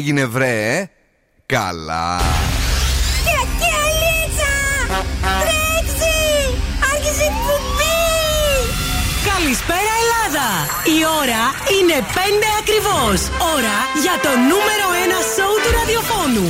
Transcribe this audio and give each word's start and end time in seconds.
Τι 0.00 0.06
έγινε 0.06 0.26
βρε 0.26 0.78
ε; 0.78 0.90
Καλά 1.46 2.20
Καλησπέρα 9.32 9.92
Ελλάδα! 10.00 10.48
Η 10.96 10.98
ώρα 11.20 11.42
είναι 11.76 11.96
5 12.14 12.16
ακριβώς. 12.60 13.18
Ώρα 13.54 13.76
για 14.04 14.16
το 14.24 14.32
νούμερο 14.50 14.86
1 15.06 15.34
σόου 15.34 15.56
του 15.62 15.70
ραδιοφώνου. 15.78 16.48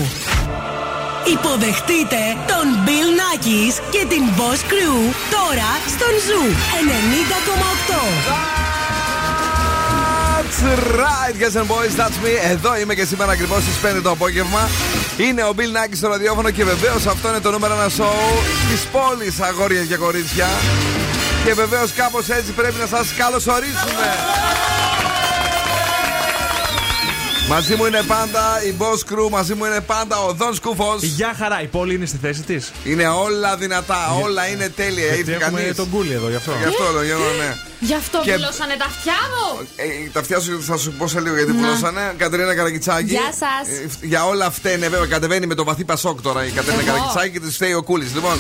Υποδεχτείτε 1.35 2.21
τον 2.51 2.67
Bill 2.87 3.11
Nakis 3.21 3.75
και 3.91 4.03
την 4.13 4.25
Boss 4.37 4.61
Crew 4.71 4.99
τώρα 5.37 5.71
στον 5.95 6.13
Zoo 6.27 6.45
90,8. 8.67 8.70
That's 10.63 10.93
right, 11.07 11.35
yes 11.43 11.57
and 11.57 11.69
boys, 11.69 11.97
that's 11.97 12.19
me. 12.25 12.51
Εδώ 12.51 12.79
είμαι 12.79 12.95
και 12.95 13.05
σήμερα 13.05 13.33
ακριβώς 13.33 13.63
στις 13.63 13.77
5 13.99 14.03
το 14.03 14.11
απόγευμα. 14.11 14.69
Είναι 15.17 15.43
ο 15.43 15.53
Bill 15.57 15.61
Nackis 15.61 15.97
στο 15.97 16.09
ραδιόφωνο 16.09 16.51
και 16.51 16.65
βεβαίως 16.65 17.07
αυτό 17.07 17.29
είναι 17.29 17.41
το 17.41 17.51
νούμερο 17.51 17.75
1 17.87 17.91
σοου 17.91 18.07
της 18.71 18.81
πόλης, 18.85 19.41
αγόρια 19.41 19.85
και 19.85 19.97
κορίτσια. 19.97 20.49
Και 21.45 21.55
βεβαίως 21.55 21.93
κάπως 21.93 22.29
έτσι 22.29 22.53
πρέπει 22.53 22.75
να 22.81 22.87
σας 22.87 23.15
καλωσορίσουμε. 23.19 24.09
Μαζί 27.51 27.75
μου 27.75 27.85
είναι 27.87 28.03
πάντα 28.07 28.63
η 28.69 28.75
Boss 28.79 29.13
Crew, 29.13 29.31
μαζί 29.31 29.55
μου 29.55 29.65
είναι 29.65 29.81
πάντα 29.81 30.17
ο 30.25 30.33
Δον 30.33 30.55
Σκούφος. 30.55 31.03
Γεια 31.03 31.35
χαρά, 31.39 31.63
η 31.63 31.67
πόλη 31.67 31.95
είναι 31.95 32.07
στη 32.07 32.19
θέση 32.23 32.43
της. 32.43 32.73
Είναι 32.85 33.09
όλα 33.09 33.57
δυνατά, 33.57 34.15
όλα 34.23 34.49
είναι 34.49 34.69
τέλεια. 34.69 35.15
Γιατί 35.15 35.33
έχουμε 35.33 35.61
κανείς. 35.61 35.77
τον 35.77 35.91
κούλι 35.91 36.13
εδώ, 36.13 36.29
γι' 36.29 36.35
αυτό. 36.37 36.53
Γι' 36.59 36.65
αυτό 36.65 36.85
λέω, 36.93 37.03
γι' 37.05 37.11
αυτό, 37.13 37.25
ναι. 37.39 37.57
Γι' 37.81 37.95
αυτό 37.95 38.21
Και- 38.25 38.33
βουλώσανε 38.35 38.75
τα 38.79 38.85
αυτιά 38.85 39.13
μου. 39.33 39.67
Ε, 39.77 40.09
τα 40.13 40.21
αυτιά 40.21 40.41
σου 40.41 40.63
θα 40.63 40.77
σου 40.77 40.93
πω 40.93 41.09
σε 41.09 41.21
λίγο 41.21 41.37
γιατί 41.37 41.53
πουλώσανε. 41.53 42.15
Κατερίνα 42.17 42.55
Καρακιτσάκη. 42.55 43.11
Γεια 43.11 43.33
σας. 43.43 43.79
Ε, 43.79 44.07
για 44.07 44.25
όλα 44.27 44.51
φταίνε, 44.51 44.89
βέβαια. 44.89 45.07
Κατεβαίνει 45.07 45.47
με 45.47 45.55
το 45.55 45.65
βαθύ 45.65 45.85
πασόκ 45.85 46.21
τώρα 46.21 46.47
η 46.47 46.51
Κατερίνα 46.51 46.83
Εγώ. 46.83 46.93
Καρακιτσάκη 46.93 47.31
και 47.31 47.41
τη 47.41 47.51
φταίει 47.53 47.73
ο 47.75 47.83
Κούλης. 47.83 48.15
Λοιπόν, 48.15 48.39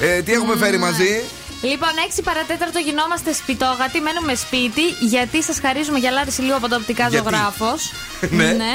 ε, 0.00 0.20
τι 0.22 0.32
έχουμε 0.32 0.56
φέρει 0.56 0.78
μαζί; 0.78 1.22
Λοιπόν, 1.62 1.88
6 2.08 2.22
παρατέταρτο 2.24 2.78
γινόμαστε 2.78 3.32
σπιτόγατοι. 3.32 4.00
Μένουμε 4.00 4.34
σπίτι 4.34 4.84
γιατί 5.00 5.42
σας 5.42 5.58
χαρίζουμε 5.60 5.98
γυαλάρι 5.98 6.30
λίγο 6.38 6.56
από 6.56 6.68
το 6.68 6.76
οπτικά 6.76 7.08
Γιατί; 7.08 7.16
ζωγράφος. 7.24 7.92
Ναι. 8.40 8.72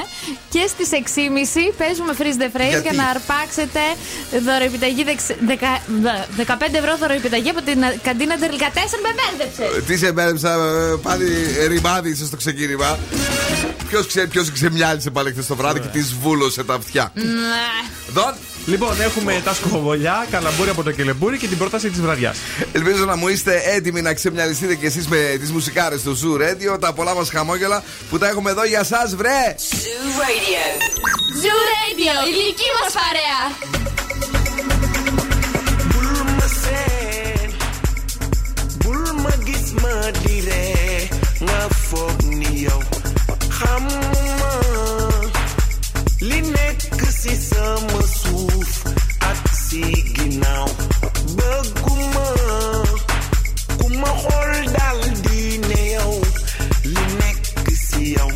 Και 0.50 0.64
στις 0.73 0.89
6.30 0.91 1.73
παίζουμε 1.78 2.13
freeze 2.19 2.39
the 2.44 2.50
phrase 2.56 2.69
Γιατί; 2.69 2.81
για 2.88 2.94
να 2.94 3.06
αρπάξετε 3.13 3.80
δωροεπιταγή 4.45 5.03
δεξ- 5.03 5.36
δεκα- 5.50 5.81
δε- 6.02 6.44
15 6.44 6.78
ευρώ 6.81 6.97
δωροεπιταγή 6.97 7.50
από 7.50 7.61
την 7.61 7.80
καντίνα 8.03 8.38
Τερλικατέσσερ. 8.38 9.00
Με 9.06 9.09
μπέρδεψες. 9.17 9.78
Ε, 9.78 9.81
Τι 9.81 9.97
σε 9.97 10.11
μπέρδεψα, 10.11 10.52
ε, 10.53 10.95
πάλι 11.02 11.25
ρημάδι 11.67 12.09
είσαι 12.09 12.25
στο 12.25 12.36
ξεκίνημα. 12.38 13.00
Ποιος 13.89 14.08
ξέρει 14.08 14.28
ποιος 14.28 14.52
ξεμιάλισε 14.52 15.09
πάλι 15.09 15.31
χθες 15.31 15.45
το 15.45 15.56
βράδυ 15.56 15.80
και 15.80 15.88
τη 15.88 16.02
βούλωσε 16.22 16.63
τα 16.63 16.73
αυτιά. 16.73 17.11
Ναι. 17.13 17.23
Δον, 18.66 18.73
Λοιπόν, 18.73 19.02
έχουμε 19.02 19.41
τα 19.44 19.53
σκοβολιά, 19.53 20.27
καλαμπούρι 20.31 20.69
από 20.69 20.83
το 20.83 20.91
κελεμπούρι 20.91 21.38
και 21.38 21.47
την 21.47 21.58
πρόταση 21.58 21.89
της 21.89 22.02
βραδιάς. 22.02 22.38
ελπίζω 22.72 23.05
να 23.05 23.16
μου 23.16 23.27
είστε 23.27 23.61
έτοιμοι 23.66 24.02
να 24.02 24.13
ξεμιαλιστείτε 24.13 24.75
κι 24.75 24.85
εσείς 24.85 25.07
με 25.07 25.38
τις 25.39 25.52
μουσικάρες 25.52 26.02
του 26.02 26.19
Zoo 26.19 26.41
Radio. 26.41 26.80
Τα 26.80 26.94
πολλά 26.94 27.13
μας 27.16 27.30
χαμόγελα 27.30 27.83
που 28.09 28.17
τα 28.17 28.27
έχουμε 28.27 28.49
εδώ 28.49 28.66
για 28.66 28.80
εσά, 28.80 29.09
βρε! 29.16 29.55
Ζου 31.41 31.59
Radio, 31.73 32.27
η 32.30 32.31
δική 32.31 32.69
μας 32.81 32.94
παρέα. 32.94 33.41
Bulma 35.94 36.47
seen 36.62 37.50
bul 38.84 39.03
ma 39.23 39.34
gis 39.47 39.66
ma 39.81 39.95
dire 40.23 40.63
nga 41.45 41.62
foog 41.88 42.18
ni 42.39 42.51
yow 42.66 42.81
xamuma 43.57 44.64
li 46.21 46.39
nekk 46.55 47.01
si 47.19 47.33
sama 47.49 48.01
suuf 48.19 48.71
ak 49.29 49.41
si 49.65 49.81
ginnaaw 50.15 50.69
bëgguma 51.37 52.27
ku 53.79 53.85
ma 54.01 54.11
xool 54.23 54.53
dal 54.75 54.99
di 55.25 55.41
ne 55.69 55.81
yow 55.95 56.13
li 56.93 57.03
nekk 57.19 57.67
si 57.87 58.01
yow 58.17 58.31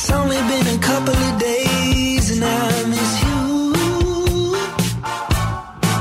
It's 0.00 0.12
only 0.12 0.36
been 0.36 0.66
a 0.76 0.78
couple 0.78 1.12
of 1.12 1.40
days 1.40 2.30
and 2.30 2.44
I 2.44 2.84
miss 2.84 3.22
you. 3.24 3.72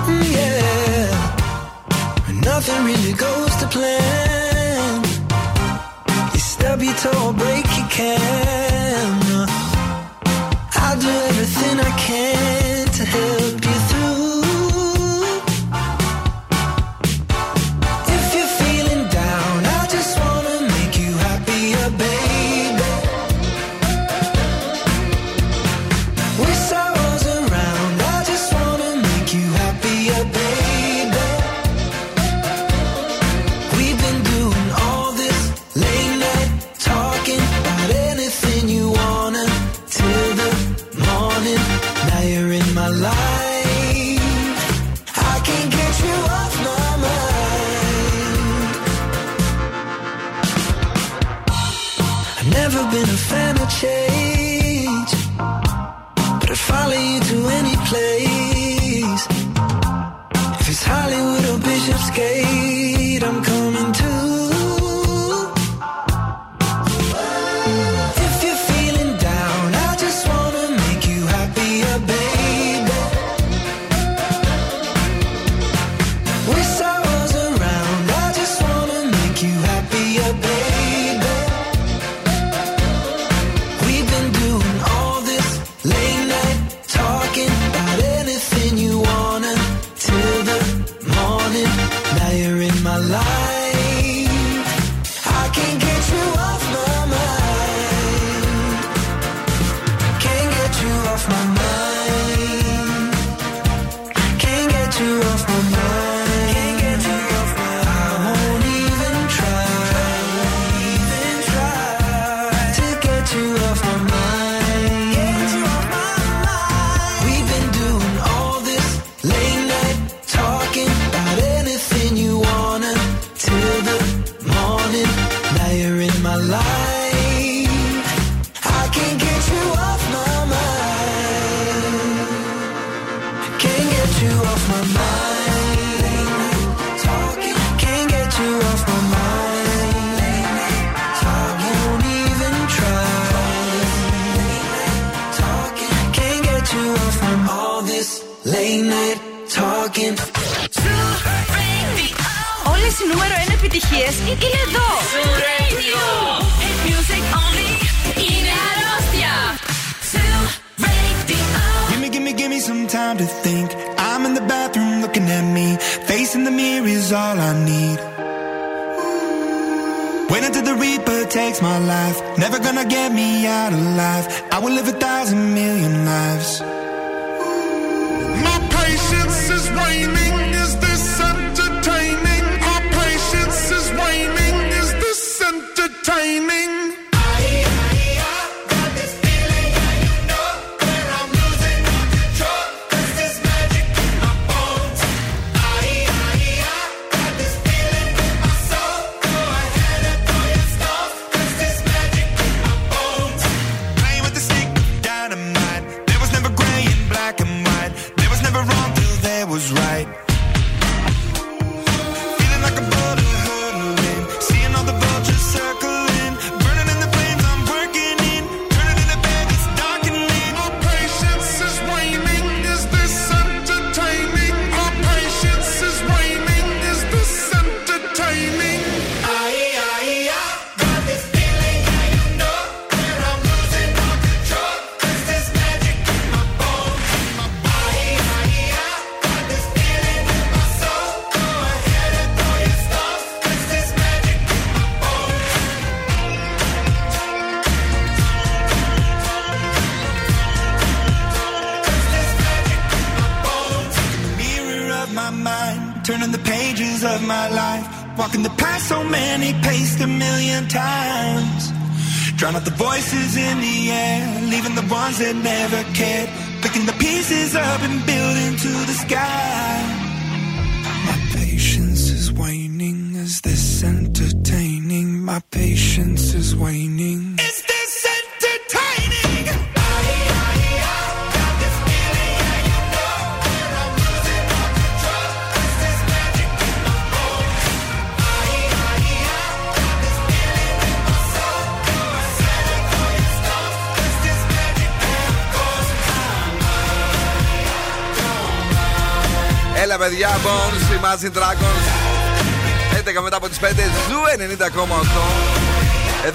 Mm, 0.05 0.23
yeah, 0.37 1.09
nothing 2.43 2.85
really 2.85 3.13
goes 3.13 3.55
to 3.55 3.67
plan. 3.75 5.03
You 6.31 6.39
stub 6.39 6.83
your 6.83 6.93
toe, 6.93 7.33
break 7.33 7.65
your 7.75 7.87
can. 7.89 8.76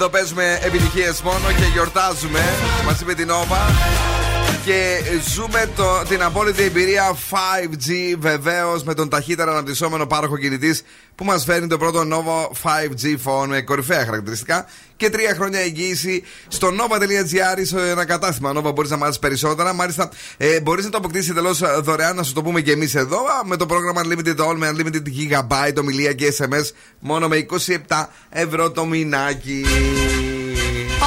Εδώ 0.03 0.11
παίζουμε 0.11 0.59
επιτυχίες 0.61 1.21
μόνο 1.21 1.47
και 1.57 1.65
γιορτάζουμε 1.73 2.39
μαζί 2.85 3.05
με 3.05 3.13
την 3.13 3.29
Nova. 3.29 4.22
Και 4.65 4.99
ζούμε 5.33 5.69
το, 5.75 6.03
την 6.09 6.23
απόλυτη 6.23 6.63
εμπειρία 6.63 7.17
5G 7.29 8.15
βεβαίως 8.19 8.83
με 8.83 8.93
τον 8.93 9.09
ταχύτερα 9.09 9.51
αναπτυσσόμενο 9.51 10.05
πάροχο 10.07 10.37
κινητής 10.37 10.83
που 11.15 11.25
μας 11.25 11.43
φέρνει 11.43 11.67
το 11.67 11.77
πρώτο 11.77 12.01
Nova 12.01 12.69
5G 12.69 13.15
phone 13.25 13.47
με 13.47 13.61
κορυφαία 13.61 14.05
χαρακτηριστικά 14.05 14.65
και 14.97 15.09
τρία 15.09 15.33
χρόνια 15.33 15.59
εγγύηση 15.59 16.23
στο 16.47 16.67
nova.gr 16.67 17.61
σε 17.61 17.89
ένα 17.89 18.05
κατάστημα 18.05 18.53
Nova. 18.55 18.73
Μπορείς 18.73 18.89
να 18.89 18.97
μάθεις 18.97 19.19
περισσότερα. 19.19 19.73
Μάλιστα, 19.73 20.09
ε, 20.37 20.59
μπορείς 20.59 20.85
να 20.85 20.89
το 20.89 20.97
αποκτήσεις 20.97 21.29
εντελώς 21.29 21.61
δωρεάν, 21.81 22.15
να 22.15 22.23
σου 22.23 22.33
το 22.33 22.41
πούμε 22.41 22.61
και 22.61 22.71
εμείς 22.71 22.95
εδώ 22.95 23.19
με 23.45 23.57
το 23.57 23.65
πρόγραμμα 23.65 24.01
Unlimited 24.05 24.37
All 24.37 24.55
με 24.55 24.73
Unlimited 24.75 25.03
Gigabyte, 25.07 25.77
ομιλία 25.79 26.13
και 26.13 26.33
SMS 26.37 26.71
μόνο 26.99 27.27
με 27.27 27.45
27 27.87 28.09
ευρώ 28.29 28.71
το 28.71 28.85
μηνάκι. 28.85 29.65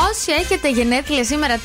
Όσοι 0.05 0.33
έχετε 0.41 0.71
γενέθλια 0.71 1.25
σήμερα 1.25 1.57
4 1.57 1.61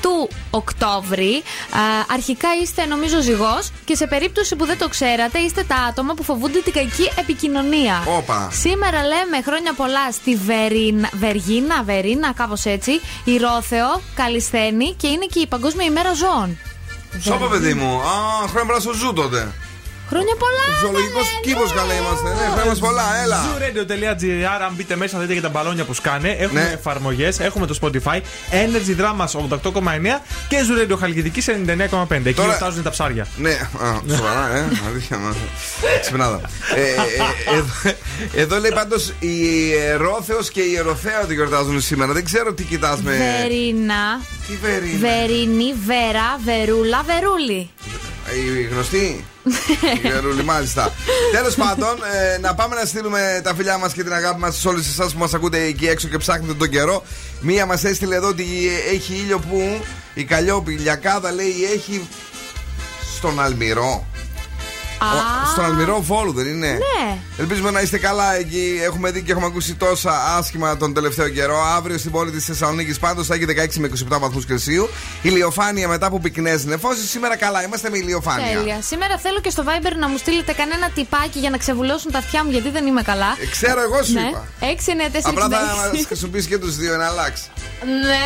του 0.00 0.28
Οκτώβρη, 0.50 1.42
α, 1.70 1.80
αρχικά 2.14 2.48
είστε 2.62 2.84
νομίζω 2.84 3.20
ζυγός 3.20 3.70
και 3.84 3.94
σε 3.94 4.06
περίπτωση 4.06 4.56
που 4.56 4.66
δεν 4.66 4.78
το 4.78 4.88
ξέρατε, 4.88 5.38
είστε 5.38 5.62
τα 5.62 5.76
άτομα 5.76 6.14
που 6.14 6.22
φοβούνται 6.22 6.58
την 6.58 6.72
κακή 6.72 7.10
επικοινωνία. 7.18 8.02
Όπα. 8.16 8.48
Σήμερα 8.52 9.02
λέμε 9.02 9.42
χρόνια 9.44 9.72
πολλά 9.72 10.12
στη 10.12 10.36
Βερίνα, 10.36 11.10
Βεργίνα, 11.12 11.82
Βερίνα, 11.82 12.32
κάπως 12.32 12.64
έτσι, 12.64 13.00
η 13.24 13.36
Ρόθεο, 13.36 14.02
Καλισθένη 14.14 14.94
και 14.96 15.06
είναι 15.06 15.26
και 15.26 15.40
η 15.40 15.46
Παγκόσμια 15.46 15.86
ημέρα 15.86 16.12
ζώων. 16.12 16.58
Σώπα, 17.20 17.46
παιδί 17.46 17.74
μου. 17.74 18.00
Α, 18.00 18.48
χρόνια 18.48 18.66
πολλά 18.66 18.80
στο 18.80 18.92
ζου 18.92 19.12
τότε. 19.12 19.52
Χρόνια 20.08 20.34
πολλά! 20.38 20.64
Ζωολογικός 20.80 21.26
κήπο 21.42 21.62
καλά 21.74 21.94
είμαστε. 21.94 22.28
Ναι, 22.28 22.46
χρόνια 22.52 22.64
μας 22.70 22.78
πολλά, 22.78 23.06
έλα. 23.24 23.44
Zooradio.gr, 23.44 24.62
αν 24.66 24.72
μπείτε 24.76 24.96
μέσα, 24.96 25.18
δείτε 25.18 25.34
και 25.34 25.40
τα 25.40 25.48
μπαλόνια 25.48 25.84
που 25.84 25.94
σκάνε. 25.94 26.28
Έχουμε 26.38 26.62
Ναι. 26.62 26.70
εφαρμογές, 26.70 27.40
έχουμε 27.40 27.66
το 27.66 27.78
Spotify, 27.82 28.20
Energy 28.50 29.00
Drama 29.00 29.24
88,9 29.24 30.20
και 30.48 30.56
Zoo 30.68 30.92
Radio 30.92 30.96
Χαλκιδική 30.98 31.40
99,5. 31.50 32.28
Εκεί 32.28 32.36
Τώρα- 32.36 32.48
γιορτάζουν 32.48 32.82
τα 32.82 32.90
ψάρια. 32.90 33.26
Ναι, 33.36 33.50
α, 33.50 34.16
σοβαρά, 34.16 34.56
ε. 34.56 34.68
Αλήθεια, 34.88 35.16
μα. 35.18 35.34
Ξυπνάδα. 36.00 36.40
Ε, 36.76 36.80
ε, 36.80 36.84
ε, 36.84 37.56
εδώ- 37.56 37.96
Εδώ 38.34 38.58
λέει 38.60 38.72
πάντως 38.74 39.12
η 39.18 39.36
Ρόθεο 39.96 40.38
και 40.52 40.60
η 40.60 40.76
Ερωθέα 40.76 41.18
τη 41.26 41.34
γιορτάζουν 41.34 41.80
σήμερα. 41.80 42.12
Δεν 42.12 42.24
ξέρω 42.24 42.52
τι 42.52 42.62
κοιτάς 42.62 43.00
με. 43.02 43.12
Βερίνα, 43.40 44.20
Τι 44.48 44.56
βερίνη. 44.62 44.96
Βερίνη, 44.98 45.74
Βέρα, 45.86 46.38
Βερούλα, 46.44 47.02
Βερούλη. 47.06 47.70
Η 48.32 48.62
γνωστή. 48.62 49.24
Η 50.04 50.08
Βερούλη, 50.08 50.44
μάλιστα. 50.44 50.92
Τέλος 51.32 51.54
πάντων, 51.54 51.96
ε, 52.34 52.38
να 52.38 52.54
πάμε 52.54 52.74
να 52.74 52.84
στείλουμε 52.84 53.40
τα 53.44 53.54
φιλιά 53.54 53.78
μας 53.78 53.92
και 53.92 54.02
την 54.02 54.12
αγάπη 54.12 54.40
μας 54.40 54.56
σε 54.56 54.68
όλους 54.68 54.88
εσάς 54.88 55.12
που 55.12 55.18
μας 55.18 55.34
ακούτε 55.34 55.62
εκεί 55.62 55.86
έξω 55.86 56.08
και 56.08 56.18
ψάχνετε 56.18 56.54
τον 56.54 56.68
καιρό. 56.68 57.04
Μία 57.40 57.66
μας 57.66 57.84
έστειλε 57.84 58.14
εδώ 58.14 58.28
ότι 58.28 58.44
έχει 58.92 59.14
ήλιο 59.14 59.38
που 59.38 59.80
η 60.14 60.24
Καλλιόπη, 60.24 60.72
η 60.72 60.76
Λιακάδα 60.76 61.32
λέει 61.32 61.54
έχει 61.74 62.08
στον 63.16 63.40
Αλμυρό. 63.40 64.06
Ο- 65.12 65.46
Στον 65.52 65.64
Αλμυρό 65.64 66.00
Βόλου 66.02 66.32
δεν 66.32 66.46
είναι. 66.46 66.68
Ναι. 66.70 67.18
Ελπίζουμε 67.38 67.70
να 67.70 67.80
είστε 67.80 67.98
καλά 67.98 68.34
εκεί. 68.34 68.80
Έχουμε 68.84 69.10
δει 69.10 69.22
και 69.22 69.30
έχουμε 69.32 69.46
ακούσει 69.46 69.74
τόσα 69.74 70.36
άσχημα 70.38 70.76
τον 70.76 70.94
τελευταίο 70.94 71.28
καιρό. 71.28 71.58
Αύριο 71.76 71.98
στην 71.98 72.10
πόλη 72.10 72.30
της 72.30 72.44
Θεσσαλονίκης 72.44 72.98
πάντως 72.98 73.26
θα 73.26 73.34
έχει 73.34 73.44
16 73.44 73.78
με 73.78 73.90
27 74.12 74.18
βαθμούς 74.18 74.46
Κελσίου. 74.46 74.88
Ηλιοφάνεια 75.22 75.88
μετά 75.88 76.06
από 76.06 76.20
πυκνές 76.20 76.64
νεφώσεις. 76.64 77.10
Σήμερα 77.10 77.36
καλά 77.36 77.64
είμαστε 77.64 77.90
με 77.90 77.98
ηλιοφάνεια. 77.98 78.46
Τέλεια. 78.56 78.78
Σήμερα 78.82 79.18
θέλω 79.18 79.40
και 79.40 79.50
στο 79.50 79.62
Viber 79.66 79.92
να 79.98 80.08
μου 80.08 80.16
στείλετε 80.18 80.52
κανένα 80.52 80.90
τυπάκι 80.94 81.38
για 81.38 81.50
να 81.50 81.56
ξεβουλώσουν 81.56 82.10
τα 82.12 82.18
αυτιά 82.18 82.44
μου 82.44 82.50
γιατί 82.50 82.70
δεν 82.70 82.86
είμαι 82.86 83.02
καλά. 83.02 83.36
Ε, 83.42 83.46
ξέρω, 83.46 83.80
εγώ 83.80 84.02
σου 84.02 84.12
ναι. 84.12 84.20
είπα. 84.20 84.44
69466. 84.60 85.20
Απλά 85.24 85.48
θα 85.48 85.90
μας 85.94 86.06
χρησιμοποιήσει 86.06 86.48
και 86.48 86.58
τους 86.58 86.76
δύο 86.76 86.96
να 86.96 87.06
αλλάξει. 87.06 87.42
Ναι, 88.06 88.24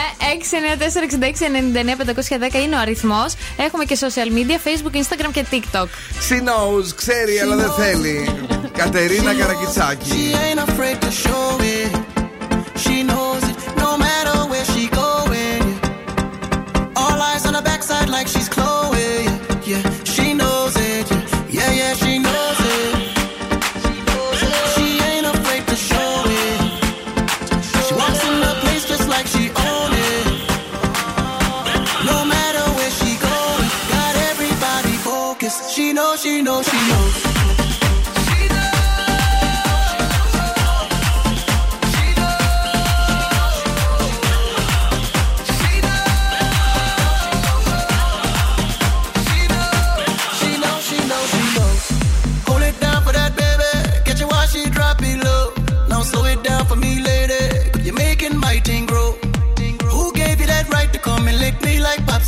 694-66-99-510 2.53 2.55
είναι 2.65 2.77
ο 2.77 2.79
αριθμός. 2.79 3.35
Έχουμε 3.57 3.85
και 3.85 3.99
social 4.01 4.29
media, 4.37 4.57
Facebook, 4.67 4.95
Instagram 4.97 5.31
και 5.33 5.45
TikTok. 5.51 5.87
She 6.29 6.39
knows, 6.69 6.93
ξέρει, 6.95 7.39
αλλά 7.39 7.57
δεν 7.57 7.71
θέλει. 7.71 8.29
Κατερίνα 8.73 9.35
Καρακιτσάκη. 9.35 10.33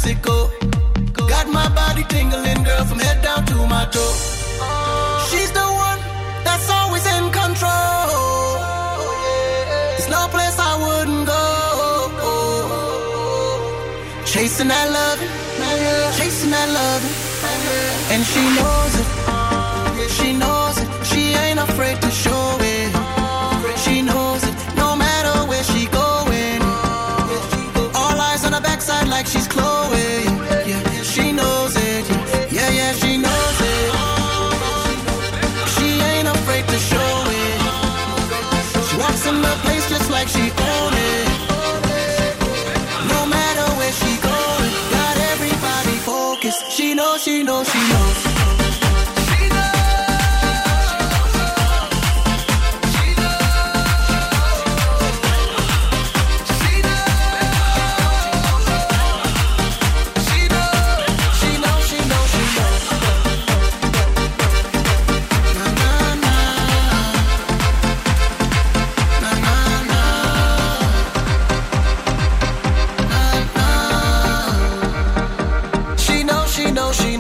Popsicle? 0.01 0.51
Got 1.29 1.49
my 1.49 1.69
body 1.75 2.05
tingling, 2.09 2.63
girl, 2.65 2.85
from 2.85 2.99
head 2.99 3.23
down 3.23 3.45
to 3.47 3.55
my 3.67 3.85
toe. 3.87 4.15
She's 5.31 5.53
the 5.53 5.61
one 5.61 5.99
that's 6.45 6.69
always 6.71 7.07
in 7.07 7.25
control. 7.31 8.59
There's 9.97 10.09
no 10.09 10.29
place 10.29 10.59
I 10.59 10.73
wouldn't 10.85 11.27
go. 11.27 11.47
Chasing 14.25 14.69
that 14.69 14.89
love, 14.91 15.19
chasing 16.17 16.51
that 16.51 16.69
love, 16.69 17.03
and 18.13 18.25
she 18.25 18.43
knows 18.59 18.95
it. 19.01 19.07
She 20.11 20.33
knows 20.33 20.79
it. 20.79 20.89
She 21.05 21.35
ain't 21.35 21.59
afraid 21.59 22.01
to 22.01 22.11
show 22.11 22.60
know 47.51 47.65
she 47.65 47.90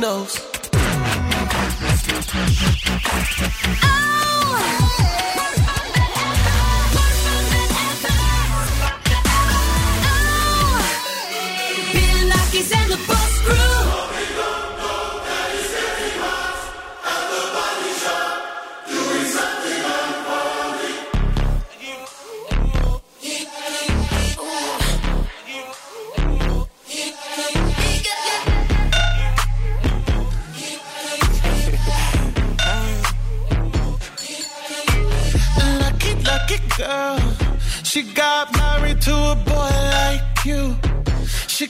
knows. 0.00 0.40
Oh. 3.83 5.29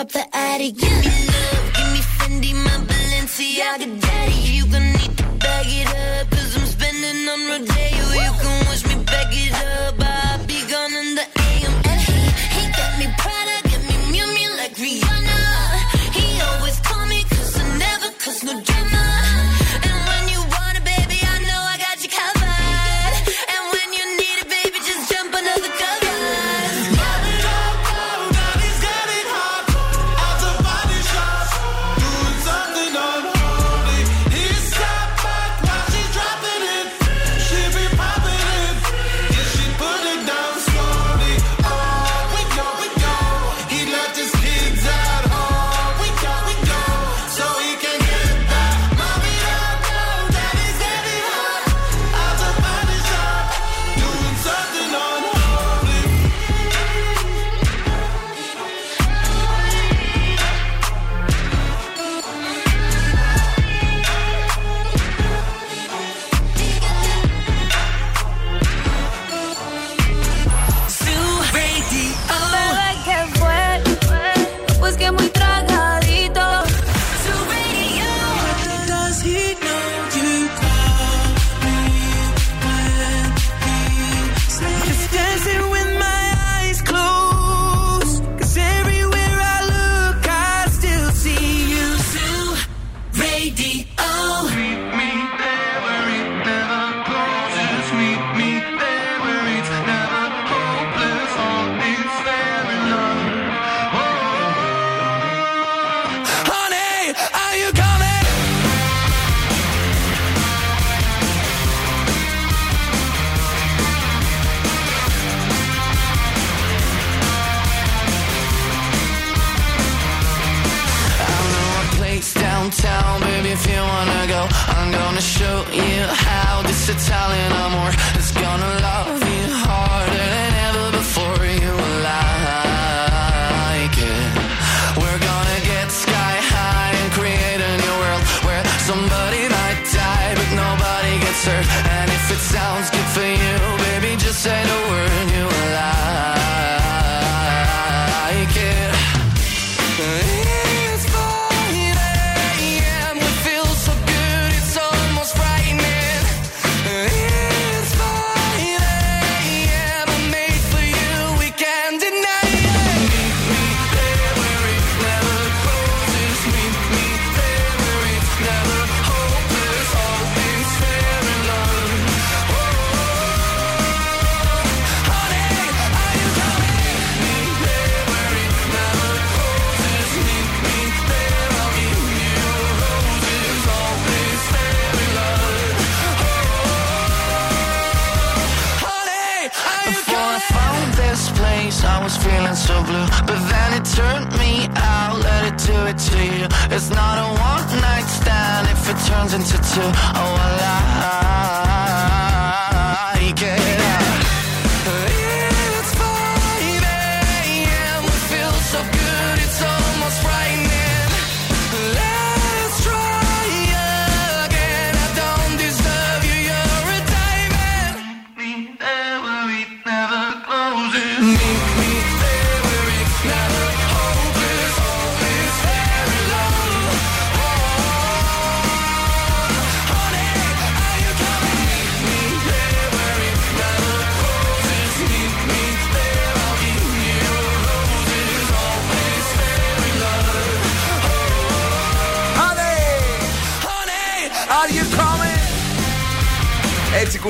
up 0.00 0.08
the 0.12 0.24
attic. 0.34 0.76
Give 0.76 0.90
me 1.00 1.12
love, 1.28 1.66
give 1.76 1.92
me 1.92 2.00
Fendi, 2.16 2.54
my 2.54 2.76
Balenciaga 2.88 4.00
daddy. 4.00 4.32
You 4.32 4.66
going 4.66 4.89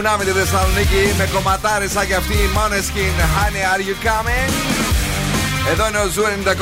κουνάμε 0.02 0.24
τη 0.24 0.30
Θεσσαλονίκη 0.30 1.14
με 1.18 1.28
κομματάρε 1.32 1.88
σαν 1.88 2.06
και 2.06 2.14
αυτή 2.14 2.32
η 2.32 2.48
Måneskin. 2.56 3.14
Honey, 3.36 3.62
are 3.72 3.82
you 3.88 3.96
coming? 4.06 4.50
Εδώ 5.70 5.88
είναι 5.88 5.98
ο 5.98 6.08
Ζου 6.08 6.22
90,8. 6.22 6.54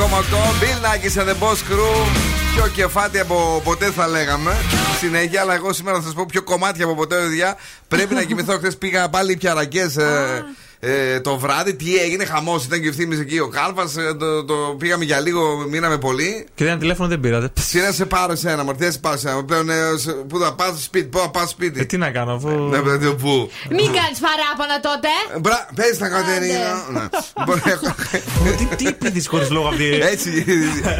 Bill 0.61 0.79
Nackis 0.85 1.21
and 1.21 1.27
the 1.29 1.35
Boss 1.43 1.59
Crew. 1.69 2.07
Πιο 2.55 2.67
κεφάτι 2.67 3.19
από 3.19 3.61
ποτέ 3.63 3.85
θα 3.85 4.07
λέγαμε. 4.07 4.55
Συνέχεια, 4.99 5.41
αλλά 5.41 5.53
εγώ 5.53 5.73
σήμερα 5.73 5.97
θα 5.97 6.03
σας 6.03 6.13
πω 6.13 6.25
πιο 6.25 6.43
κομμάτια 6.43 6.85
από 6.85 6.95
ποτέ, 6.95 7.15
παιδιά. 7.15 7.57
Πρέπει 7.87 8.13
να 8.13 8.23
κοιμηθώ. 8.23 8.57
Χθες 8.57 8.77
πήγα 8.77 9.09
πάλι 9.09 9.37
πιαρακέ. 9.37 9.81
Ε, 9.81 10.43
το 11.21 11.37
βράδυ 11.37 11.75
τι 11.75 11.97
έγινε, 11.97 12.25
χαμός 12.25 12.65
ήταν 12.65 12.81
και 12.81 12.87
ευθύνη 12.87 13.15
εκεί 13.19 13.39
ο 13.39 13.47
Κάλφα. 13.47 14.13
το, 14.19 14.43
το 14.45 14.55
πήγαμε 14.77 15.03
για 15.03 15.19
λίγο, 15.19 15.65
μείναμε 15.69 15.97
πολύ. 15.97 16.47
Και 16.55 16.65
ένα 16.67 16.77
τηλέφωνο 16.77 17.09
δεν 17.09 17.19
πήρατε. 17.19 17.51
Τι 17.71 17.79
να 17.79 17.91
σε 17.91 18.05
πάρω 18.05 18.31
εσένα, 18.31 18.63
Μαρτία, 18.63 18.91
σε 18.91 18.99
πάρω 18.99 19.15
εσένα. 19.15 19.43
Πλέον, 19.45 19.69
ε, 19.69 19.75
σε- 19.97 20.11
πού 20.11 20.39
θα 20.39 20.53
πας 20.55 20.83
σπίτι, 20.83 21.05
πού 21.07 21.17
θα 21.17 21.29
πας 21.29 21.49
σπίτι. 21.49 21.79
Ε, 21.79 21.83
τι 21.85 21.97
να 21.97 22.09
κάνω, 22.11 22.33
αφού. 22.33 22.49
Ναι, 22.49 22.79
παιδί, 22.79 23.13
πού. 23.13 23.49
Μην 23.69 23.85
κάνεις 23.85 24.19
παράπονα 24.19 24.79
τότε. 24.81 25.39
Μπρα, 25.39 25.67
πες 25.75 25.97
τα 25.97 26.07
Κατερίνα. 26.07 26.85
Ναι. 26.91 27.07
Λοιπόν, 27.39 27.61
έχω- 27.65 27.95
τι 28.57 28.83
τι 28.83 28.93
πήδη 28.93 29.25
χωρίς 29.27 29.49
λόγο 29.49 29.67
αυτή. 29.67 29.85
Έτσι, 29.93 30.45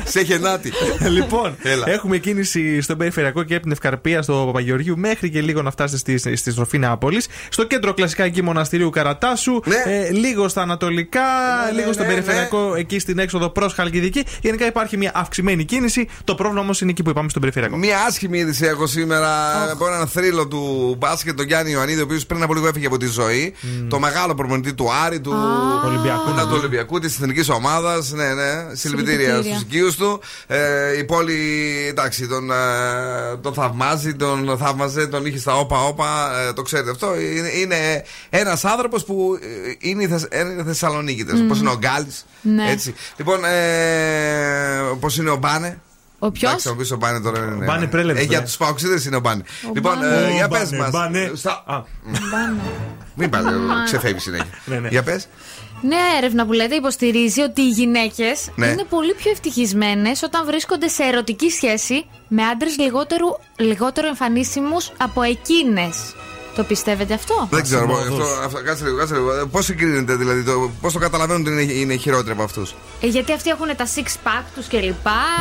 σε 0.06 0.24
χενάτη. 0.24 0.72
λοιπόν, 1.10 1.56
Έλα. 1.62 1.90
έχουμε 1.90 2.18
κίνηση 2.18 2.82
στον 2.82 2.98
Περιφερειακό 2.98 3.44
και 3.44 3.54
από 3.54 3.64
την 3.64 3.72
Ευκαρπία 3.72 4.22
στο 4.22 4.44
Παπαγεωργίου 4.46 4.98
μέχρι 4.98 5.30
και 5.30 5.42
λίγο 5.42 5.62
να 5.62 5.72
φτάσετε 5.72 6.18
στη, 6.18 6.36
στη 6.38 6.52
στροφή 6.52 6.78
Νεάπολη. 6.78 7.22
Στο 7.50 7.64
κέντρο 7.64 7.94
κλασικά 7.94 8.24
εκεί 8.24 8.42
μοναστηρίου 8.42 8.90
Καρατάσου. 8.90 9.62
Ναι. 9.70 9.94
Ε, 9.96 10.12
λίγο 10.12 10.48
στα 10.48 10.62
Ανατολικά, 10.62 11.22
Ναι, 11.66 11.72
λίγο 11.72 11.88
ναι, 11.88 11.94
στον 11.94 12.06
ναι, 12.06 12.12
Περιφερειακό 12.12 12.76
εκεί 12.76 13.00
στην 13.00 13.20
έξοδο 13.20 13.50
προς 13.50 13.74
Χαλκιδική. 13.74 14.24
Γενικά 14.42 14.66
υπάρχει 14.66 14.98
μια 14.98 15.12
αυξημένη 15.16 15.64
κίνηση. 15.64 16.08
Το 16.24 16.36
πρόβλημα 16.36 16.62
όμως 16.62 16.82
είναι 16.82 16.92
εκεί 16.92 17.04
που 17.04 17.10
είπαμε 17.10 17.30
στον 17.30 17.42
Περιφερειακό. 17.42 17.78
Μία 17.78 17.98
άσχημη 18.08 18.38
είδηση 18.38 18.66
έχω 18.66 18.88
σήμερα 18.88 19.30
από 19.72 19.88
έναν 19.88 20.08
θρύλο 20.08 20.48
του 20.48 20.96
μπάσκετ, 20.98 21.36
τον 21.38 21.46
Γιάννη 21.46 21.72
Ιωαννίδη, 21.72 22.00
ο 22.00 22.04
οποίος 22.04 22.26
πριν 22.26 22.44
από 22.44 22.54
λίγο 22.54 22.68
έφυγε 22.68 22.86
από 22.86 22.98
τη 22.98 23.08
ζωή. 23.08 23.54
Το 23.88 24.00
μεγάλο 24.00 24.36
προπονητή 24.36 24.74
του 24.74 24.88
Άρη, 25.06 25.20
του 25.20 25.34
Ολυμπιακού. 25.86 26.30
Μετά 26.30 26.48
του 26.48 26.56
Ολυμπιακού, 26.58 27.00
της 27.00 27.16
εθνικής 27.20 27.50
ομάδας. 27.50 28.12
Ναι, 28.12 28.34
ναι. 28.34 28.52
Συλληπιτήρια 28.74 29.18
Συλληπιτήρια. 29.20 29.58
στους 29.58 29.62
οικείους 29.62 29.96
του. 29.96 30.22
Ε, 30.48 30.98
η 30.98 31.04
πόλη, 31.04 31.38
εντάξει, 31.90 32.28
τον, 32.28 32.52
ε, 32.52 32.56
τον 33.42 33.54
θαυμάζει, 33.54 34.14
τον 34.14 34.58
θαύμαζε, 34.58 35.08
τον 35.08 35.26
είχε 35.26 35.40
στα 35.40 35.56
όπα-όπα. 35.56 36.40
Ε, 36.48 36.54
το 36.54 36.62
ξέρετε 36.62 36.90
αυτό. 36.90 37.20
Είναι, 37.20 37.50
είναι 37.62 38.04
ένας 38.30 38.66
άνθρωπος 38.66 39.04
που 39.06 39.40
ε, 39.42 39.59
είναι, 39.80 40.04
η 40.04 40.08
Θεσ- 40.08 40.34
είναι 40.34 40.64
Θεσσαλονίκη. 40.64 41.26
Mm. 41.32 41.46
Πώς 41.48 41.60
είναι 41.60 41.70
ο 41.70 41.78
Γκάλης. 41.78 42.26
Ναι. 42.42 42.72
Έτσι. 42.72 42.96
Λοιπόν, 43.18 43.46
ε, 43.46 44.82
πώς 45.00 45.18
είναι 45.18 45.30
ο 45.30 45.36
Μπάνε; 45.36 45.82
Ο 46.20 46.32
ποιος; 46.32 46.50
Εντάξει, 46.52 46.68
θα 46.68 46.74
μου 46.74 46.82
πει 46.82 46.94
ο 46.94 46.98
Μπάνε 46.98 47.20
τώρα. 47.20 47.40
είναι- 47.56 47.66
Μπάνε 47.66 47.86
πρέλευε, 47.88 48.20
Ε, 48.20 48.24
για 48.24 48.40
ρε. 48.40 48.46
τους 48.46 48.58
παοξίδες 48.58 49.06
είναι 49.06 49.16
ο 49.16 49.20
Μπάνε. 49.20 49.44
Λοιπόν, 49.74 49.94
Μπάνε. 49.98 50.28
ε, 50.28 50.32
για 50.34 50.46
Ω, 50.46 50.48
πες 50.48 50.70
μπάνε, 50.70 50.78
μας. 50.78 50.92
μπάνε. 50.92 51.32
Α, 51.66 51.84
Μην 53.16 53.30
πάτε, 53.30 53.50
ξεφεύγει 53.86 54.20
συνέχεια. 54.20 54.46
Ναι, 54.66 54.80
ναι. 54.80 54.88
Για 54.88 55.04
πες. 55.04 55.28
Νέα 55.82 56.18
έρευνα 56.18 56.46
που 56.46 56.52
λέτε 56.52 56.76
υποστηρίζει 56.76 57.42
ότι 57.42 57.62
οι 57.62 57.70
γυναίκες 57.70 58.50
Ναι. 58.56 58.68
είναι 58.68 58.84
πολύ 58.84 59.14
πιο 59.14 59.32
ευτυχισμένες 59.32 60.24
όταν 60.24 60.46
βρίσκονται 60.46 60.88
σε 60.88 61.04
ερωτική 61.04 61.50
σχέση 61.50 62.06
με 62.28 62.44
άντρες 62.44 62.78
λιγότερο, 62.78 63.40
λιγότερο 63.56 64.08
εμφανίσιμους 64.08 64.92
από 64.98 65.22
εκείνες. 65.22 66.16
Το 66.56 66.64
πιστεύετε 66.64 67.14
αυτό; 67.14 67.48
Δεν 67.52 67.64
ξέρω. 67.64 67.82
Ασημόδους. 67.84 68.26
Αυτό, 68.30 68.46
αυτό, 68.46 68.64
κάτσε 68.64 68.84
λίγο, 68.84 68.98
κάτσε 68.98 69.14
λίγο. 69.14 69.48
Πώς 69.52 69.66
συγκρίνεται, 69.66 70.16
δηλαδή, 70.16 70.44
το, 70.44 70.70
πώς 70.82 70.94
το 70.94 71.00
καταλαβαίνουν 71.00 71.42
ότι 71.42 71.52
είναι, 71.64 71.74
είναι 71.74 71.96
χειρότεροι 71.96 72.32
από 72.32 72.44
αυτούς; 72.44 72.76
Ε, 73.02 73.08
γιατί 73.08 73.34
αυτοί 73.34 73.50
έχουν 73.50 73.68
τα 73.76 73.86
six 73.96 74.04
pack 74.28 74.44
τους 74.56 74.68
κλπ. 74.68 74.80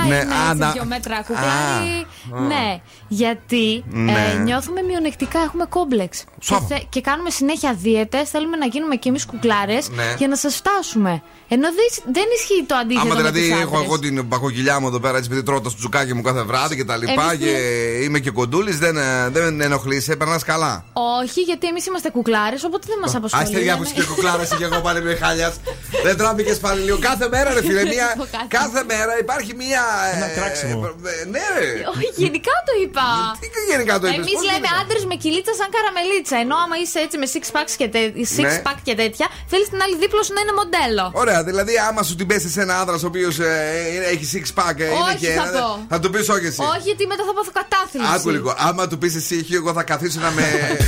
Ναι, 0.08 0.14
είναι 0.14 0.16
α, 0.16 0.46
έτσι 0.46 0.56
να- 0.58 0.70
δύο 0.70 0.84
μέτρα 0.84 1.16
κουκλάρι. 1.16 2.06
Α, 2.34 2.40
Ναι, 2.46 2.80
γιατί 3.08 3.84
Ναι. 3.90 4.12
ε, 4.12 4.38
νιώθουμε 4.38 4.82
μειονεκτικά, 4.82 5.38
έχουμε 5.38 5.64
κόμπλεξ. 5.68 6.18
Και, 6.18 6.24
Σοπ. 6.40 6.62
θε- 6.68 6.82
και 6.88 7.00
κάνουμε 7.00 7.30
συνέχεια 7.30 7.74
δίαιτες. 7.82 8.30
Θέλουμε 8.30 8.56
να 8.56 8.66
γίνουμε 8.66 8.96
κι 8.96 9.08
εμείς 9.08 9.26
κουκλάρες 9.26 9.88
Ναι. 9.90 10.14
για 10.18 10.28
να 10.28 10.36
σας 10.36 10.54
φτάσουμε. 10.54 11.22
Ενώ 11.50 11.68
δεν, 11.68 12.12
δεν 12.14 12.24
ισχύει 12.38 12.64
το 12.66 12.74
αντίθετο. 12.74 13.00
Άμα 13.06 13.14
με 13.14 13.20
δηλαδή 13.20 13.40
τους 13.50 13.60
έχω 13.60 13.74
άντρες. 13.74 13.82
εγώ 13.84 13.98
την 13.98 14.28
πακοκυλιά 14.28 14.80
μου 14.80 14.86
εδώ 14.86 15.00
πέρα, 15.00 15.16
έτσι 15.16 15.28
επειδή 15.32 15.46
τρώω 15.46 15.60
το 15.60 15.70
σουτζουκάκι 15.70 16.14
μου 16.14 16.22
κάθε 16.22 16.42
βράδυ 16.42 16.76
και 16.76 16.84
τα 16.84 16.96
λοιπά 16.96 17.32
Εμείς 17.32 17.38
και 17.46 17.50
είμαι 18.04 18.18
και 18.18 18.30
κοντούλης, 18.30 18.78
δεν, 18.78 18.96
ε, 18.96 19.28
δεν 19.32 19.60
ενοχλείς, 19.60 20.06
περνάς 20.18 20.42
καλά. 20.44 20.84
Όχι, 21.22 21.40
γιατί 21.50 21.66
εμείς 21.72 21.84
είμαστε 21.86 22.08
κουκλάρες, 22.16 22.60
οπότε 22.68 22.84
δεν 22.92 22.98
μας 23.02 23.14
απασχολεί. 23.18 23.42
Άστερια 23.44 23.76
που 23.76 23.82
είσαι 23.84 23.92
και 23.98 24.04
κουκλάρας 24.10 24.48
και 24.58 24.64
εγώ 24.68 24.78
πάλι 24.86 25.00
με 25.02 25.14
χάλιας. 25.22 25.54
Δεν 26.06 26.16
τράπηκε 26.20 26.52
πάλι 26.64 26.80
λίγο. 26.86 26.98
Κάθε 27.10 27.26
μέρα, 27.34 27.48
ρε 27.56 27.62
φίλε, 27.68 27.82
μία, 27.94 28.06
Δεν 28.06 28.14
έχω 28.16 28.26
κάθε 28.58 28.80
μέρα 28.92 29.12
υπάρχει 29.24 29.52
μία. 29.62 29.82
Ένα 30.14 30.26
ε, 30.30 30.34
κράξιμο. 30.38 30.78
ε, 30.86 31.24
Ναι, 31.34 31.44
ρε. 31.58 31.68
Όχι, 31.92 32.08
γενικά 32.24 32.54
το 32.68 32.72
είπα. 32.82 33.04
Τι 33.40 33.46
γενικά 33.72 33.94
το 34.00 34.06
είπες, 34.06 34.18
Εμείς 34.20 34.32
πώς 34.36 34.44
λέμε 34.50 34.66
γενικά; 34.68 34.80
άντρες 34.82 35.02
με 35.10 35.14
κυλίτσα 35.22 35.52
σαν 35.60 35.68
καραμελίτσα. 35.74 36.36
Ενώ 36.44 36.54
άμα 36.64 36.76
είσαι 36.82 36.98
έτσι 37.06 37.16
με 37.22 37.26
six 37.34 37.44
pack 37.56 37.68
και, 37.80 37.86
τε- 37.94 38.14
six 38.36 38.42
Ναι. 38.48 38.62
pack 38.66 38.78
και 38.88 38.94
τέτοια, 39.02 39.26
θέλεις 39.52 39.66
την 39.72 39.78
άλλη 39.84 39.94
δίπλα 40.02 40.22
σου 40.26 40.32
να 40.36 40.40
είναι 40.44 40.54
μοντέλο. 40.60 41.04
Ωραία, 41.22 41.40
δηλαδή 41.48 41.72
άμα 41.88 42.00
σου 42.08 42.14
την 42.20 42.26
πέσει 42.30 42.48
σε 42.56 42.60
ένα 42.66 42.74
άντρα 42.82 42.96
ο 43.04 43.06
οποίος 43.12 43.34
έχει 44.14 44.24
six 44.34 44.44
pack, 44.58 44.76
ε, 44.84 44.88
είναι 44.94 45.06
Όχι, 45.08 45.20
και 45.22 45.30
θα 45.40 45.46
ένα, 45.48 45.58
πω. 45.60 45.68
θα 45.92 45.96
του 46.02 46.08
πεις 46.12 46.26
όχι 46.36 46.46
εσύ. 46.52 46.60
Όχι, 46.72 46.84
γιατί 46.90 47.02
μετά 47.12 47.22
θα 47.28 47.32
πάθω 47.38 47.50
κατάθλιψη. 47.60 48.10
Άκου 48.14 48.28
λίγο. 48.36 48.50
Άμα 48.68 48.82
του 48.90 48.96
πεις 49.00 49.12
εσύ, 49.20 49.34
έχει, 49.42 49.54
εγώ 49.60 49.70
θα 49.78 49.82
καθίσω 49.92 50.18
να 50.26 50.30
με 50.36 50.44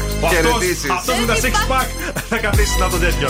Αυτό 0.23 0.35
χαιρετήσει. 0.35 0.87
με 1.19 1.25
τα 1.33 1.35
six 1.43 1.55
pack 1.71 1.87
θα 2.29 2.37
καθίσει 2.37 2.75
να 2.79 2.89
το 2.89 2.97
τέτοιο. 2.97 3.29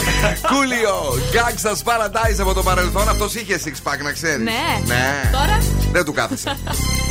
Κούλιο, 0.54 0.96
Gangsta's 1.36 1.82
Paradise 1.90 2.40
από 2.40 2.54
το 2.54 2.64
παρελθόν. 2.64 3.10
Αυτό 3.10 3.26
είχε 3.26 3.60
six 3.66 3.76
pack, 3.88 4.00
να 4.04 4.12
ξέρει. 4.12 4.44
Ναι. 4.44 4.66
ναι. 4.86 5.30
Τώρα. 5.32 5.58
Δεν 5.92 6.06
του 6.06 6.14
κάθεσε. 6.14 6.58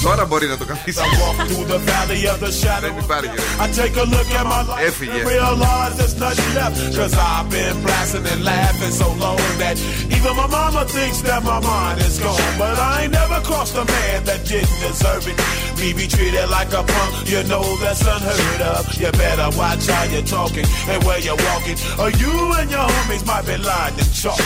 Τώρα 0.02 0.24
μπορεί 0.26 0.46
να 0.46 0.56
το 0.56 0.64
καθίσει. 0.64 0.98
Walk 1.00 1.36
through 1.50 1.66
the 1.74 1.80
valley 1.90 2.22
of 2.32 2.38
the 2.44 2.52
shadow. 2.60 2.80
Δεν 2.80 2.92
υπάρχει. 3.04 3.30
ρε. 3.34 3.42
I 3.64 3.66
take 3.80 3.96
a 4.04 4.06
look 4.14 4.28
at 4.40 4.46
my 4.54 4.62
life 4.70 4.86
Έφυγε. 4.86 5.10
and 5.20 5.28
realize 5.36 5.92
there's 6.00 6.16
nothing 6.24 6.50
left. 6.58 6.76
Cause 6.98 7.14
I've 7.30 7.48
been 7.56 7.76
blasting 7.86 8.26
and 8.32 8.42
laughing 8.52 8.92
so 9.02 9.08
long 9.24 9.40
that 9.62 9.76
even 10.16 10.32
my 10.42 10.48
mama 10.58 10.82
thinks 10.96 11.18
that 11.28 11.40
my 11.52 11.60
mind 11.70 11.98
is 12.08 12.16
gone. 12.24 12.52
But 12.62 12.76
I 12.88 12.92
ain't 13.02 13.12
never 13.22 13.38
crossed 13.48 13.76
a 13.82 13.84
man 13.96 14.18
that 14.28 14.40
didn't 14.50 14.78
deserve 14.86 15.24
it. 15.30 15.36
Me 15.80 15.88
be 16.00 16.06
treated 16.16 16.46
like 16.58 16.70
a 16.80 16.82
punk, 16.92 17.12
you 17.32 17.40
know 17.50 17.64
that's 17.82 18.02
unheard 18.14 18.62
of. 18.74 18.80
You 19.00 19.10
better 19.24 19.48
watch 19.60 19.69
how 19.78 20.04
you're 20.04 20.22
talking 20.22 20.66
and 20.88 21.04
where 21.04 21.20
you're 21.20 21.36
walking. 21.36 21.76
Or 21.98 22.10
you 22.10 22.32
and 22.58 22.70
your 22.70 22.86
homies 22.86 23.24
might 23.26 23.46
be 23.46 23.56
lying 23.56 23.96
to 23.96 24.04
chalk. 24.12 24.40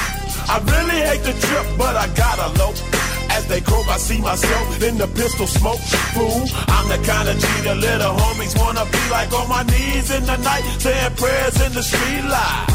I 0.49 0.59
really 0.61 1.01
hate 1.09 1.25
the 1.25 1.33
trip, 1.33 1.67
but 1.79 1.97
I 1.97 2.07
gotta 2.15 2.49
low. 2.59 2.73
As 3.31 3.47
they 3.47 3.61
croak, 3.61 3.89
I 3.89 3.97
see 3.97 4.21
myself 4.21 4.83
in 4.83 4.99
the 4.99 5.09
pistol 5.09 5.47
smoke. 5.47 5.81
Fool, 6.15 6.45
I'm 6.69 6.89
the 6.89 6.99
kind 7.07 7.29
of 7.29 7.39
G 7.39 7.47
little 7.75 8.15
homies 8.15 8.59
wanna 8.59 8.85
be 8.85 9.03
like 9.11 9.33
on 9.33 9.49
my 9.49 9.63
knees 9.65 10.11
in 10.11 10.25
the 10.25 10.37
night, 10.37 10.65
saying 10.79 11.15
prayers 11.17 11.61
in 11.67 11.73
the 11.73 11.83
street 11.83 12.25
light. 12.25 12.75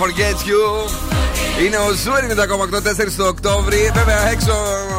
Forget 0.00 0.38
you. 0.48 0.62
Είναι 1.64 1.76
ο 1.76 1.92
Zoo 1.92 2.12
90,8 2.12 3.06
4 3.06 3.12
του 3.16 3.26
Οκτώβρη. 3.26 3.90
Βέβαια 3.94 4.28
έξω 4.28 4.52
είναι 4.88 4.89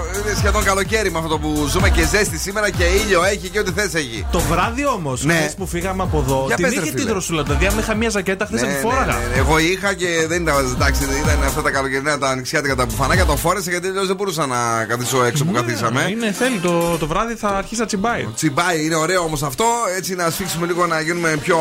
σχεδόν 0.41 0.63
καλοκαίρι 0.63 1.11
με 1.11 1.17
αυτό 1.19 1.37
που 1.39 1.67
ζούμε 1.69 1.89
και 1.89 2.05
ζέστη 2.05 2.37
σήμερα 2.37 2.69
και 2.69 2.83
ήλιο 2.83 3.23
έχει 3.23 3.49
και 3.49 3.59
ό,τι 3.59 3.71
θες 3.71 3.93
έχει. 3.93 4.25
Το 4.31 4.39
βράδυ 4.39 4.85
όμως, 4.85 5.23
Ναι. 5.23 5.51
που 5.57 5.67
φύγαμε 5.67 6.03
από 6.03 6.17
εδώ, 6.25 6.43
Για 6.47 6.55
την 6.55 6.65
πες, 6.65 6.73
ρε, 6.73 6.81
είχε 6.81 6.91
τη 6.91 6.97
φίλε. 6.99 7.11
δροσούλα. 7.11 7.43
Δηλαδή, 7.43 7.65
αν 7.65 7.77
είχα 7.79 7.95
μία 7.95 8.09
ζακέτα, 8.09 8.45
χθες 8.45 8.61
Ναι, 8.61 8.67
θα 8.67 8.73
τη 8.73 8.85
ναι, 8.85 8.91
φόραγα. 8.91 9.13
ναι, 9.19 9.25
ναι. 9.25 9.35
Εγώ 9.37 9.57
είχα 9.59 9.93
και 9.93 10.07
δεν 10.27 10.41
ήταν. 10.41 10.55
Εντάξει, 10.75 11.03
ήταν 11.03 11.43
αυτά 11.43 11.61
τα 11.61 11.71
καλοκαιρινά 11.71 12.17
τα 12.17 12.27
ανοιξιάτικα 12.29 12.75
τα 12.75 12.85
μπουφανάκια. 12.85 13.25
Το 13.25 13.35
φόρεσα 13.35 13.69
γιατί 13.71 13.87
αλλιώς 13.87 14.07
δεν 14.07 14.15
μπορούσα 14.15 14.45
να 14.45 14.85
καθίσω 14.87 15.23
έξω 15.23 15.45
που 15.45 15.51
καθίσαμε. 15.51 16.07
Είναι, 16.09 16.31
θέλει 16.31 16.57
το, 16.59 16.97
το 16.97 17.07
βράδυ 17.07 17.35
θα 17.35 17.47
αρχίσει 17.49 17.79
να 17.79 17.85
τσιμπάει. 17.85 18.27
Τσιμπάει, 18.35 18.85
είναι 18.85 18.95
ωραίο 18.95 19.21
όμως 19.23 19.43
αυτό. 19.43 19.65
Έτσι 19.97 20.15
να 20.15 20.29
σφίξουμε 20.29 20.65
λίγο 20.65 20.85
να 20.87 21.01
γίνουμε 21.01 21.37
πιο 21.41 21.57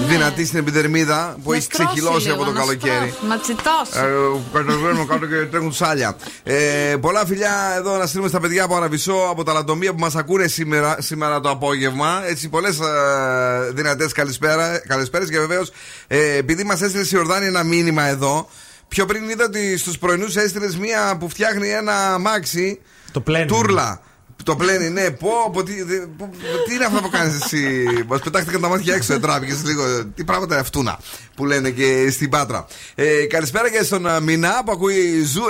ναι. 0.00 0.06
δυνατοί 0.06 0.46
στην 0.46 0.58
επιδερμίδα 0.58 1.36
που 1.44 1.50
Να 1.50 1.56
έχει 1.56 1.64
στρώσει 1.64 1.84
ξεχυλώσει 1.92 2.22
λίγο, 2.28 2.34
από 2.34 2.44
το 2.44 2.52
να 2.52 2.58
καλοκαίρι. 2.58 2.94
στρώσει, 3.16 3.26
Να 3.28 3.38
τσιτώσεις. 3.38 3.94
Ε, 3.96 4.08
Κατεβαίνουμε 4.52 5.04
κάτω 5.08 5.26
και 5.26 5.34
τρέχουν 5.50 5.72
σάλια. 5.72 6.16
Ε, 6.42 6.54
πολλά 7.00 7.26
φιλιά 7.26 7.81
εδώ 7.88 7.96
να 7.96 8.06
στείλουμε 8.06 8.28
στα 8.28 8.40
παιδιά 8.40 8.64
από 8.64 8.76
Αραβισό, 8.76 9.26
από 9.30 9.44
τα 9.44 9.52
λατομεία 9.52 9.92
που 9.92 9.98
μας 9.98 10.16
ακούνε 10.16 10.46
σήμερα, 10.46 10.96
σήμερα 11.00 11.40
το 11.40 11.50
απόγευμα. 11.50 12.22
Έτσι, 12.26 12.48
πολλές 12.48 12.78
ε, 12.78 13.70
δυνατές 13.72 14.12
καλησπέρες 14.12 15.28
και 15.30 15.38
βεβαίως 15.38 15.70
ε, 16.06 16.36
επειδή 16.36 16.64
μας 16.64 16.80
έστειλε 16.82 17.04
η 17.04 17.08
Ιορδάνη 17.12 17.46
ένα 17.46 17.62
μήνυμα 17.62 18.02
εδώ. 18.02 18.48
Πιο 18.88 19.06
πριν 19.06 19.28
είδα 19.28 19.44
ότι 19.44 19.76
στους 19.76 19.98
πρωινούς 19.98 20.36
έστειλες 20.36 20.76
μία 20.76 21.16
που 21.18 21.28
φτιάχνει 21.28 21.68
ένα 21.68 22.18
μάξι. 22.18 22.80
Το 23.12 23.20
πλένει. 23.20 23.46
Τούρλα. 23.46 24.00
Το 24.44 24.56
πλένει, 24.56 24.88
ναι. 24.90 25.10
Πω, 25.10 25.28
πω, 25.52 25.62
τι, 25.62 25.82
δε- 25.82 26.06
πω, 26.18 26.30
τι 26.68 26.74
είναι 26.74 26.84
αυτά 26.84 27.00
που 27.00 27.08
κάνεις 27.10 27.34
εσύ; 27.44 27.84
Μας 28.06 28.20
πετάχτηκαν 28.20 28.60
τα 28.60 28.68
μάτια 28.68 28.94
έξω, 28.94 29.20
τράβηκε 29.20 29.54
λίγο. 29.64 30.04
Τι 30.14 30.24
πράγματα 30.24 30.52
είναι 30.54 30.62
αυτούνα 30.62 30.98
που 31.36 31.46
λένε 31.46 31.70
και 31.70 32.08
στην 32.10 32.28
Πάτρα. 32.30 32.66
Ε, 32.94 33.24
καλησπέρα 33.26 33.70
και 33.70 33.82
στον 33.82 34.06
α, 34.06 34.20
Μηνά 34.20 34.62
που 34.64 34.72
ακούει 34.72 35.22
Zoo 35.24 35.42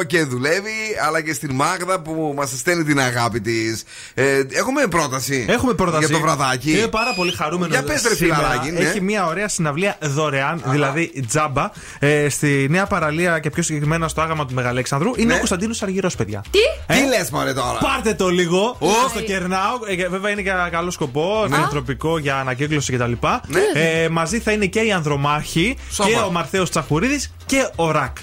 90,8 0.00 0.04
και 0.06 0.22
δουλεύει, 0.24 0.70
αλλά 1.06 1.20
και 1.20 1.32
στην 1.32 1.54
Μάγδα 1.54 2.00
που 2.00 2.32
μας 2.36 2.50
στέλνει 2.58 2.84
την 2.84 3.00
αγάπη 3.00 3.40
της. 3.40 3.84
Ε, 4.14 4.42
έχουμε 4.50 4.86
πρόταση. 4.86 5.46
Έχουμε 5.48 5.74
πρόταση. 5.74 6.04
Για 6.06 6.14
το 6.16 6.20
βραδάκι. 6.22 6.70
Είναι 6.78 6.86
πάρα 6.88 7.12
πολύ 7.16 7.32
χαρούμενο. 7.32 7.72
Για 7.72 7.82
πες, 7.82 8.02
ρε, 8.08 8.14
σήμερα. 8.14 8.36
φιλαράκι, 8.36 8.70
ναι. 8.70 8.78
Έχει 8.80 9.00
μια 9.00 9.26
ωραία 9.26 9.48
συναυλία 9.48 9.98
δωρεάν, 10.02 10.62
δηλαδή 10.66 11.24
τζάμπα, 11.28 11.70
ε, 11.98 12.28
στη 12.28 12.66
νέα 12.70 12.86
παραλία 12.86 13.38
και 13.38 13.50
πιο 13.50 13.62
συγκεκριμένα 13.62 14.08
στο 14.08 14.20
άγαλμα 14.20 14.46
του 14.46 14.54
Μεγαλέξανδρου. 14.54 15.10
Είναι 15.16 15.26
Ναι. 15.26 15.34
ο 15.34 15.36
Κωνσταντίνος 15.36 15.82
Αργυρός, 15.82 16.14
παιδιά. 16.16 16.44
Τι; 16.50 16.58
Τι 16.94 16.98
Ε, 17.02 17.06
λες, 17.06 17.30
μωρέ 17.30 17.52
τώρα. 17.52 17.65
Πάρτε 17.80 18.14
το 18.14 18.28
λίγο. 18.28 18.76
Ω. 18.78 18.88
Στο 19.10 19.20
κερνάω. 19.20 19.78
Ε, 19.88 19.94
και 19.96 20.08
βέβαια 20.08 20.30
είναι 20.30 20.40
για 20.40 20.68
καλό 20.72 20.90
σκοπό, 20.90 21.44
Ναι. 21.48 21.54
φιλανθρωπικό, 21.54 22.18
για 22.18 22.36
ανακύκλωση 22.36 22.92
κτλ. 22.92 23.12
Ναι. 23.46 23.60
Ε, 23.74 24.08
μαζί 24.08 24.40
θα 24.40 24.52
είναι 24.52 24.66
και 24.66 24.80
οι 24.80 24.92
Ανδρομάχοι 24.92 25.76
Σόπα. 25.90 26.08
και 26.08 26.16
ο 26.16 26.30
Μαρθέο 26.30 26.68
Τσαχουρίδης 26.68 27.32
και 27.46 27.68
ο 27.76 27.90
Ρακ. 27.90 28.16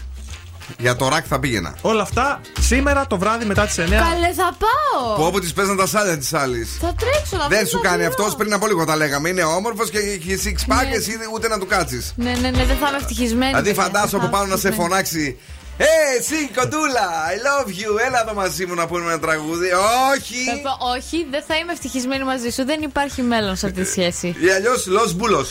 Για 0.77 0.95
το 0.95 1.07
ρακ 1.07 1.25
θα 1.27 1.39
πήγαινα. 1.39 1.75
Όλα 1.81 2.01
αυτά 2.01 2.39
σήμερα 2.59 3.07
το 3.07 3.17
βράδυ 3.17 3.45
μετά 3.45 3.65
τις 3.65 3.77
9. 3.77 3.81
Καλέ, 3.89 4.33
θα 4.35 4.55
πάω. 4.63 5.15
Που 5.15 5.23
όπου 5.23 5.39
τη 5.39 5.51
παίζαν 5.53 5.77
τα 5.77 5.87
σάλια 5.87 6.17
της 6.17 6.33
άλλης. 6.33 6.77
Θα 6.81 6.93
τρέξω 6.97 7.37
να 7.37 7.47
Δεν 7.47 7.57
βρω 7.57 7.67
σου 7.67 7.75
τα 7.81 7.87
κάνει 7.87 8.03
βιβλίο. 8.03 8.07
αυτός 8.07 8.35
πριν 8.35 8.53
από 8.53 8.67
λίγο 8.67 8.85
τα 8.85 8.95
λέγαμε. 8.95 9.29
Είναι 9.29 9.43
όμορφος 9.43 9.89
και 9.89 9.97
έχει 9.97 10.39
six 10.45 10.71
pack, 10.73 10.87
Ναι. 10.89 10.95
εσύ 10.95 11.11
ούτε 11.33 11.47
να 11.47 11.57
του 11.59 11.65
κάτσεις. 11.67 12.13
Ναι, 12.15 12.31
ναι, 12.31 12.49
ναι, 12.49 12.65
δεν 12.65 12.77
θα 12.81 12.87
είμαι 12.87 12.97
ευτυχισμένη. 12.97 13.51
Δηλαδή 13.51 13.67
παιδιά, 13.69 13.83
φαντάσου 13.83 14.07
δεν 14.09 14.19
από 14.19 14.25
θα 14.25 14.31
πάνω 14.31 14.43
είμαι 14.43 14.53
να 14.53 14.59
σε 14.59 14.67
ευτυχισμένη. 14.67 14.89
φωνάξει 14.89 15.37
Ε, 15.77 15.85
εσύ 16.17 16.49
κοντούλα, 16.55 17.07
I 17.33 17.35
love 17.47 17.67
you, 17.67 18.05
έλα 18.07 18.21
εδώ 18.21 18.33
μαζί 18.33 18.65
μου 18.65 18.73
να 18.73 18.87
πούμε 18.87 19.11
ένα 19.11 19.19
τραγούδι. 19.19 19.69
Όχι! 20.13 20.45
Θα 20.45 20.55
πω, 20.61 20.85
όχι, 20.95 21.27
δεν 21.29 21.43
θα 21.47 21.55
είμαι 21.55 21.71
ευτυχισμένη 21.71 22.23
μαζί 22.23 22.49
σου. 22.49 22.65
Δεν 22.65 22.81
υπάρχει 22.81 23.21
μέλλον 23.21 23.55
σε 23.55 23.65
αυτή 23.65 23.81
τη 23.81 23.89
σχέση. 23.89 24.27
Ή 24.27 24.49
αλλιώ 24.49 24.71
Λο 24.85 25.11
Μπούλο. 25.15 25.45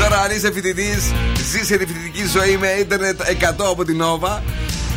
Τώρα, 0.00 0.20
αν 0.20 0.30
είσαι 0.30 0.52
φοιτητή, 0.52 0.98
ζήσε 1.50 1.76
τη 1.76 1.86
φοιτητική 1.86 2.26
ζωή 2.26 2.56
με 2.56 2.68
ίντερνετ 2.68 3.20
100 3.20 3.64
από 3.70 3.84
την 3.84 4.02
Nova. 4.02 4.40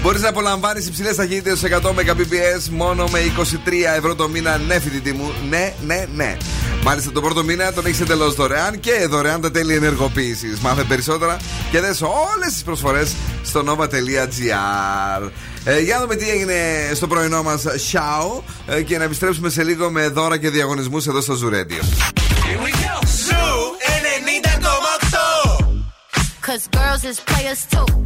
Μπορείς 0.06 0.22
να 0.22 0.30
απολαμβάνεις 0.30 0.88
υψηλές 0.88 1.16
ταχύτητες 1.16 1.64
100 1.64 1.90
Mbps 1.90 2.70
μόνο 2.70 3.08
με 3.08 3.20
23 3.20 3.72
ευρώ 3.98 4.16
το 4.16 4.30
μήνα. 4.30 4.58
Ναι, 4.58 4.80
φοιτητή 4.80 5.14
μου. 5.14 5.34
Ναι, 5.50 5.74
ναι, 5.86 6.06
ναι. 6.16 6.38
Μάλιστα, 6.84 7.12
τον 7.12 7.24
πρώτο 7.24 7.44
μήνα 7.44 7.74
τον 7.74 7.86
έχεις 7.86 8.00
εντελώς 8.00 8.34
δωρεάν 8.36 8.80
και 8.80 9.08
δωρεάν 9.10 9.42
τα 9.42 9.52
τέλη 9.52 9.76
ενεργοποίησης. 9.76 10.60
Μάθε 10.60 10.84
περισσότερα 10.84 11.38
και 11.72 11.80
δες 11.80 12.02
όλες 12.02 12.54
τις 12.54 12.64
προσφορές 12.64 13.16
στο 13.44 13.64
nova.gr. 13.68 15.30
Ε, 15.64 15.80
για 15.80 15.96
να 15.96 16.02
δούμε 16.02 16.16
τι 16.16 16.30
έγινε 16.30 16.54
στο 16.94 17.08
πρωινό 17.08 17.44
μας 17.44 17.64
show 17.92 18.42
ε, 18.68 18.82
και 18.82 18.98
να 18.98 19.04
επιστρέψουμε 19.04 19.50
σε 19.50 19.64
λίγο 19.64 19.92
με 19.92 20.08
δώρα 20.08 20.38
και 20.38 20.50
διαγωνισμούς 20.50 21.08
εδώ 21.08 21.22
στο 21.22 21.34
Zoo 21.34 21.50
Radio. 21.50 21.82
Zoo 23.04 23.76
90,8 25.62 25.66
Cause 26.48 26.68
girls 26.78 27.04
is 27.12 27.20
players 27.30 27.66
too. 27.74 28.06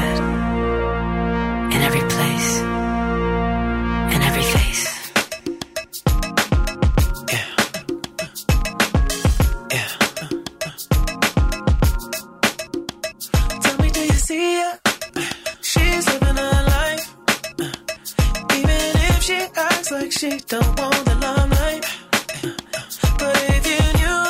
she 20.11 20.29
don't 20.47 20.79
want 20.79 21.05
the 21.05 21.15
limelight. 21.15 21.85
But 23.17 23.37
if 23.55 23.63
you 23.71 23.81
knew 23.99 24.23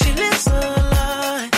she 0.00 0.10
lives 0.20 0.46
a 0.48 0.60
life. 0.96 1.54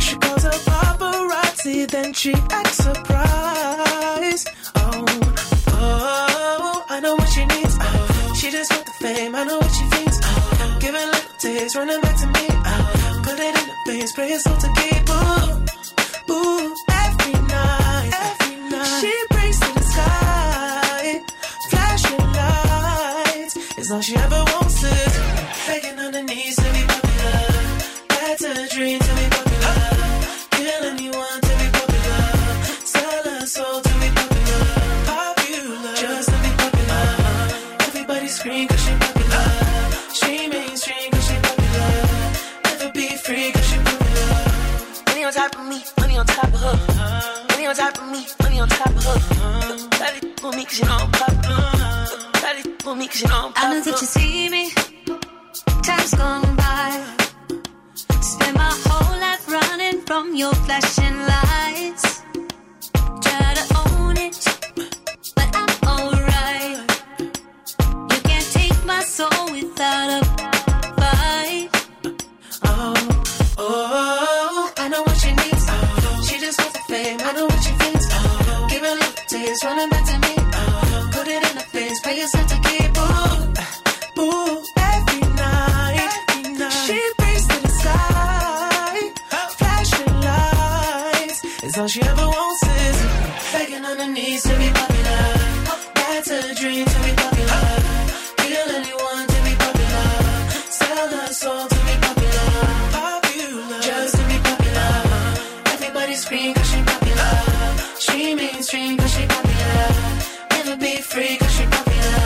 She 0.00 0.14
calls 0.16 0.42
her 0.44 0.58
paparazzi, 0.68 1.86
then 1.90 2.12
she 2.12 2.32
acts 2.50 2.76
surprised. 2.76 4.48
Oh, 4.76 5.04
oh, 5.68 6.84
I 6.88 7.00
know 7.00 7.14
what 7.16 7.28
she 7.28 7.44
needs. 7.46 7.76
Oh, 7.80 8.34
she 8.38 8.50
just 8.50 8.70
want 8.72 8.86
the 8.86 8.92
fame. 9.00 9.34
I 9.34 9.44
know 9.44 9.58
what 9.58 9.72
she 9.72 9.84
thinks. 9.94 10.18
Oh, 10.22 10.76
giving 10.80 11.08
little 11.14 11.38
taste, 11.40 11.74
running 11.76 12.00
back 12.00 12.16
to 12.20 12.26
me. 12.26 12.46
Oh, 12.50 13.20
put 13.24 13.38
it 13.40 13.54
in 13.60 13.66
the 13.68 13.74
veins, 13.86 14.12
pray 14.12 14.28
it's 14.28 14.46
all 14.46 14.56
to 14.56 14.68
keep. 14.78 15.10
Ooh, 15.10 15.43
all 23.94 24.00
she 24.00 24.16
ever 24.16 24.42
wants 24.52 24.82
is 24.82 25.14
begging 25.68 25.98
on 26.00 26.12
her 26.12 26.22
knees 26.22 26.56
to 26.56 26.68
be 26.74 26.82
popular. 26.92 27.38
That's 28.08 28.42
a 28.42 28.54
dream 28.74 28.98
to 28.98 29.12
be 29.18 29.26
popular. 29.36 29.78
Kill 30.56 30.82
anyone 30.92 31.38
to 31.46 31.52
be 31.60 31.68
popular. 31.78 32.22
Sell 32.94 33.24
her 33.30 33.46
soul 33.46 33.80
to 33.86 33.92
be 34.02 34.08
popular. 34.18 34.62
Popular, 35.06 35.94
just 35.94 36.28
to 36.28 36.36
be 36.42 36.50
popular. 36.62 37.06
Everybody 37.86 38.26
scream 38.26 38.66
cause 38.66 38.82
she 38.84 38.94
popular. 39.04 39.46
She 40.18 40.48
mainstream 40.48 41.10
cause 41.12 41.26
she 41.28 41.36
popular. 41.46 41.92
Never 42.64 42.90
be 42.98 43.06
free 43.24 43.52
cause 43.52 43.66
she 43.70 43.78
popular. 43.78 44.42
Money 45.06 45.24
on 45.24 45.32
top 45.32 45.54
of 45.54 45.66
me, 45.70 45.78
money 46.00 46.16
on 46.18 46.26
top 46.26 46.52
of 46.52 46.60
her. 46.66 47.46
Money 47.50 47.66
on 47.66 47.74
top 47.76 47.96
of 48.02 48.08
me, 48.10 48.26
money 48.42 48.58
on 48.58 48.68
top 48.68 48.90
of 48.90 49.04
her. 49.04 49.88
Daddy 49.98 50.20
for 50.40 50.50
me 50.50 50.64
cause 50.64 50.80
you 50.80 50.86
know 50.86 50.98
I'm 50.98 51.12
popular. 51.12 51.83
For 52.84 52.94
me 52.94 53.08
cause 53.08 53.22
you 53.22 53.28
know 53.28 53.46
I'm 53.46 53.52
I 53.56 53.72
know 53.72 53.80
that 53.80 53.98
you 53.98 54.06
see 54.06 54.50
me. 54.50 54.70
Time's 55.82 56.14
gone 56.14 56.54
by. 56.54 56.90
Spend 58.20 58.56
my 58.58 58.72
whole 58.84 59.18
life 59.18 59.48
running 59.48 60.02
from 60.02 60.34
your 60.36 60.52
flashing 60.52 61.16
lights. 61.32 62.22
Try 63.24 63.54
to 63.58 63.64
own 63.80 64.16
it, 64.18 64.36
but 65.34 65.48
I'm 65.60 65.72
alright. 65.88 66.76
You 68.12 68.20
can't 68.28 68.48
take 68.52 68.84
my 68.84 69.00
soul 69.00 69.44
without 69.50 70.20
a 70.20 70.24
fight. 71.00 71.70
Oh, 72.64 72.94
oh, 73.56 74.72
I 74.76 74.88
know 74.90 75.02
what 75.04 75.16
she 75.16 75.30
needs. 75.30 75.64
Oh, 75.70 76.26
she 76.28 76.38
just 76.38 76.60
wants 76.60 76.76
the 76.76 76.84
fame. 76.92 77.18
I 77.20 77.32
know 77.32 77.46
what 77.46 77.62
she 77.64 77.72
thinks. 77.82 78.06
Oh, 78.12 78.66
give 78.68 78.82
her 78.82 78.94
little 78.94 79.24
taste, 79.26 79.64
running 79.64 79.88
back 79.88 80.03
all 91.84 91.88
she 91.88 92.00
ever 92.00 92.26
wants 92.26 92.62
is 92.62 92.98
Begging 93.52 93.84
on 93.84 93.96
the 93.98 94.06
knees 94.06 94.42
to 94.42 94.54
be 94.56 94.68
popular. 94.80 95.22
That's 95.94 96.30
a 96.30 96.54
dream 96.60 96.86
to 96.86 96.98
be 97.04 97.12
popular. 97.22 97.64
Kill 98.40 98.68
anyone 98.80 99.26
to 99.32 99.38
be 99.46 99.54
popular. 99.64 100.08
Sell 100.80 101.08
her 101.16 101.32
soul 101.40 101.64
to 101.74 101.78
be 101.88 101.94
popular. 102.06 102.48
Popular. 102.96 103.80
Just 103.88 104.16
to 104.16 104.22
be 104.30 104.38
popular. 104.48 104.92
Everybody 105.74 106.14
scream 106.14 106.54
cause 106.54 106.70
she 106.72 106.80
popular. 106.92 107.32
She 108.04 108.34
mainstream 108.34 108.96
cause 108.96 109.12
she 109.14 109.24
popular. 109.34 109.88
Never 110.56 110.76
be 110.84 110.94
free 111.12 111.36
cause 111.36 111.54
she 111.56 111.64
popular. 111.76 112.24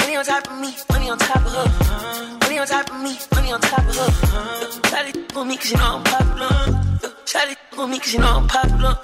Money 0.00 0.16
on 0.16 0.24
top 0.24 0.50
of 0.50 0.58
me, 0.58 0.70
money 0.90 1.10
on 1.10 1.18
top 1.18 1.42
of 1.46 1.52
her. 1.58 1.68
Money 2.42 2.58
on 2.58 2.66
top 2.66 2.90
of 2.90 3.00
me, 3.00 3.12
money 3.34 3.52
on 3.52 3.60
top 3.60 3.86
of 3.90 3.96
her. 4.00 4.10
Shawty 4.90 5.36
on 5.36 5.46
me 5.46 5.56
cause 5.56 5.70
you 5.70 5.78
know 5.78 5.96
I'm 5.96 6.02
popular. 6.02 6.19
Me 8.00 8.04
cause 8.06 8.14
you 8.14 8.20
know 8.20 8.36
I'm 8.38 8.48
popular. 8.48 8.96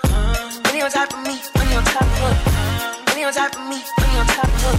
Money 0.64 0.80
on 0.80 0.90
top 0.90 1.12
of 1.12 1.18
me, 1.26 1.36
money 1.54 1.74
on 1.76 1.84
top 1.84 2.00
of 2.00 2.08
her. 2.16 3.04
Money 3.08 3.24
on 3.24 3.32
top 3.34 3.52
of 3.52 3.60
me, 3.68 3.76
money 4.00 4.18
on 4.18 4.26
top 4.26 4.44
of 4.44 4.62
her. 4.64 4.76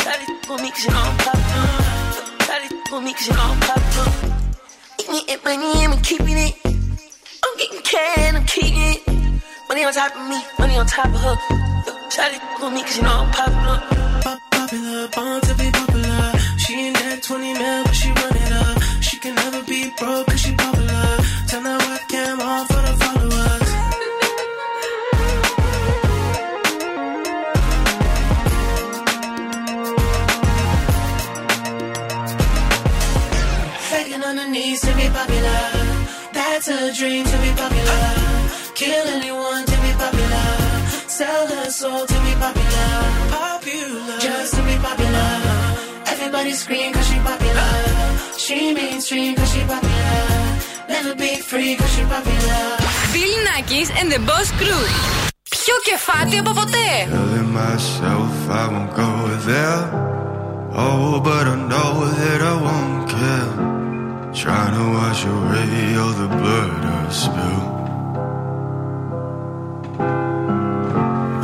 Shawty 0.00 0.50
on 0.50 0.62
me 0.62 0.70
cause 0.70 0.84
you 0.84 0.90
know 0.90 1.04
I'm 1.04 1.16
popular. 1.18 1.68
Shawty 2.40 2.92
on 2.94 3.04
me 3.04 3.12
cause 3.12 3.26
you 3.28 3.34
know 3.34 3.42
I'm 3.42 3.60
popular. 3.60 4.12
Eating 4.98 5.28
it, 5.28 5.44
money, 5.44 5.84
I'm 5.84 6.00
keeping 6.00 6.38
it. 6.38 6.54
I'm 6.64 7.56
getting 7.58 7.82
can, 7.82 8.36
I'm 8.36 8.46
keeping 8.46 8.80
it. 8.80 9.42
Money 9.68 9.84
on 9.84 9.92
top 9.92 10.16
of 10.16 10.26
me, 10.26 10.40
money 10.58 10.78
on 10.78 10.86
top 10.86 11.04
of 11.04 11.20
her. 11.20 11.36
Shawty 12.08 12.40
on 12.62 12.72
me 12.72 12.80
cause 12.80 12.96
you 12.96 13.02
know 13.02 13.10
I'm 13.10 13.30
popular. 13.30 13.82
Pop- 14.22 14.40
Popular, 14.52 15.08
born 15.08 15.40
to 15.42 15.54
be 15.56 15.70
popular. 15.70 16.32
She 16.56 16.72
ain't 16.86 16.96
that 16.96 17.22
20 17.22 17.52
mil, 17.52 17.84
but 17.84 17.92
she 17.94 18.08
run 18.08 18.36
it 18.36 18.52
up. 18.52 18.82
She 19.02 19.18
can 19.18 19.34
never 19.34 19.62
be 19.64 19.92
broke 19.98 20.28
cause 20.28 20.40
she 20.40 20.54
popular. 20.54 20.73
Begging 34.53 34.53
on 34.53 34.53
her 34.53 34.53
knees 34.53 34.81
to 34.81 34.91
be 34.95 35.07
popular. 35.09 35.63
That's 36.33 36.67
a 36.67 36.93
dream 36.93 37.23
to 37.25 37.37
be 37.43 37.51
popular. 37.61 38.03
Kill 38.75 39.05
anyone 39.17 39.63
to 39.65 39.77
be 39.85 39.91
popular. 40.03 40.47
Sell 41.17 41.47
her 41.47 41.69
soul 41.69 42.05
to 42.05 42.17
be 42.25 42.33
popular. 42.45 42.91
Popular. 43.37 44.17
Just 44.19 44.53
to 44.55 44.61
be 44.69 44.75
popular. 44.87 45.31
Everybody 46.13 46.51
scream 46.53 46.93
cause 46.93 47.07
she 47.09 47.17
popular. 47.29 47.71
She 48.37 48.73
mainstream 48.73 49.35
cause 49.35 49.51
she 49.53 49.61
popular. 49.73 50.21
Never 50.89 51.15
be 51.15 51.31
free 51.49 51.75
cause 51.75 51.91
she 51.95 52.03
popular. 52.13 52.63
Bill 53.13 53.35
Nackis 53.47 53.89
and 53.99 54.11
the 54.11 54.19
Boss 54.29 54.49
Crew. 54.59 54.83
Πιο 55.49 55.75
κεφάτι 55.83 56.37
από 56.37 56.51
ποτέ. 56.59 56.89
Telling 57.15 57.51
myself 57.61 58.33
I 58.61 58.65
won't 58.73 58.91
go 59.01 59.11
there. 59.49 59.83
Oh, 60.85 61.19
but 61.27 61.45
I 61.53 61.55
know 61.71 61.93
that 62.19 62.41
I 62.51 62.55
won't 62.65 63.09
care. 63.13 63.72
Trying 64.34 64.74
to 64.74 64.84
wash 64.92 65.24
away 65.24 65.96
all 65.96 66.12
the 66.12 66.26
blood 66.26 66.84
I 66.84 67.08
spilled. 67.08 67.74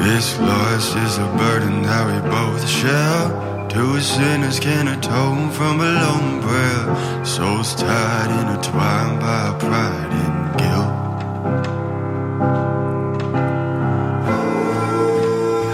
This 0.04 0.38
loss 0.40 0.96
is 0.96 1.18
a 1.18 1.28
burden 1.38 1.82
that 1.82 2.04
we 2.08 2.18
both 2.28 2.68
share. 2.68 3.68
Two 3.70 4.00
sinners 4.00 4.58
can 4.58 4.88
atone 4.88 5.50
from 5.50 5.80
a 5.80 5.84
lone 5.84 6.42
prayer. 6.42 7.24
Souls 7.24 7.74
tied, 7.76 8.30
intertwined 8.40 9.20
by 9.20 9.56
pride 9.60 10.12
and 10.24 10.58
guilt. 10.58 10.94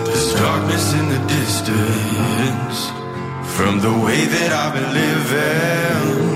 There's 0.04 0.32
darkness 0.34 0.92
in 0.92 1.08
the 1.08 1.20
distance 1.26 2.78
from 3.56 3.80
the 3.80 3.92
way 4.04 4.26
that 4.26 4.52
I've 4.52 4.74
been 4.74 4.92
living, 4.92 6.35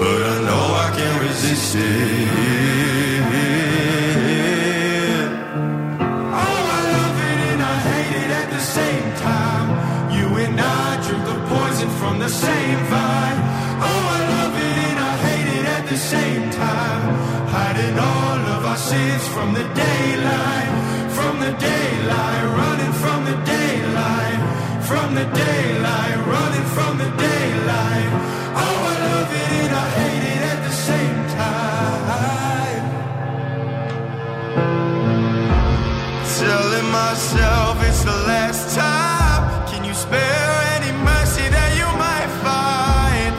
but 0.00 0.22
I 0.34 0.36
know 0.48 0.64
I 0.86 0.88
can't 0.96 1.20
resist 1.28 1.76
it. 1.76 1.82
Oh, 6.44 6.62
I 6.78 6.82
love 6.96 7.16
it 7.30 7.38
and 7.50 7.60
I 7.74 7.76
hate 7.90 8.16
it 8.24 8.30
at 8.40 8.48
the 8.56 8.62
same 8.76 9.08
time. 9.28 9.68
You 10.16 10.26
and 10.44 10.56
I 10.58 10.86
drink 11.04 11.22
the 11.32 11.38
poison 11.52 11.90
from 12.00 12.14
the 12.18 12.30
same 12.30 12.80
vine. 12.92 13.40
Oh, 13.88 14.02
I 14.16 14.20
love 14.36 14.54
it 14.68 14.76
and 14.88 14.98
I 15.10 15.14
hate 15.26 15.48
it 15.58 15.66
at 15.76 15.84
the 15.92 15.98
same 16.12 16.44
time. 16.64 17.02
Hiding 17.56 17.96
all 17.98 18.40
of 18.56 18.60
our 18.72 18.80
sins 18.90 19.24
from 19.34 19.52
the 19.52 19.66
daylight, 19.84 20.70
from 21.16 21.34
the 21.44 21.52
daylight, 21.70 22.44
running 22.60 22.94
from 23.02 23.20
the 23.30 23.36
daylight, 23.56 24.40
from 24.88 25.08
the 25.14 25.26
daylight, 25.44 26.16
running 26.34 26.68
from 26.76 26.92
the 26.96 27.04
daylight. 27.04 27.29
Myself 36.90 37.82
it's 37.88 38.02
the 38.04 38.18
last 38.26 38.74
time. 38.74 39.68
Can 39.68 39.84
you 39.84 39.94
spare 39.94 40.52
any 40.76 40.92
mercy 41.04 41.46
that 41.48 41.70
you 41.78 41.86
might 42.04 42.30
find? 42.44 43.34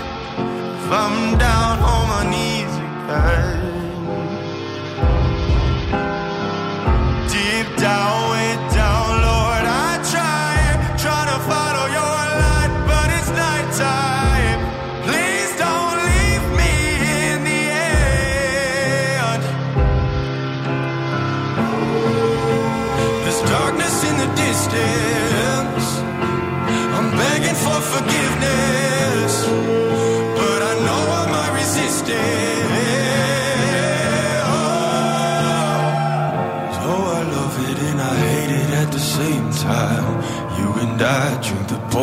If 0.77 0.91
I'm 0.91 1.37
down 1.37 1.79
on 1.79 2.07
my 2.07 2.23
knees 2.31 2.73
again. 2.75 3.61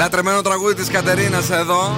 Λατρεμένο 0.00 0.42
τραγούδι 0.42 0.74
της 0.74 0.88
Κατερίνας 0.88 1.50
εδώ. 1.50 1.96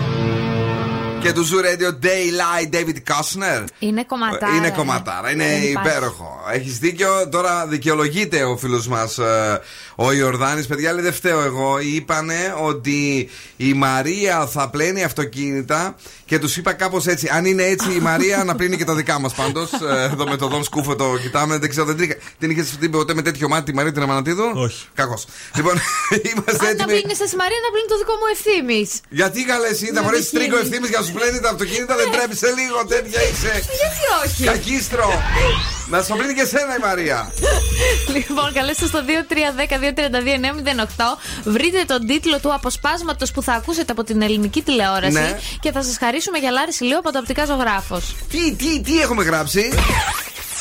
Και 1.21 1.33
του 1.33 1.47
Zoo 1.49 1.65
Radio 1.65 2.05
Daylight 2.05 2.75
David 2.75 2.97
Kushner. 3.13 3.65
Είναι 3.79 4.05
κομματάρα. 4.05 4.57
Είναι 4.57 4.71
κομματάρα, 4.71 5.31
είναι 5.31 5.45
Δεν 5.45 5.63
υπάρχει. 5.63 5.89
υπέροχο. 5.89 6.41
Έχεις 6.53 6.79
δίκιο. 6.79 7.29
Τώρα 7.31 7.67
δικαιολογείται 7.67 8.43
ο 8.45 8.57
φίλος 8.57 8.87
μας 8.89 9.19
ο 9.97 10.13
Ιορδάνης. 10.13 10.67
Παιδιά, 10.67 10.93
λέει 10.93 11.03
δεν 11.03 11.13
φταίω 11.13 11.41
εγώ. 11.43 11.79
Είπανε 11.79 12.55
ότι 12.63 13.29
η 13.57 13.73
Μαρία 13.75 14.47
θα 14.47 14.69
πλένει 14.71 15.05
αυτοκίνητα 15.05 15.97
και 16.25 16.39
τους 16.39 16.57
είπα 16.57 16.73
κάπως 16.73 17.07
έτσι. 17.07 17.29
Αν 17.33 17.45
είναι 17.45 17.63
έτσι 17.63 17.93
η 17.93 17.99
Μαρία, 18.01 18.45
να 18.45 18.55
πλύνει 18.55 18.77
και 18.77 18.85
τα 18.85 18.95
δικά 18.95 19.21
μας 19.21 19.35
πάντως. 19.35 19.71
Εδώ 20.13 20.25
με 20.29 20.37
το 20.37 20.49
Δον 20.49 20.65
Σκούφο 20.65 20.97
το 20.97 21.17
κοιτάμε. 21.23 21.59
Δεν 21.59 21.69
ξέρω, 21.71 21.87
δεν 21.87 21.97
την, 21.97 22.17
την 22.39 22.51
είχες 22.51 22.77
δει 22.79 22.89
ποτέ 22.89 23.15
με 23.15 23.23
τέτοιο 23.23 23.49
μάτι 23.49 23.65
τη 23.65 23.75
Μαρία 23.75 23.93
την 23.93 24.03
Αμανατίδου; 24.03 24.51
Όχι. 24.55 24.87
Κακός. 24.95 25.27
Λοιπόν, 25.57 25.75
είμαστε 26.31 26.53
Αν 26.53 26.59
να 26.65 26.69
έτοιμοι. 26.69 26.93
πλύνει 27.01 27.13
εσύ 27.25 27.37
Μαρία, 27.43 27.61
να 27.67 27.71
πλύνει 27.75 27.89
το 27.93 27.99
δικό 28.03 28.15
μου 28.21 28.27
ευθύνη. 28.35 28.81
Γιατί 29.19 29.45
καλέ 29.45 29.67
εσύ, 29.75 29.87
θα 29.87 29.93
Να 29.93 30.03
φορέσεις 30.03 30.25
μπικίνι. 30.33 30.41
τρίγκο 30.41 30.57
ευθύνη 30.65 30.87
για 30.93 30.99
να 31.01 31.05
σου 31.07 31.13
πλένει 31.19 31.39
τα 31.45 31.49
αυτοκίνητα, 31.55 31.95
δεν 32.01 32.09
τρέψε 32.15 32.49
λίγο, 32.61 32.79
τέτοια 32.93 33.21
είσαι. 33.31 33.53
Γιατί 33.81 34.03
όχι; 34.25 34.41
Κακίστρο. 34.51 35.07
Να 35.87 36.03
σου 36.03 36.17
πλύνει 36.17 36.35
και 36.35 36.45
σένα 36.45 36.77
η 36.77 36.79
Μαρία. 36.79 37.33
Λοιπόν, 38.15 38.53
καλέστε 38.53 38.87
στο 38.87 39.01
2310-232-908. 39.07 41.19
Βρείτε 41.45 41.85
τον 41.87 42.07
τίτλο 42.07 42.41
του 42.41 42.55
αποσπάσματος 42.55 43.31
που 43.33 43.43
θα 43.43 43.53
ακούσετε 43.53 43.93
από 43.93 44.05
την 44.05 44.23
ελληνική 44.23 44.63
τηλεόραση 44.63 45.13
Ναι. 45.13 45.39
και 45.61 45.73
θα 45.73 45.83
σας 45.83 45.97
χαρίσουμε 45.99 46.39
γυαλάρι 46.39 46.71
ηλίου 46.81 46.99
από 46.99 47.13
το 47.13 47.19
οπτικά 47.19 47.45
ζωγράφος. 47.45 48.15
Τι, 48.31 48.55
τι, 48.55 48.81
τι 48.81 49.01
έχουμε 49.01 49.25
γράψει; 49.25 49.73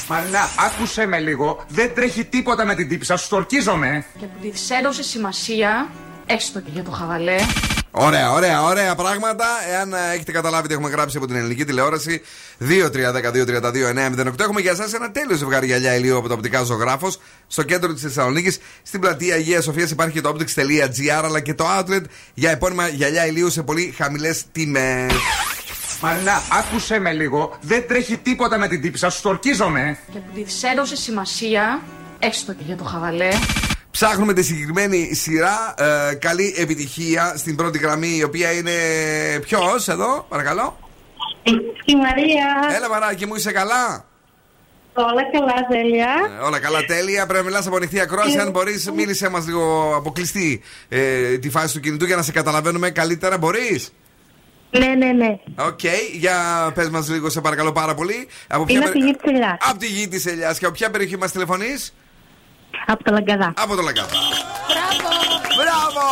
Μαρινά, 0.08 0.50
άκουσε 0.60 1.06
με 1.06 1.20
λίγο. 1.20 1.66
Δεν 1.68 1.94
τρέχει 1.96 2.26
τίποτα 2.26 2.66
με 2.66 2.76
την 2.76 2.90
τύπησα, 2.90 3.18
σου 3.18 3.26
στορκίζομαι. 3.26 4.06
Και 4.20 4.26
που 4.26 4.40
τη 4.50 4.60
έδωσε 4.80 5.04
σημασία, 5.04 5.88
έστω 6.26 6.60
και 6.60 6.70
για 6.74 6.84
το 6.84 6.92
χαβαλέ. 6.92 7.36
Ωραία, 7.92 8.32
ωραία, 8.32 8.64
ωραία 8.64 8.96
πράγματα. 8.96 9.46
Εάν 9.72 9.94
ε, 9.94 9.98
έχετε 10.14 10.32
καταλάβει 10.32 10.68
τι 10.68 10.74
έχουμε 10.74 10.90
γράψει 10.90 11.18
από 11.18 11.28
την 11.28 11.36
ελληνική 11.36 11.66
τηλεόραση, 11.66 12.22
2-3-10-2-32-9-08. 12.70 14.40
Έχουμε 14.40 14.62
για 14.62 14.72
εσάς 14.72 14.94
ένα 14.94 15.12
τέλειο 15.12 15.36
ζευγάρι 15.36 15.66
γυαλιά 15.66 15.96
ηλίου 15.96 16.18
από 16.18 16.28
το 16.28 16.34
οπτικά 16.34 16.64
ζωγράφος 16.64 17.20
στο 17.48 17.64
κέντρο 17.64 17.94
της 17.94 18.02
Θεσσαλονίκης. 18.02 18.60
Στην 18.84 19.00
πλατεία 19.00 19.36
Αγίας 19.36 19.64
Σοφίας 19.64 19.92
υπάρχει 19.92 20.14
και 20.14 20.22
το 20.22 20.36
optics.gr 20.36 21.24
αλλά 21.24 21.40
και 21.40 21.54
το 21.54 21.66
outlet 21.78 22.04
για 22.34 22.52
επώνυμα 22.52 22.88
γυαλιά 22.88 23.26
ηλίου 23.28 23.50
σε 23.50 23.64
πολύ 23.64 23.94
χαμηλές 23.98 24.44
τιμές. 24.52 25.14
Μαρινά, 26.02 26.42
άκουσε 26.52 27.00
με 27.00 27.12
λίγο. 27.14 27.58
Δεν 27.62 27.88
τρέχει 27.88 28.18
τίποτα 28.18 28.58
με 28.58 28.68
την 28.68 28.82
τύπησα, 28.82 29.10
σου 29.10 29.18
στορκίζομαι. 29.18 29.98
Και 30.14 30.20
που 30.20 30.44
της 30.44 30.64
έδωσες 30.64 31.00
σημασία, 31.00 31.82
έστω 32.20 32.54
και 32.54 32.64
για 32.66 32.76
το 32.76 32.84
χαβαλέ. 32.84 33.30
Ψάχνουμε 33.92 34.34
τη 34.34 34.44
συγκεκριμένη 34.44 35.14
σειρά. 35.14 35.74
Ε, 36.10 36.14
καλή 36.14 36.56
επιτυχία 36.58 37.34
στην 37.38 37.56
πρώτη 37.56 37.78
γραμμή, 37.78 38.16
η 38.18 38.24
οποία 38.24 38.52
είναι. 38.52 38.72
Ποιος 39.42 39.88
εδώ, 39.88 40.26
παρακαλώ; 40.30 40.78
Στη 41.82 41.96
Μαρία. 41.96 42.76
Έλα, 42.76 42.90
μαράκι 42.90 43.26
μου, 43.26 43.36
είσαι 43.36 43.52
καλά; 43.52 44.06
Όλα 44.94 45.24
καλά, 45.32 45.68
τέλεια. 45.70 46.10
Ε, 46.40 46.44
Όλα 46.46 46.60
καλά, 46.60 46.86
τέλεια. 46.86 47.26
Πρέπει 47.26 47.44
να 47.44 47.50
μιλάς 47.50 47.68
από 47.68 47.76
ανοιχτή 47.76 48.00
ακρόαση. 48.00 48.38
Αν 48.38 48.52
μπορείς, 48.52 48.92
μίλησε 48.92 49.30
μας 49.30 49.46
λίγο 49.46 49.94
αποκλειστή 49.96 50.62
ε, 50.90 51.38
τη 51.38 51.50
φάση 51.50 51.74
του 51.74 51.80
κινητού 51.80 52.06
για 52.06 52.16
να 52.16 52.22
σε 52.22 52.32
καταλαβαίνουμε 52.32 52.90
καλύτερα. 52.90 53.38
Μπορείς; 53.38 53.94
Ναι, 54.72 54.88
ναι, 54.88 55.12
ναι. 55.12 55.38
Οκ, 55.56 55.80
για 56.14 56.36
πες 56.76 56.90
μας 56.90 57.10
λίγο, 57.10 57.30
σε 57.30 57.42
παρακαλώ 57.42 57.72
πάρα 57.72 57.94
πολύ. 57.96 58.28
Από 58.48 58.66
Είναι 58.68 58.84
από 58.84 58.92
τη 58.92 59.00
γη 59.00 59.12
της 59.14 59.32
Ελιάς. 59.32 59.58
Από 59.70 59.78
τη 59.80 59.86
γη 59.88 60.08
της 60.08 60.26
Ελιάς. 60.26 60.56
Και 60.60 60.66
από 60.66 60.74
ποια 60.74 60.90
περιοχή 60.90 61.18
μας 61.18 61.32
τηλεφωνείς, 61.32 61.94
Από 62.86 63.04
το 63.04 63.12
Λαγκαδά. 63.14 63.54
Από 63.58 63.76
το 63.76 63.82
Λαγκαδά. 63.82 64.08
Μπράβο! 65.58 66.04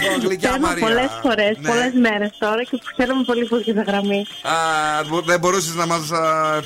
Λοιπόν, 0.00 0.20
γλυκιά 0.26 0.50
Παίρνω 0.50 0.66
Μαρία. 0.66 0.86
πολλές 0.86 1.10
φορές, 1.22 1.56
Ναι. 1.60 1.68
πολλές 1.68 1.92
μέρες 2.00 2.30
τώρα 2.38 2.62
και 2.64 2.80
χαίρομαι 2.96 3.22
πολύ 3.24 3.44
που 3.44 3.56
έχετε 3.56 3.82
γραμμή. 3.86 4.26
Α, 4.42 4.52
μπο- 5.08 5.20
δεν 5.20 5.38
μπορούσες 5.40 5.74
να 5.74 5.86
μας 5.86 6.00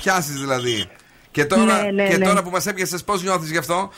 πιάσεις 0.02 0.34
δηλαδή. 0.40 0.86
Και 1.30 1.44
τώρα, 1.44 1.62
Ναι, 1.64 1.90
ναι, 1.90 2.08
και 2.08 2.16
ναι. 2.16 2.24
τώρα 2.26 2.42
που 2.42 2.50
μας 2.50 2.66
έπιασες, 2.66 3.04
πώς 3.04 3.22
νιώθεις 3.22 3.50
γι' 3.50 3.58
αυτό; 3.58 3.90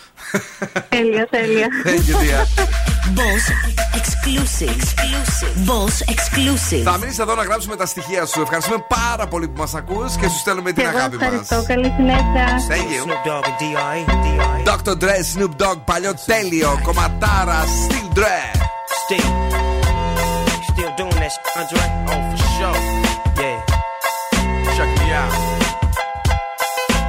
Τέλεια, 0.88 1.26
τέλεια. 1.30 1.66
Thank 1.84 1.88
you, 1.90 2.14
dear. 2.14 2.97
Boss 3.16 3.44
exclusive. 3.94 4.76
Boss 5.66 6.02
exclusive. 6.14 6.82
Θα 6.84 6.98
μείνεις 6.98 7.18
εδώ 7.18 7.34
να 7.34 7.42
γράψουμε 7.42 7.76
τα 7.76 7.86
στοιχεία 7.86 8.26
σου. 8.26 8.40
Ευχαριστούμε 8.40 8.84
πάρα 8.88 9.26
πολύ 9.26 9.48
που 9.48 9.60
μας 9.60 9.74
ακούς 9.74 10.16
και 10.16 10.28
σου 10.28 10.38
στέλνουμε 10.38 10.72
την 10.72 10.82
Και 10.82 10.88
εγώ 10.88 10.98
αγάπη 10.98 11.16
μας. 11.16 11.24
ευχαριστώ. 11.24 11.62
Καλή 11.66 11.92
συνέχεια. 11.96 12.46
Thank 12.68 12.88
you. 12.94 13.02
Dr. 14.70 14.94
Dre, 15.02 15.16
Snoop 15.34 15.62
Dogg, 15.62 15.76
παλιό 15.84 16.12
τέλειο. 16.26 16.80
Κομματάρα, 16.82 17.64
Still 17.64 18.18
Dre. 18.18 18.40
Still, 19.02 19.28
still 20.70 20.90
doing 20.98 21.18
that, 21.22 21.30
shit, 21.34 21.56
Andre? 21.60 21.84
Oh, 22.12 22.20
for 22.30 22.38
sure. 22.56 22.78
Yeah. 23.42 24.76
Check 24.76 24.90
me 25.00 25.08
out. 25.22 25.32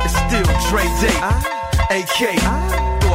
It's 0.06 0.16
still 0.24 0.47
Dre 0.70 0.84
Day, 1.02 1.18
AK. 1.97 2.20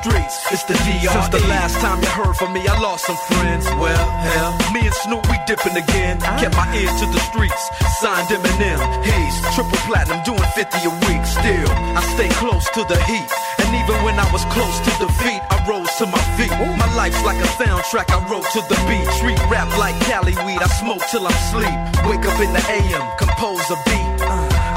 streets. 0.00 0.36
It's 0.52 0.64
the 0.64 0.74
DRE. 0.74 1.10
Since 1.10 1.28
the 1.28 1.42
last 1.48 1.74
time 1.80 1.98
you 2.02 2.10
heard 2.10 2.34
from 2.36 2.52
me, 2.52 2.62
I 2.66 2.78
lost 2.80 3.06
some 3.06 3.18
friends. 3.28 3.66
Well, 3.78 4.06
hell, 4.34 4.52
me 4.72 4.86
and 4.86 4.94
Snoop 5.02 5.22
we 5.30 5.36
dipping 5.46 5.76
again. 5.76 6.20
Kept 6.38 6.54
my 6.54 6.66
ear 6.74 6.90
to 6.90 7.06
the 7.10 7.20
streets, 7.30 7.62
signed 8.00 8.28
Eminem. 8.30 8.78
He's 9.02 9.36
triple 9.54 9.78
platinum, 9.88 10.22
doing 10.24 10.48
50 10.54 10.78
a 10.86 10.92
week. 11.06 11.22
Still, 11.26 11.70
I 11.98 12.02
stay 12.14 12.30
close 12.38 12.66
to 12.76 12.82
the 12.86 12.98
heat. 13.10 13.28
And 13.58 13.70
even 13.74 13.96
when 14.04 14.16
I 14.18 14.26
was 14.32 14.44
close 14.54 14.76
to 14.86 14.90
defeat, 15.02 15.42
I 15.50 15.56
rose 15.68 15.90
to 15.98 16.06
my 16.06 16.22
feet. 16.38 16.52
My 16.78 16.88
life's 16.94 17.22
like 17.24 17.38
a 17.42 17.50
soundtrack 17.58 18.08
I 18.14 18.18
wrote 18.30 18.48
to 18.54 18.60
the 18.70 18.78
beat. 18.88 19.08
Street 19.18 19.40
rap 19.50 19.68
like 19.78 19.98
Cali 20.06 20.34
weed, 20.46 20.62
I 20.62 20.68
smoke 20.80 21.02
till 21.10 21.26
I'm 21.26 21.40
sleep. 21.52 21.78
Wake 22.06 22.24
up 22.24 22.38
in 22.40 22.52
the 22.54 22.62
AM, 22.70 23.04
compose 23.18 23.66
a 23.70 23.78
beat. 23.84 24.08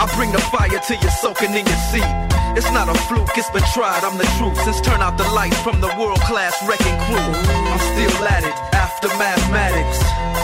I 0.01 0.09
bring 0.15 0.31
the 0.31 0.41
fire 0.49 0.79
till 0.87 0.99
you're 0.99 1.17
soaking 1.21 1.53
in 1.53 1.65
your 1.65 1.81
seat. 1.93 2.40
It's 2.55 2.71
not 2.71 2.89
a 2.89 2.93
fluke, 3.07 3.37
it's 3.37 3.49
been 3.51 3.63
tried, 3.73 4.03
I'm 4.03 4.17
the 4.17 4.27
truth. 4.37 4.59
Since 4.63 4.81
turn 4.81 5.01
out 5.01 5.17
the 5.17 5.27
lights 5.31 5.59
from 5.61 5.79
the 5.79 5.87
world 5.97 6.19
class 6.21 6.55
wrecking 6.67 6.97
crew. 7.07 7.31
I'm 7.71 7.79
still 7.79 8.27
at 8.27 8.43
it, 8.43 8.57
after 8.75 9.07
mathematics. 9.17 10.30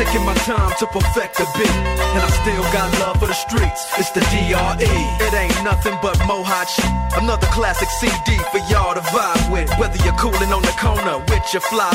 Taking 0.00 0.24
my 0.24 0.32
time 0.48 0.72
to 0.78 0.86
perfect 0.86 1.36
the 1.36 1.44
beat, 1.60 1.68
and 1.68 2.22
I 2.24 2.30
still 2.40 2.64
got 2.72 2.88
love 3.04 3.20
for 3.20 3.28
the 3.28 3.36
streets. 3.36 3.84
It's 4.00 4.08
the 4.16 4.24
DRE. 4.32 4.88
It 5.20 5.34
ain't 5.36 5.60
nothing 5.62 5.92
but 6.00 6.16
mohawk 6.24 6.68
shit. 6.72 6.88
Another 7.20 7.46
classic 7.52 7.90
CD 8.00 8.40
for 8.48 8.64
y'all 8.72 8.94
to 8.96 9.04
vibe 9.12 9.52
with. 9.52 9.68
Whether 9.76 10.00
you're 10.00 10.16
cooling 10.16 10.56
on 10.56 10.62
the 10.62 10.72
corner 10.80 11.20
with 11.28 11.44
your 11.52 11.60
fly, 11.68 11.92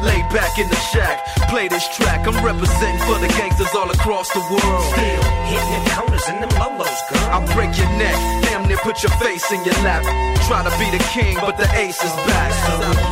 lay 0.00 0.24
back 0.32 0.56
in 0.56 0.64
the 0.72 0.80
shack, 0.96 1.20
play 1.52 1.68
this 1.68 1.84
track. 1.94 2.24
I'm 2.26 2.40
representing 2.40 3.04
for 3.04 3.20
the 3.20 3.28
gangsters 3.36 3.68
all 3.76 3.90
across 3.90 4.32
the 4.32 4.40
world. 4.48 4.88
Still 4.96 5.22
hitting 5.52 5.72
them 5.76 5.84
corners 5.92 6.24
and 6.32 6.40
them 6.40 6.52
lolos, 6.56 7.00
girl. 7.12 7.36
I'll 7.36 7.44
break 7.52 7.76
your 7.76 7.92
neck, 8.00 8.16
damn 8.48 8.64
near 8.64 8.80
put 8.80 9.02
your 9.02 9.12
face 9.20 9.44
in 9.52 9.60
your 9.60 9.76
lap. 9.84 10.00
Try 10.48 10.64
to 10.64 10.72
be 10.80 10.88
the 10.88 11.04
king, 11.12 11.36
but 11.36 11.60
the 11.60 11.68
ace 11.76 12.00
is 12.00 12.16
back. 12.24 12.50
So 12.64 13.11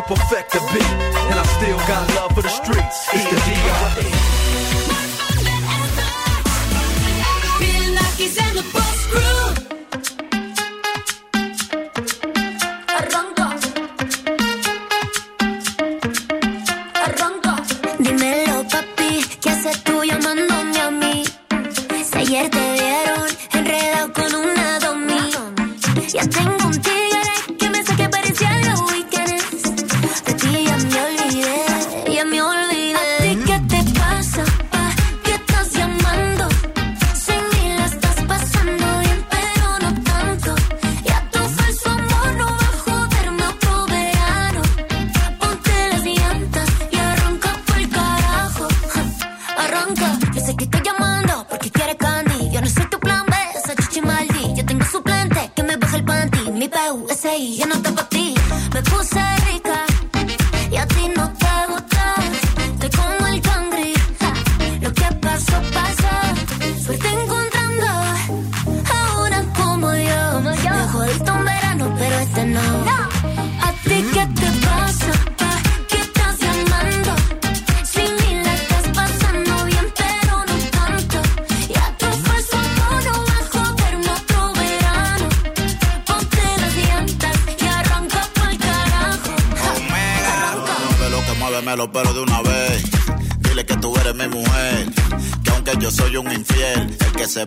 perfect 0.01 0.51
the 0.51 0.59
beat, 0.73 0.83
and 0.83 1.39
I 1.39 1.43
still 1.43 1.77
got 1.87 2.07
love 2.15 2.33
for 2.33 2.41
the 2.41 2.49
streets. 2.49 3.07
It's 3.13 3.29
the 3.29 3.37
D.R.E. 3.45 4.90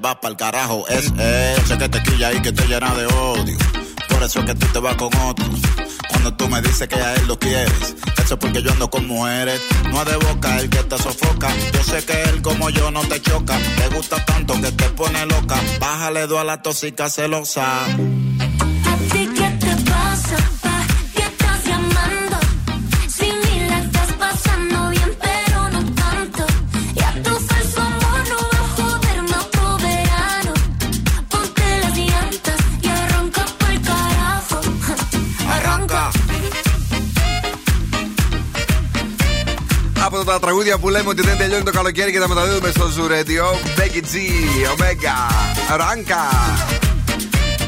va 0.04 0.20
para 0.20 0.32
el 0.32 0.36
carajo 0.36 0.86
es. 0.88 1.12
Sé 1.66 1.78
que 1.78 1.88
te 1.88 2.02
quilla 2.02 2.32
y 2.32 2.42
que 2.42 2.52
te 2.52 2.66
llena 2.66 2.94
de 2.94 3.06
odio. 3.06 3.56
Por 4.08 4.22
eso 4.22 4.40
es 4.40 4.46
que 4.46 4.54
tú 4.54 4.66
te 4.72 4.78
vas 4.78 4.96
con 4.96 5.14
otro. 5.16 5.46
Cuando 6.08 6.34
tú 6.34 6.48
me 6.48 6.60
dices 6.60 6.86
que 6.88 6.96
a 6.96 7.14
él 7.14 7.26
lo 7.26 7.38
quieres, 7.38 7.96
eso 8.22 8.34
es 8.34 8.40
porque 8.40 8.62
yo 8.62 8.70
ando 8.72 8.90
con 8.90 9.06
mujeres. 9.06 9.60
No 9.90 10.02
es 10.02 10.06
de 10.06 10.16
boca 10.16 10.58
el 10.58 10.68
que 10.68 10.82
te 10.84 10.98
sofoca. 10.98 11.48
Yo 11.72 11.82
sé 11.82 12.04
que 12.04 12.22
él 12.22 12.42
como 12.42 12.70
yo 12.70 12.90
no 12.90 13.00
te 13.02 13.20
choca. 13.20 13.58
Te 13.78 13.88
gusta 13.94 14.22
tanto 14.24 14.60
que 14.60 14.72
te 14.72 14.84
pone 14.90 15.24
loca. 15.26 15.60
Bájale 15.80 16.26
dos 16.26 16.40
a 16.40 16.44
la 16.44 16.60
tóxica 16.60 17.08
celosa. 17.08 17.86
Τραγούδια 40.64 40.78
που 40.78 40.88
λέμε 40.88 41.08
ότι 41.08 41.22
δεν 41.22 41.36
τελειώνει 41.36 41.62
το 41.62 41.70
καλοκαίρι 41.70 42.12
και 42.12 42.18
τα 42.18 42.28
μεταδίδουμε 42.28 42.70
στο 42.70 42.84
Zoo 42.96 43.10
Radio. 43.10 43.44
Becky 43.78 44.00
G, 44.00 44.14
Omega, 44.72 45.18
Ranka. 45.80 46.22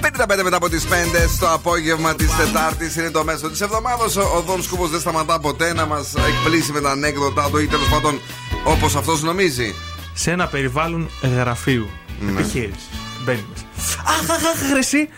55 0.00 0.42
μετά 0.42 0.56
από 0.56 0.68
τις 0.68 0.86
5 0.86 0.90
στο 1.34 1.46
απόγευμα 1.52 2.14
της 2.14 2.36
Τετάρτης 2.36 2.96
είναι 2.96 3.10
το 3.10 3.24
μέσο 3.24 3.50
της 3.50 3.60
εβδομάδας. 3.60 4.16
Ο 4.16 4.42
Δον 4.46 4.62
Σκούπο 4.62 4.86
δεν 4.86 5.00
σταματά 5.00 5.40
ποτέ 5.40 5.72
να 5.72 5.86
μας 5.86 6.14
εκπλήσει 6.14 6.72
με 6.72 6.80
τα 6.80 6.90
ανέκδοτά 6.90 7.50
του 7.50 7.58
ή 7.58 7.66
τέλος 7.66 7.88
πάντων 7.88 8.20
όπως 8.64 8.96
αυτός 8.96 9.22
νομίζει. 9.22 9.74
Σε 10.14 10.30
ένα 10.30 10.46
περιβάλλον 10.46 11.10
γραφείου. 11.22 11.88
Ναι. 12.20 12.30
Επιχείρησης. 12.30 12.88
Μπαίνει 13.24 13.44
μέσα. 13.50 14.00
Αχ, 14.06 14.30
αχ, 14.30 14.46
αχ, 14.46 14.72
ρε, 14.72 14.78
εσύ. 14.78 15.08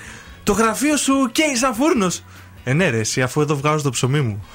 Το 0.43 0.53
γραφείο 0.53 0.97
σου 0.97 1.29
καίει 1.33 1.57
σαν 1.57 1.75
φούρνος. 1.75 2.23
Ε, 2.65 2.73
ναι, 2.73 2.91
ρε, 2.91 2.99
εσύ, 2.99 3.23
αφού 3.23 3.41
εδώ 3.41 3.57
βγάζω 3.57 3.83
το 3.83 3.91
ψωμί 3.91 4.21
μου. 4.21 4.45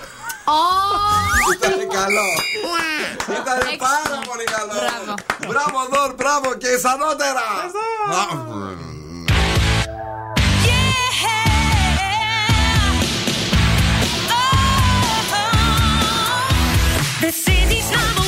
Ήταν 1.56 1.83
καλό. 2.00 2.28
Ήταν 3.40 3.60
πάρα 3.88 4.18
πολύ 4.28 4.46
καλό. 4.56 4.74
Μπράβο. 4.80 5.14
Μπράβο, 5.48 5.78
Δον, 5.92 6.14
μπράβο 6.16 6.54
και 6.62 6.68
ισανότερα. 6.68 7.46
The 17.22 17.32
city's 17.32 17.90
number 17.96 18.23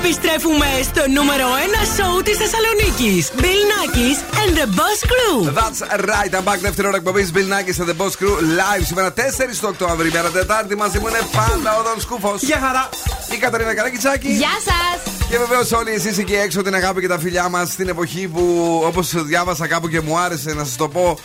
επιστρέφουμε 0.00 0.68
στο 0.90 1.02
νούμερο 1.16 1.46
1 1.46 1.86
σοου 1.96 2.22
της 2.26 2.36
Θεσσαλονίκης. 2.42 3.22
Bill 3.42 3.62
Nackis 3.72 4.18
and 4.40 4.50
the 4.58 4.66
Boss 4.78 5.00
Crew. 5.10 5.36
That's 5.60 5.80
right, 6.10 6.32
I'm 6.38 6.44
back. 6.48 6.58
Δεύτερη 6.60 6.86
ώρα 6.88 6.96
εκπομπής 6.96 7.30
Bill 7.34 7.48
Nackis 7.52 7.78
and 7.82 7.88
the 7.92 7.96
Boss 8.00 8.14
Crew 8.20 8.34
live 8.60 8.84
σήμερα 8.84 9.12
4 9.12 9.58
το 9.60 9.68
Οκτώβρη. 9.68 10.10
Μέρα 10.10 10.30
Τετάρτη 10.30 10.76
μαζί 10.76 10.98
μου 10.98 11.06
είναι 11.08 11.22
πάντα 11.36 11.78
ο 11.78 11.82
Δον 11.82 12.00
Σκούφος. 12.00 12.42
Γεια 12.42 12.60
χαρά. 12.64 12.88
Η 13.34 13.36
Καταρίνα 13.36 13.74
Καρακιτσάκη. 13.74 14.28
Γεια 14.28 14.54
σας! 14.64 15.14
Και 15.30 15.38
βεβαίως 15.38 15.72
όλοι 15.72 15.92
εσείς 15.92 16.18
εκεί 16.18 16.34
έξω 16.34 16.62
την 16.62 16.74
αγάπη 16.74 17.00
και 17.00 17.08
τα 17.08 17.18
φιλιά 17.18 17.48
μας 17.48 17.68
στην 17.68 17.88
εποχή 17.88 18.28
που 18.28 18.44
όπως 18.84 19.24
διάβασα 19.24 19.66
κάπου 19.66 19.88
και 19.88 20.00
μου 20.00 20.18
άρεσε 20.18 20.52
να 20.52 20.64
σας 20.64 20.76
το 20.76 20.88
πω. 20.88 21.18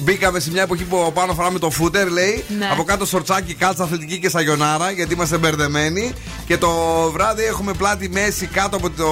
Μπήκαμε 0.00 0.40
σε 0.40 0.50
μια 0.50 0.62
εποχή 0.62 0.84
που 0.84 1.00
από 1.00 1.12
πάνω 1.12 1.34
φοράμε 1.34 1.58
το 1.58 1.70
φούτερ, 1.70 2.10
λέει. 2.10 2.44
Ναι. 2.58 2.68
Από 2.72 2.82
κάτω 2.84 3.06
σορτσάκι, 3.06 3.54
κάλτσα 3.54 3.82
αθλητική 3.82 4.18
και 4.18 4.28
σαγιονάρα, 4.28 4.90
γιατί 4.90 5.14
είμαστε 5.14 5.38
μπερδεμένοι. 5.38 6.12
Και 6.46 6.58
το 6.58 6.70
βράδυ 7.12 7.44
έχουμε 7.44 7.72
πλάτη 7.72 8.08
μέση 8.08 8.46
κάτω 8.46 8.76
από 8.76 8.90
το 8.90 9.06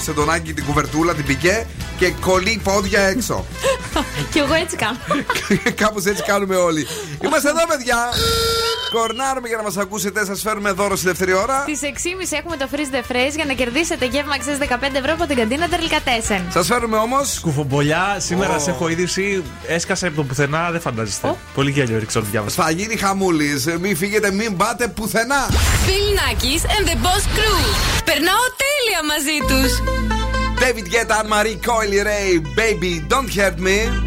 σεντονάκι 0.00 0.52
την 0.52 0.64
κουβερτούλα, 0.64 1.14
την 1.14 1.24
πικέ 1.24 1.66
και 1.98 2.12
κολλή 2.20 2.60
πόδια 2.64 3.00
έξω. 3.00 3.44
Κι 4.32 4.38
εγώ 4.38 4.54
έτσι 4.54 4.76
κάνω. 4.76 4.98
Κάπως 5.82 6.04
έτσι 6.04 6.22
κάνουμε 6.22 6.56
όλοι. 6.56 6.86
Είμαστε 7.24 7.48
εδώ, 7.48 7.66
παιδιά. 7.66 7.96
Κορνάρουμε 8.92 9.48
για 9.48 9.56
να 9.56 9.62
μας 9.62 9.76
ακούσετε. 9.76 10.24
Σας 10.24 10.40
φέρουμε 10.40 10.70
δώρο 10.70 10.96
στη 10.96 11.06
δεύτερη 11.06 11.32
ώρα. 11.32 11.64
Στις 11.68 11.80
6.30 11.82 12.38
έχουμε 12.38 12.56
το 12.56 12.68
freeze 12.72 12.94
the 12.94 13.12
phrase 13.12 13.34
για 13.34 13.44
να 13.44 13.52
κερδίσετε 13.52 14.06
γεύμα 14.06 14.34
αξία 14.34 14.58
15 14.58 14.94
ευρώ 14.94 15.12
από 15.12 15.26
την 15.26 15.36
καντίνα 15.36 15.68
Τερλικατέσεν. 15.68 16.42
Σας 16.52 16.66
φέρουμε 16.66 16.96
όμως. 16.96 17.40
Κουφομπολιά, 17.40 18.16
σήμερα 18.18 18.54
Ω. 18.54 18.58
σε 18.58 18.70
έχω 18.70 18.88
είδηση. 18.88 19.42
Έσκασε 19.66 20.05
πουθενά 20.10 20.70
δεν 20.70 20.80
φαντάζεστε. 20.80 21.34
Πολύ 21.54 21.70
γέλιο 21.70 21.98
ρίξω 21.98 22.20
το 22.20 22.26
διάβασα. 22.30 22.62
Θα 22.62 22.70
γίνει 22.70 22.96
χαμούλης. 22.96 23.64
Μην 23.80 23.96
φύγετε, 23.96 24.30
μην 24.30 24.56
πάτε 24.56 24.88
πουθενά. 24.88 25.48
Bill 25.50 26.36
και 26.38 26.48
and 26.48 26.86
the 26.88 26.96
Boss 27.04 27.24
Crew. 27.36 27.58
Περνάω 28.04 28.44
τέλεια 28.62 29.00
μαζί 29.10 29.38
τους. 29.48 29.80
David 30.58 30.86
Guetta, 30.92 31.18
Marie 31.32 31.58
Coily 31.66 32.00
Ray, 32.08 32.40
Baby, 32.60 32.92
don't 33.12 33.28
hurt 33.36 33.58
me. 33.58 34.06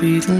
beetle 0.00 0.39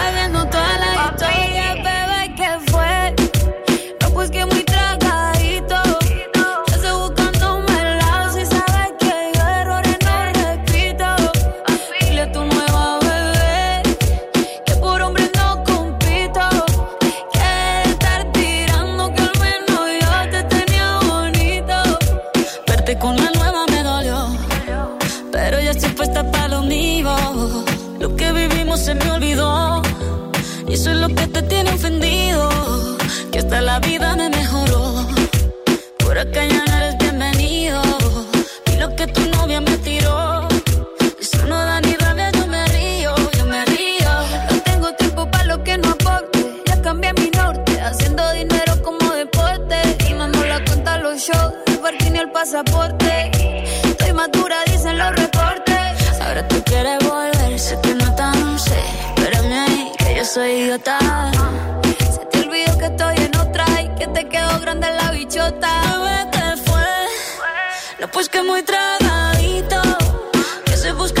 estoy 25.81 25.95
puesta 25.95 26.31
para 26.31 26.47
lo 26.47 26.61
mío. 26.61 27.11
Lo 27.99 28.15
que 28.15 28.31
vivimos 28.31 28.79
se 28.81 28.93
me 28.93 29.11
olvidó. 29.11 29.81
Y 30.67 30.73
eso 30.73 30.91
es 30.91 30.97
lo 30.97 31.07
que 31.07 31.27
te 31.27 31.41
tiene 31.43 31.71
ofendido. 31.71 32.49
Que 33.31 33.39
hasta 33.39 33.61
la 33.61 33.79
vida 33.79 34.15
me 34.15 34.29
mejoró. 34.29 35.07
Por 35.97 36.17
acá 36.17 36.45
ya 36.45 36.63
no 36.65 36.77
eres 36.77 36.97
bienvenido. 36.99 37.81
Y 38.71 38.75
lo 38.79 38.95
que 38.95 39.07
tu 39.07 39.21
novia 39.37 39.59
me 39.61 39.77
tiró. 39.77 40.47
Eso 41.19 41.45
no 41.47 41.55
da 41.55 41.81
ni 41.81 41.93
rabia, 41.95 42.31
yo 42.31 42.45
me 42.47 42.63
río, 42.67 43.15
yo 43.37 43.45
me 43.45 43.65
río. 43.65 44.11
No 44.51 44.57
tengo 44.63 44.93
tiempo 44.93 45.29
para 45.31 45.45
lo 45.45 45.63
que 45.63 45.77
no 45.77 45.89
aporte. 45.89 46.61
Ya 46.67 46.81
cambié 46.81 47.11
mi 47.13 47.29
norte, 47.31 47.81
haciendo 47.81 48.23
dinero 48.33 48.73
como 48.83 49.13
deporte. 49.13 49.77
Y 50.09 50.13
mando 50.13 50.43
la 50.45 50.63
cuenta 50.63 50.97
los 50.99 51.17
shows, 51.19 51.53
el 51.67 51.79
parking 51.79 52.15
y 52.15 52.19
el 52.19 52.31
pasaporte. 52.31 52.90
Quieres 56.81 57.07
volver, 57.07 57.59
sé 57.59 57.77
que 57.83 57.93
no 57.93 58.15
tan 58.15 58.57
sé. 58.57 58.81
Espérame 59.15 59.53
ahí, 59.53 59.91
que 59.99 60.15
yo 60.15 60.25
soy 60.25 60.49
idiota. 60.63 60.97
Se 62.11 62.25
te 62.25 62.39
olvidó 62.39 62.75
que 62.79 62.85
estoy 62.85 63.17
en 63.17 63.35
otra 63.37 63.65
y 63.83 63.87
que 63.99 64.07
te 64.07 64.27
quedó 64.27 64.59
grande 64.61 64.87
la 64.89 65.11
bichota. 65.11 65.71
¿qué 66.31 66.57
fue? 66.65 66.87
No, 67.99 68.07
pues 68.07 68.29
que 68.29 68.41
muy 68.41 68.63
tragadito. 68.63 69.79
Que 70.65 70.73
estoy 70.73 70.93
buscándome 70.93 71.20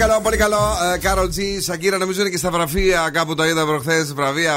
καλό, 0.00 0.20
πολύ 0.22 0.36
καλό. 0.36 0.58
Κάρολ 1.00 1.28
G, 1.36 1.40
Σακύρα, 1.60 1.98
νομίζω 1.98 2.20
είναι 2.20 2.30
και 2.30 2.36
στα 2.36 2.50
βραφεία 2.50 3.10
κάπου 3.12 3.34
το 3.34 3.44
είδα 3.44 3.66
προχθές. 3.66 4.12
Βραβεία 4.14 4.54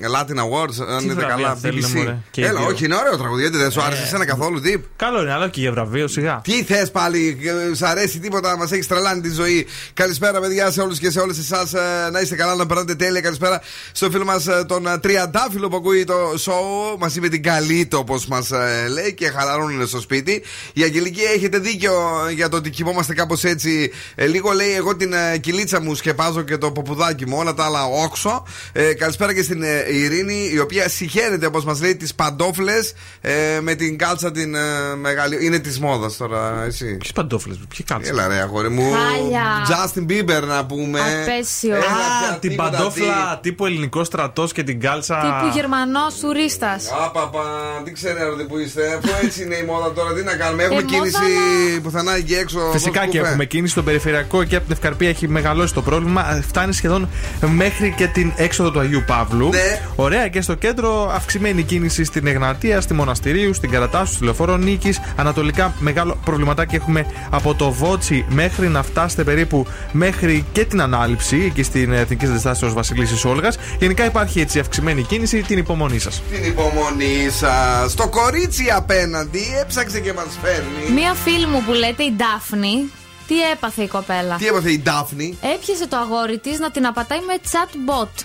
ε, 0.00 0.06
Latin 0.16 0.36
Awards. 0.38 0.86
Αν 0.96 1.04
είναι 1.04 1.14
βραβεία 1.14 1.34
καλά, 1.36 1.54
θέλουν, 1.54 1.84
BBC. 1.84 1.94
μωρέ, 1.94 2.16
και 2.30 2.40
οι 2.40 2.44
Έλα, 2.44 2.58
δύο. 2.60 2.68
όχι, 2.68 2.84
είναι 2.84 2.94
ωραίο 2.94 3.16
τραγουδί. 3.16 3.48
Δεν 3.48 3.70
σου 3.70 3.82
άρεσε 3.82 4.02
Ε, 4.02 4.04
εσένα 4.04 4.24
καθόλου, 4.26 4.60
τι. 4.60 4.74
Καλό 4.96 5.20
είναι, 5.22 5.32
αλλά 5.32 5.48
και 5.48 5.60
για 5.60 5.70
βραβείο, 5.72 6.08
σιγά. 6.08 6.40
Τι 6.44 6.62
θες 6.64 6.90
πάλι, 6.90 7.38
ε, 7.70 7.74
σ' 7.74 7.82
αρέσει 7.82 8.18
τίποτα, 8.18 8.56
μας 8.56 8.72
έχεις 8.72 8.86
τρελάνει 8.86 9.20
τη 9.20 9.30
ζωή. 9.30 9.66
Καλησπέρα, 9.94 10.40
παιδιά, 10.40 10.70
σε 10.70 10.80
όλους 10.80 10.98
και 10.98 11.10
σε 11.10 11.20
όλες 11.20 11.38
εσάς. 11.38 11.72
Να 12.12 12.20
είστε 12.20 12.34
καλά, 12.36 12.54
να 12.54 12.66
περνάτε 12.66 12.94
τέλεια. 12.94 13.20
Καλησπέρα 13.20 13.60
στο 13.92 14.10
φίλο 14.10 14.24
μας 14.24 14.46
τον 14.66 14.86
ε, 14.86 14.98
Τριαντάφυλλο 14.98 15.68
που 15.68 15.76
ακούει 15.76 16.04
το 16.04 16.14
show 16.44 16.96
μαζί 16.98 17.20
με 17.20 17.28
την 17.28 17.42
Καλύτο, 17.42 17.98
όπως 17.98 18.26
μας 18.26 18.50
λέει, 18.92 19.14
και 19.14 19.28
χαλαρώνουν 19.28 19.86
στο 19.86 20.00
σπίτη. 20.00 20.42
Η 20.72 20.82
Αγγελική 20.82 21.22
έχετε 21.36 21.58
δίκιο 21.58 21.92
για 22.34 22.48
το 22.48 22.56
ότι 22.56 22.70
κοιμόμαστε 22.70 23.14
κάπως 23.14 23.44
έτσι 23.44 23.90
Ε, 24.14 24.26
λίγο 24.26 24.50
λέει: 24.52 24.74
Εγώ 24.74 24.96
την 24.96 25.12
ε, 25.12 25.38
κυλίτσα 25.38 25.80
μου 25.80 25.94
σκεπάζω 25.94 26.42
και 26.42 26.56
το 26.56 26.72
ποπουδάκι 26.72 27.26
μου, 27.26 27.36
όλα 27.38 27.54
τα 27.54 27.64
άλλα 27.64 27.84
όξο. 27.84 28.44
Ε, 28.72 28.94
καλησπέρα 28.94 29.34
και 29.34 29.42
στην 29.42 29.62
ε, 29.62 29.84
Ειρήνη, 29.94 30.50
η 30.52 30.58
οποία 30.58 30.88
συγχαίρεται, 30.88 31.46
όπως 31.46 31.64
μας 31.64 31.80
λέει, 31.80 31.96
τις 31.96 32.14
παντόφλες 32.14 32.92
ε, 33.20 33.32
με 33.60 33.74
την 33.74 33.98
κάλτσα 33.98 34.30
την 34.30 34.54
ε, 34.54 34.60
μεγάλη. 34.96 35.44
Είναι 35.44 35.58
της 35.58 35.78
μόδας 35.80 36.16
τώρα, 36.16 36.64
εσύ. 36.66 36.96
Ποιες 36.96 37.12
παντόφλες, 37.12 37.58
ποιες 37.68 37.86
κάλτσα. 37.88 38.10
Έλα, 38.10 38.26
ρε, 38.28 38.34
αγόρι 38.40 38.68
μου. 38.68 38.90
Χάλια. 38.92 39.42
Justin 39.68 40.06
Bieber 40.10 40.42
να 40.46 40.66
πούμε. 40.66 41.00
Απέσιο. 41.00 41.74
Έλα, 41.74 41.84
Α, 41.84 42.26
πια, 42.26 42.38
την 42.40 42.50
τίποτα, 42.50 42.70
παντόφλα 42.70 43.38
τύπου 43.42 43.66
ελληνικό 43.66 44.04
στρατός 44.04 44.52
και 44.52 44.62
την 44.62 44.80
κάλτσα. 44.80 45.40
Τύπου 45.40 45.54
Γερμανός 45.56 46.14
τουρίστας. 46.20 46.90
Άπαπα, 47.04 47.42
τι 47.84 47.92
ξέρετε 47.92 48.42
που 48.48 48.58
είστε. 48.58 48.86
Αφού 48.94 49.08
έτσι 49.26 49.42
είναι 49.42 49.54
η 49.56 49.62
μόδα 49.62 49.92
τώρα, 49.92 50.12
τι 50.14 50.22
να 50.22 50.36
κάνουμε. 50.36 50.62
Έχουμε 50.62 50.80
Ε, 50.80 50.82
κίνηση 50.82 51.16
μόδα, 51.18 51.80
πουθενά 51.82 52.16
εκεί 52.16 52.34
έξω. 52.34 52.58
Φυσικά 52.72 53.00
δώσ' 53.00 53.10
και 53.10 53.18
κουφέ. 53.18 53.28
έχουμε 53.30 53.44
κίνηση 53.44 53.72
στον 53.72 53.84
περιφερειακό 53.84 54.01
και 54.48 54.56
από 54.56 54.64
την 54.64 54.72
Ευκαρπία 54.72 55.08
έχει 55.08 55.28
μεγαλώσει 55.28 55.74
το 55.74 55.82
πρόβλημα. 55.82 56.36
Ε, 56.36 56.40
Φτάνει 56.40 56.72
σχεδόν 56.72 57.08
μέχρι 57.40 57.94
και 57.96 58.06
την 58.06 58.32
έξοδο 58.36 58.70
του 58.70 58.80
Αγίου 58.80 59.02
Παύλου. 59.06 59.48
Ναι. 59.48 59.80
Ωραία 59.96 60.28
και 60.28 60.40
στο 60.40 60.54
κέντρο 60.54 61.10
αυξημένη 61.14 61.62
κίνηση 61.62 62.04
στην 62.04 62.26
Εγνατία, 62.26 62.80
στη 62.80 62.94
Μοναστηρίου, 62.94 63.54
στην 63.54 63.70
Καρατάσου, 63.70 64.14
στη 64.14 64.24
Λεωφόρο 64.24 64.56
Νίκης. 64.56 65.00
Ανατολικά 65.16 65.74
μεγάλο 65.78 66.18
προβληματάκι 66.24 66.74
έχουμε 66.74 67.06
από 67.30 67.54
το 67.54 67.70
Βότσι 67.70 68.24
μέχρι 68.28 68.68
να 68.68 68.82
φτάσετε 68.82 69.24
περίπου 69.24 69.66
μέχρι 69.92 70.44
και 70.52 70.64
την 70.64 70.80
ανάληψη 70.80 71.42
εκεί 71.46 71.62
στην 71.62 71.92
Εθνική 71.92 72.26
Αντιστάσεω 72.26 72.72
Βασιλίση 72.72 73.26
Όλγας. 73.26 73.58
Γενικά 73.78 74.04
υπάρχει 74.04 74.40
έτσι 74.40 74.58
αυξημένη 74.58 75.02
κίνηση, 75.02 75.42
την 75.42 75.58
υπομονή 75.58 75.98
σας. 75.98 76.22
Την 76.30 76.44
υπομονή 76.44 77.28
σας. 77.30 77.90
Στο 77.92 78.08
κορίτσι 78.08 78.64
απέναντι 78.76 79.42
έψαξε 79.60 80.00
και 80.00 80.12
μας 80.12 80.38
φέρνει. 80.42 81.00
Μία 81.00 81.14
φίλη 81.14 81.46
μου 81.46 81.62
που 81.66 81.72
λέτε 81.72 82.02
η 82.02 82.12
Ντάφνη, 82.16 82.90
τι 83.32 83.50
έπαθε 83.50 83.82
η 83.82 83.88
κοπέλα; 83.88 84.36
Τι 84.36 84.46
έπαθε 84.46 84.70
η 84.70 84.78
Ντάφνη; 84.78 85.38
Έπιασε 85.54 85.86
το 85.86 85.96
αγόρι 85.96 86.38
της 86.38 86.58
να 86.58 86.70
την 86.70 86.86
απατάει 86.86 87.18
με 87.18 87.34
chatbot. 87.50 88.24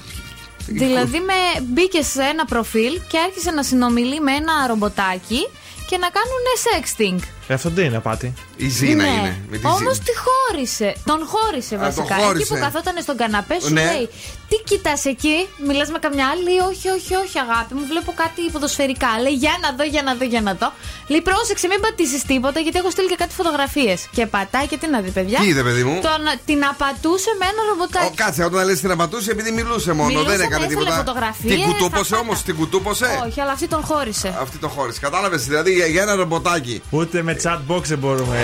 Δηλαδή 0.67 1.19
με 1.19 1.61
μπήκε 1.63 2.01
σε 2.01 2.23
ένα 2.23 2.45
προφίλ 2.45 2.99
και 3.07 3.17
άρχισε 3.19 3.51
να 3.51 3.63
συνομιλεί 3.63 4.19
με 4.19 4.31
ένα 4.31 4.67
ρομποτάκι 4.67 5.47
και 5.89 5.97
να 5.97 6.07
κάνουν 6.09 6.43
sexting. 6.65 7.36
Ε, 7.47 7.53
αυτό 7.53 7.69
δεν 7.69 7.85
είναι 7.85 7.97
απάτη. 7.97 8.33
Η 8.55 8.67
Ζήνα 8.69 9.03
ναι. 9.03 9.09
είναι. 9.09 9.37
Με 9.49 9.57
τη 9.57 9.65
Όμως 9.65 9.79
Ζήνα. 9.79 9.93
τη 10.07 10.13
χώρισε. 10.25 10.95
Τον 11.05 11.19
χώρισε 11.33 11.75
τον 11.75 11.83
βασικά. 11.85 12.15
χώρισε. 12.15 12.41
Εκεί 12.43 12.47
που 12.53 12.59
καθόταν 12.65 12.95
στον 13.01 13.17
καναπέ 13.17 13.57
σου 13.61 13.73
Ναι. 13.73 13.85
λέει 13.91 14.09
Τι 14.49 14.55
κοιτάς 14.69 15.05
εκεί, 15.05 15.37
μιλάς 15.67 15.89
με 15.95 15.99
καμιά 16.05 16.25
άλλη. 16.31 16.43
Λέει, 16.47 16.59
Όχι, 16.71 16.87
όχι, 16.97 17.13
όχι, 17.23 17.35
αγάπη 17.45 17.73
μου. 17.77 17.83
Βλέπω 17.91 18.11
κάτι 18.23 18.41
ποδοσφαιρικά. 18.53 19.09
Λέει 19.23 19.35
Για 19.43 19.55
να 19.63 19.69
δω, 19.77 19.83
για 19.93 20.03
να 20.07 20.11
δω, 20.19 20.25
για 20.33 20.41
να 20.47 20.53
δω. 20.61 20.69
Λέει 21.11 21.21
πρόσεξε, 21.29 21.65
μην 21.71 21.79
πατήσεις 21.85 22.21
τίποτα 22.31 22.59
γιατί 22.65 22.77
έχω 22.81 22.89
στείλει 22.95 23.07
και 23.13 23.19
κάτι 23.23 23.33
φωτογραφίες. 23.41 23.99
Και 24.17 24.23
πατάει 24.35 24.67
και 24.71 24.77
τι 24.81 24.87
να 24.93 24.99
δει, 25.03 25.11
παιδιά. 25.17 25.37
Τι 25.39 25.47
είδε, 25.51 25.63
παιδί 25.67 25.83
μου; 25.87 25.95
Τον, 26.07 26.21
την 26.49 26.59
απατούσε 26.71 27.31
με 27.39 27.45
ένα 27.51 27.61
Ο, 27.65 27.69
ρομποτάκι. 27.69 28.15
κάτσε, 28.23 28.43
όταν 28.49 28.65
λες 28.67 28.79
την 28.83 28.91
απατούσε 28.91 29.31
επειδή 29.35 29.51
μιλούσε 29.59 29.91
μόνο. 29.99 30.07
Μιλούσε, 30.09 30.29
δεν 30.31 30.39
έκανε 30.47 30.65
έστελνε 30.65 30.83
τίποτα. 30.83 30.95
φωτογραφίες, 31.03 31.53
Την 31.53 31.63
κουτούπωσε 31.67 32.11
τα 32.13 32.19
όμως, 32.23 32.37
την 32.47 32.55
κουτούπωσε; 32.55 33.07
Όχι, 33.27 33.39
αλλά 33.41 33.51
αυτή 33.51 33.67
τον 33.67 33.81
χώρισε. 33.89 34.29
Αυτή 34.41 34.57
το 34.57 34.67
χώρισε. 34.75 34.99
Κατάλαβες 34.99 35.41
δηλαδή 35.45 35.71
για, 35.73 35.85
για 35.85 36.01
ένα 36.01 36.15
ρομποτάκι. 36.15 36.81
Ούτε 36.89 37.21
με 37.21 37.33
chatbox 37.43 37.81
δεν 37.83 37.97
μπορούμε. 37.97 38.37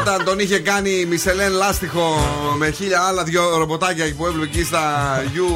Όταν 0.00 0.24
τον 0.24 0.38
είχε 0.38 0.58
κάνει 0.58 0.90
η 0.90 1.04
Μισελέν 1.04 1.52
λάστιχο 1.52 2.16
με 2.58 2.70
χίλια 2.70 3.00
άλλα 3.00 3.24
δυο 3.24 3.56
ρομποτάκια 3.58 4.14
που 4.16 4.26
έβλεπε 4.26 4.44
εκεί 4.44 4.64
στα 4.64 4.82
You 5.34 5.48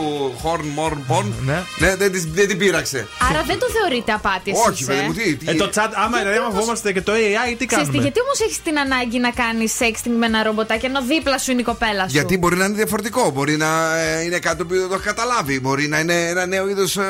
Horn 0.46 0.60
Morn 0.78 0.96
Porn. 1.16 1.24
Ναι. 1.44 1.62
Ναι, 1.78 1.96
δεν, 1.96 2.12
της- 2.12 2.26
δεν 2.26 2.48
την 2.48 2.58
πείραξε. 2.58 3.08
Άρα 3.30 3.42
δεν 3.46 3.58
το 3.58 3.66
θεωρείτε 3.80 4.12
απάτη. 4.12 4.52
εσείς, 4.52 4.66
Όχι, 4.68 4.84
παιδί 4.84 4.98
ε; 4.98 5.02
μου, 5.02 5.12
τι. 5.12 5.34
τι- 5.36 5.48
Ε, 5.50 5.54
το 5.54 5.70
chat, 5.74 5.88
άμα 6.04 6.18
δηλαδή, 6.18 6.36
άμα 6.36 6.50
φοβόμαστε 6.50 6.92
και 6.92 7.00
το 7.02 7.12
AI, 7.12 7.16
τι 7.16 7.66
Ξέρεις 7.66 7.66
τι, 7.66 7.66
κάνουμε; 7.76 8.02
γιατί 8.02 8.20
όμως 8.20 8.40
έχεις 8.40 8.62
την 8.62 8.78
ανάγκη 8.78 9.18
να 9.18 9.30
κάνεις 9.30 9.72
sexting 9.80 10.14
με 10.18 10.26
ένα 10.26 10.42
ρομποτάκι 10.42 10.86
ενώ 10.86 11.00
δίπλα 11.02 11.38
σου 11.38 11.50
είναι 11.50 11.60
η 11.60 11.64
κοπέλα 11.64 12.02
σου; 12.02 12.08
Γιατί 12.10 12.38
μπορεί 12.38 12.56
να 12.56 12.64
είναι 12.64 12.74
διαφορετικό. 12.74 13.30
Μπορεί 13.30 13.56
να 13.56 13.98
ε, 13.98 14.22
είναι 14.24 14.38
κάτι 14.38 14.64
που 14.64 14.74
δεν 14.74 14.88
το 14.88 14.94
έχει 14.94 15.04
καταλάβει. 15.04 15.60
Μπορεί 15.60 15.88
να 15.88 15.98
είναι 15.98 16.28
ένα 16.28 16.46
νέο 16.46 16.68
είδος 16.68 16.92
Για 16.94 17.04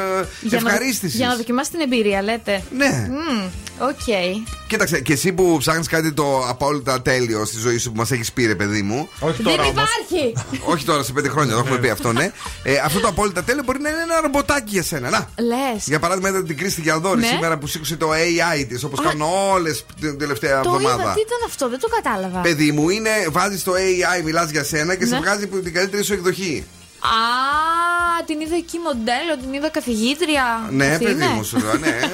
να- 0.50 0.56
ευχαρίστησης. 0.56 1.16
Για 1.18 1.26
να 1.26 1.36
δοκιμάσεις 1.36 1.72
την 1.72 1.80
εμπειρία, 1.80 2.22
λέτε; 2.22 2.62
Ναι. 2.76 3.06
Μμμ, 3.10 3.42
Οκ. 3.78 4.30
Κοίταξε, 4.66 5.00
και 5.00 5.12
εσύ 5.12 5.32
που 5.32 5.56
ψάχνει 5.58 5.71
κάτι 5.80 6.12
το 6.12 6.44
απόλυτα 6.48 7.02
τέλειο 7.02 7.44
στη 7.44 7.58
ζωή 7.58 7.78
σου 7.78 7.90
που 7.92 7.96
μας 7.96 8.10
έχεις 8.10 8.32
πει, 8.32 8.46
ρε 8.46 8.54
παιδί 8.54 8.82
μου. 8.82 9.08
Όχι 9.20 9.42
Δεν 9.42 9.52
υπάρχει! 9.54 10.32
Όχι 10.64 10.84
τώρα 10.84 11.02
σε 11.02 11.12
πέντε 11.12 11.28
χρόνια, 11.28 11.52
το 11.52 11.58
έχουμε 11.58 11.78
πει 11.78 11.88
αυτό, 11.88 12.12
ναι. 12.12 12.32
Ε, 12.62 12.76
αυτό 12.84 13.00
το 13.00 13.08
απόλυτα 13.08 13.42
τέλειο 13.44 13.62
μπορεί 13.64 13.80
να 13.80 13.88
είναι 13.88 14.02
ένα 14.02 14.20
ρομποτάκι 14.20 14.70
για 14.70 14.82
σένα. 14.82 15.10
Να. 15.10 15.28
Λες. 15.44 15.86
Για 15.86 15.98
παράδειγμα, 15.98 16.28
είδατε 16.28 16.44
την 16.44 16.56
Κρίστη 16.56 16.80
Γιαλδόρη 16.80 17.20
Ναι. 17.20 17.26
σήμερα 17.26 17.58
που 17.58 17.66
σήκωσε 17.66 17.96
το 17.96 18.10
AI 18.12 18.64
της, 18.68 18.84
όπως 18.84 18.98
Α. 18.98 19.02
κάνουν 19.02 19.28
όλες 19.52 19.84
την 20.00 20.18
τελευταία 20.18 20.60
Το 20.60 20.68
είδα, 20.68 20.76
εβδομάδα. 20.90 21.12
τι 21.14 21.20
ήταν 21.20 21.38
αυτό, 21.46 21.68
δεν 21.68 21.78
το 21.80 21.88
κατάλαβα. 21.88 22.40
Παιδί 22.40 22.72
μου, 22.72 22.88
είναι, 22.88 23.10
βάζεις 23.30 23.62
το 23.62 23.72
AI, 23.72 24.22
μιλάς 24.24 24.50
για 24.50 24.64
σένα 24.64 24.94
και 24.94 25.04
σε 25.06 25.14
Ναι. 25.14 25.20
βγάζει 25.20 25.46
που- 25.46 25.60
την 25.62 25.72
καλύτερη 25.72 26.02
σου 26.04 26.12
εκδοχή. 26.12 26.64
Α, 27.02 28.24
την 28.26 28.40
είδα 28.40 28.56
εκεί 28.56 28.78
μοντέλο, 28.78 29.32
την 29.42 29.52
είδα 29.52 29.68
καθηγήτρια. 29.70 30.66
Ναι, 30.70 30.86
Αυτή 30.86 31.04
παιδί 31.04 31.22
είναι; 31.24 31.32
μου, 31.34 31.44
σου 31.44 31.58
λέω. 31.58 31.74
Ναι, 31.78 31.88
Ε, 31.88 32.08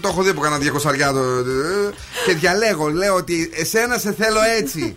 το 0.00 0.08
έχω 0.08 0.22
δει 0.22 0.30
από 0.30 0.40
κανένα 0.40 0.60
διακοσαριά 0.62 1.12
το. 1.12 1.18
ε, 1.20 1.92
Και 2.26 2.34
διαλέγω, 2.34 2.88
λέω 2.88 3.14
ότι 3.14 3.50
εσένα 3.54 3.98
σε 3.98 4.12
θέλω 4.12 4.40
έτσι. 4.58 4.96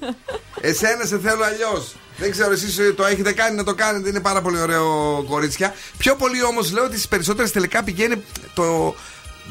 Εσένα 0.61 1.05
σε 1.05 1.19
θέλω 1.19 1.43
αλλιώς. 1.43 1.95
Δεν 2.17 2.31
ξέρω, 2.31 2.51
εσείς 2.51 2.79
το 2.95 3.05
έχετε 3.05 3.33
κάνει 3.33 3.55
να 3.55 3.63
το 3.63 3.73
κάνετε, 3.75 4.09
είναι 4.09 4.19
πάρα 4.19 4.41
πολύ 4.41 4.59
ωραίο 4.59 5.23
κορίτσια. 5.29 5.73
Πιο 5.97 6.15
πολύ 6.15 6.43
όμως 6.43 6.71
λέω 6.71 6.83
ότι 6.83 6.93
στις 6.93 7.07
περισσότερες 7.07 7.51
τελικά 7.51 7.83
πηγαίνει 7.83 8.23
το 8.53 8.95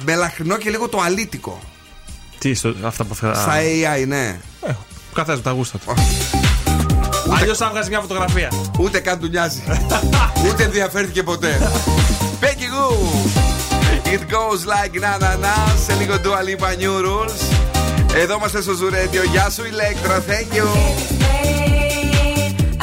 μελαχρινό 0.05 0.57
και 0.57 0.71
λίγο 0.71 0.89
το 0.89 1.01
αλήτικο. 1.01 1.61
Τι, 2.39 2.55
στο, 2.55 2.75
αυτά 2.83 3.05
που 3.05 3.11
αυτά. 3.13 3.35
Στα 3.35 3.55
AI, 3.57 4.07
ναι. 4.07 4.41
Καθένα 5.15 5.41
τα 5.41 5.51
γούστα 5.51 5.79
του. 5.79 5.95
Αλλιώς 7.41 7.59
θα 7.59 7.69
βγάζει 7.71 7.89
μια 7.89 8.01
φωτογραφία. 8.01 8.53
Ούτε 8.79 8.99
καν 9.01 9.19
του 9.19 9.27
νοιάζει. 9.27 9.63
Ούτε 10.49 10.63
ενδιαφέρθηκε 10.63 11.23
ποτέ. 11.23 11.59
Becky 12.41 12.69
Goo. 12.75 12.95
It 14.15 14.23
goes 14.29 14.61
like 14.67 14.95
na 15.01 15.19
na 15.19 15.37
na. 15.45 15.55
Σε 15.87 15.95
λίγο 15.95 16.15
Dua 16.15 16.41
Lipa 16.49 16.83
New 16.83 17.05
Rules. 17.07 17.41
Εδώ 18.17 18.35
είμαστε 18.35 18.63
στο 18.63 18.73
Ζουρέντιο. 18.73 19.23
Γεια 19.23 19.51
σου 19.51 19.65
Ηλέκτρα. 19.65 20.25
Thank 20.29 20.57
you. 20.57 20.67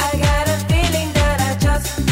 I 0.06 0.10
got 0.26 0.46
a 0.54 0.58
feeling 0.68 1.08
that 1.18 1.38
I 1.48 1.52
just 1.66 2.11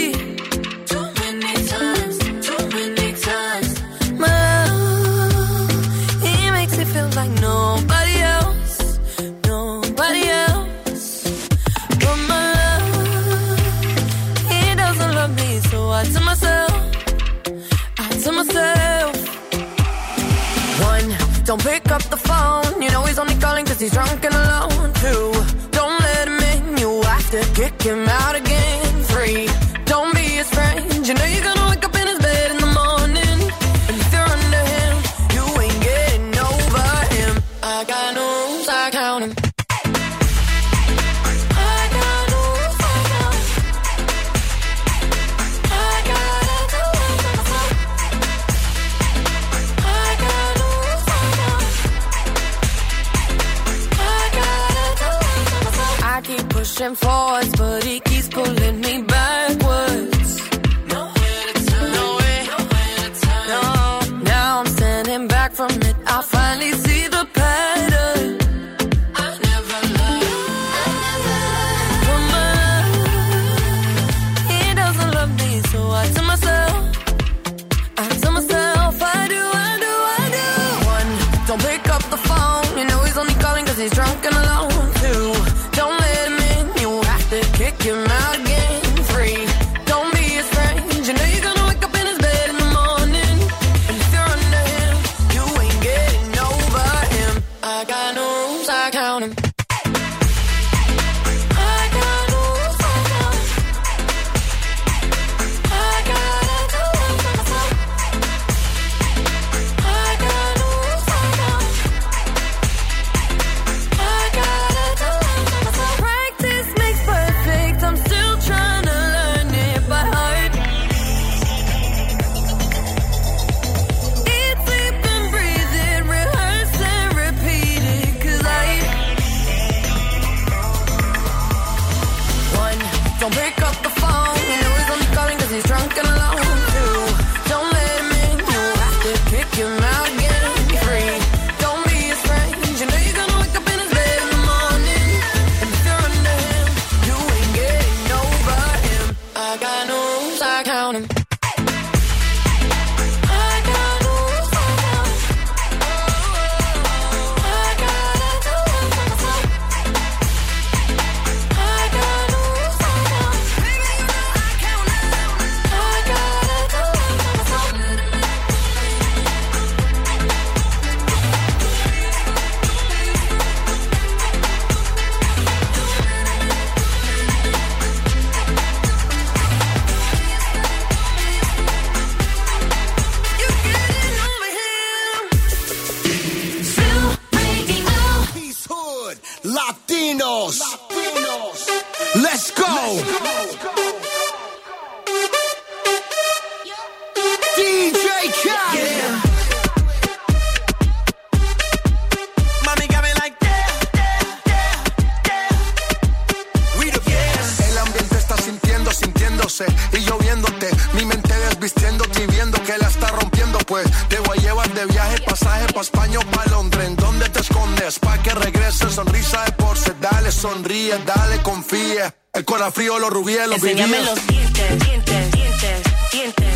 pa' 215.89 216.05
España 216.05 216.19
o 216.19 216.31
pa' 216.31 216.45
Londres, 216.51 216.85
¿en 216.85 216.95
dónde 216.95 217.27
te 217.29 217.39
escondes? 217.39 217.97
Pa' 217.97 218.21
que 218.21 218.31
regrese, 218.31 218.89
sonrisa 218.89 219.43
de 219.45 219.51
porce, 219.53 219.93
dale, 219.99 220.31
sonríe, 220.31 220.97
dale, 221.05 221.41
confía. 221.41 222.13
El 222.33 222.45
corazón 222.45 222.73
frío, 222.73 222.99
los 222.99 223.09
rubíes, 223.09 223.47
los 223.47 223.55
Enséñame 223.55 223.97
vivíes. 223.97 224.05
los 224.05 224.27
dientes, 224.27 224.79
dientes, 224.85 225.31
dientes, 225.31 225.81
dientes. 226.11 226.51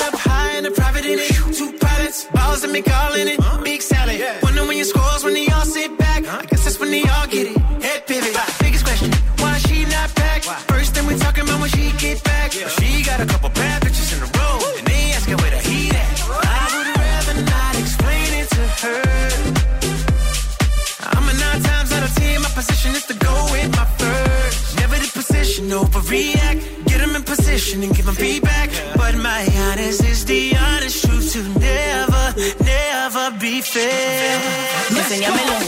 Up 0.00 0.14
high 0.14 0.58
in 2.76 2.82
calling 2.82 3.28
it. 3.28 3.47
feo. 33.78 34.40
Enséñamelo. 34.98 35.67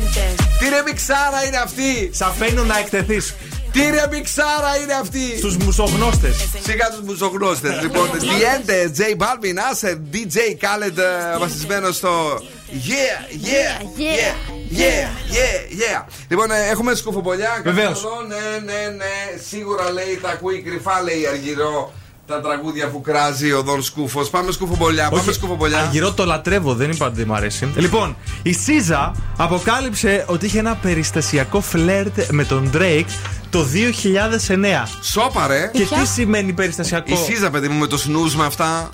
Ναι, 0.00 0.04
ναι, 0.04 0.34
dientes, 0.34 0.36
ρεμιξ. 0.38 0.40
dientes. 0.40 0.58
Τι 0.58 0.68
ρεμιξάρα 0.68 1.44
είναι 1.46 1.56
αυτή; 1.56 2.10
Σα 2.12 2.26
αφήνω 2.26 2.64
να 2.64 2.78
εκτεθείς. 2.78 3.34
Τι 3.72 3.80
ρεμιξάρα 3.90 4.76
είναι 4.82 4.92
αυτή; 4.92 5.36
Στους 5.38 5.56
μουσογνώστες. 5.56 6.36
Σιγά 6.64 6.86
τους 6.90 7.00
μουσογνώστες. 7.04 7.82
λοιπόν, 7.82 8.10
Διέντε, 8.38 8.92
J 8.98 9.00
Balvin, 9.22 9.56
Acer, 9.70 9.94
DJ 10.12 10.36
Khaled 10.36 10.98
ε, 11.34 11.38
βασισμένο 11.38 11.90
στο 11.92 12.40
Yeah, 12.70 13.34
yeah, 13.46 13.82
yeah, 13.98 14.34
yeah, 14.78 15.08
yeah, 15.36 15.80
yeah. 15.82 16.04
Λοιπόν, 16.28 16.50
ε, 16.50 16.68
έχουμε 16.70 16.94
σκουφοπολιά. 16.94 17.60
Βεβαίως. 17.64 17.98
Εδώ, 17.98 18.22
Ναι, 18.28 18.72
ναι, 18.72 18.88
ναι. 18.96 19.40
Σίγουρα 19.48 19.90
λέει 19.92 20.18
τα 20.22 20.28
ακούει 20.28 20.62
κρυφά, 20.62 21.02
λέει 21.02 21.26
Αργυρό. 21.26 21.92
Τα 22.26 22.40
τραγούδια 22.40 22.88
που 22.88 23.00
κράζει 23.00 23.52
ο 23.52 23.62
Δον 23.62 23.82
Σκούφος. 23.82 24.30
Πάμε 24.30 24.52
σκουφοπολιά, 24.52 25.08
πάμε 25.10 25.32
σκουφοπολιά. 25.32 25.78
Αργυρό 25.78 26.12
το 26.12 26.24
λατρεύω, 26.24 26.74
δεν 26.74 26.90
είπα 26.90 27.06
ότι 27.06 27.24
μ' 27.26 27.34
αρέσει. 27.34 27.72
Λοιπόν, 27.76 28.16
η 28.42 28.52
Σίζα 28.52 29.14
αποκάλυψε 29.36 30.24
ότι 30.28 30.46
είχε 30.46 30.58
ένα 30.58 30.74
περιστασιακό 30.74 31.60
φλερτ 31.60 32.18
με 32.30 32.44
τον 32.44 32.70
Drake 32.74 33.04
το 33.50 33.64
2009. 33.64 34.88
Σόπα, 35.02 35.46
ρε. 35.46 35.70
Και 35.72 35.84
τι 35.84 36.06
σημαίνει 36.06 36.52
περιστασιακό; 36.52 37.12
Η 37.12 37.16
Σίζα, 37.16 37.50
παιδί 37.50 37.68
μου, 37.68 37.78
με 37.78 37.86
το 37.86 37.96
σνούζ 37.98 38.34
με 38.34 38.44
αυτά. 38.44 38.64
Α, 38.66 38.90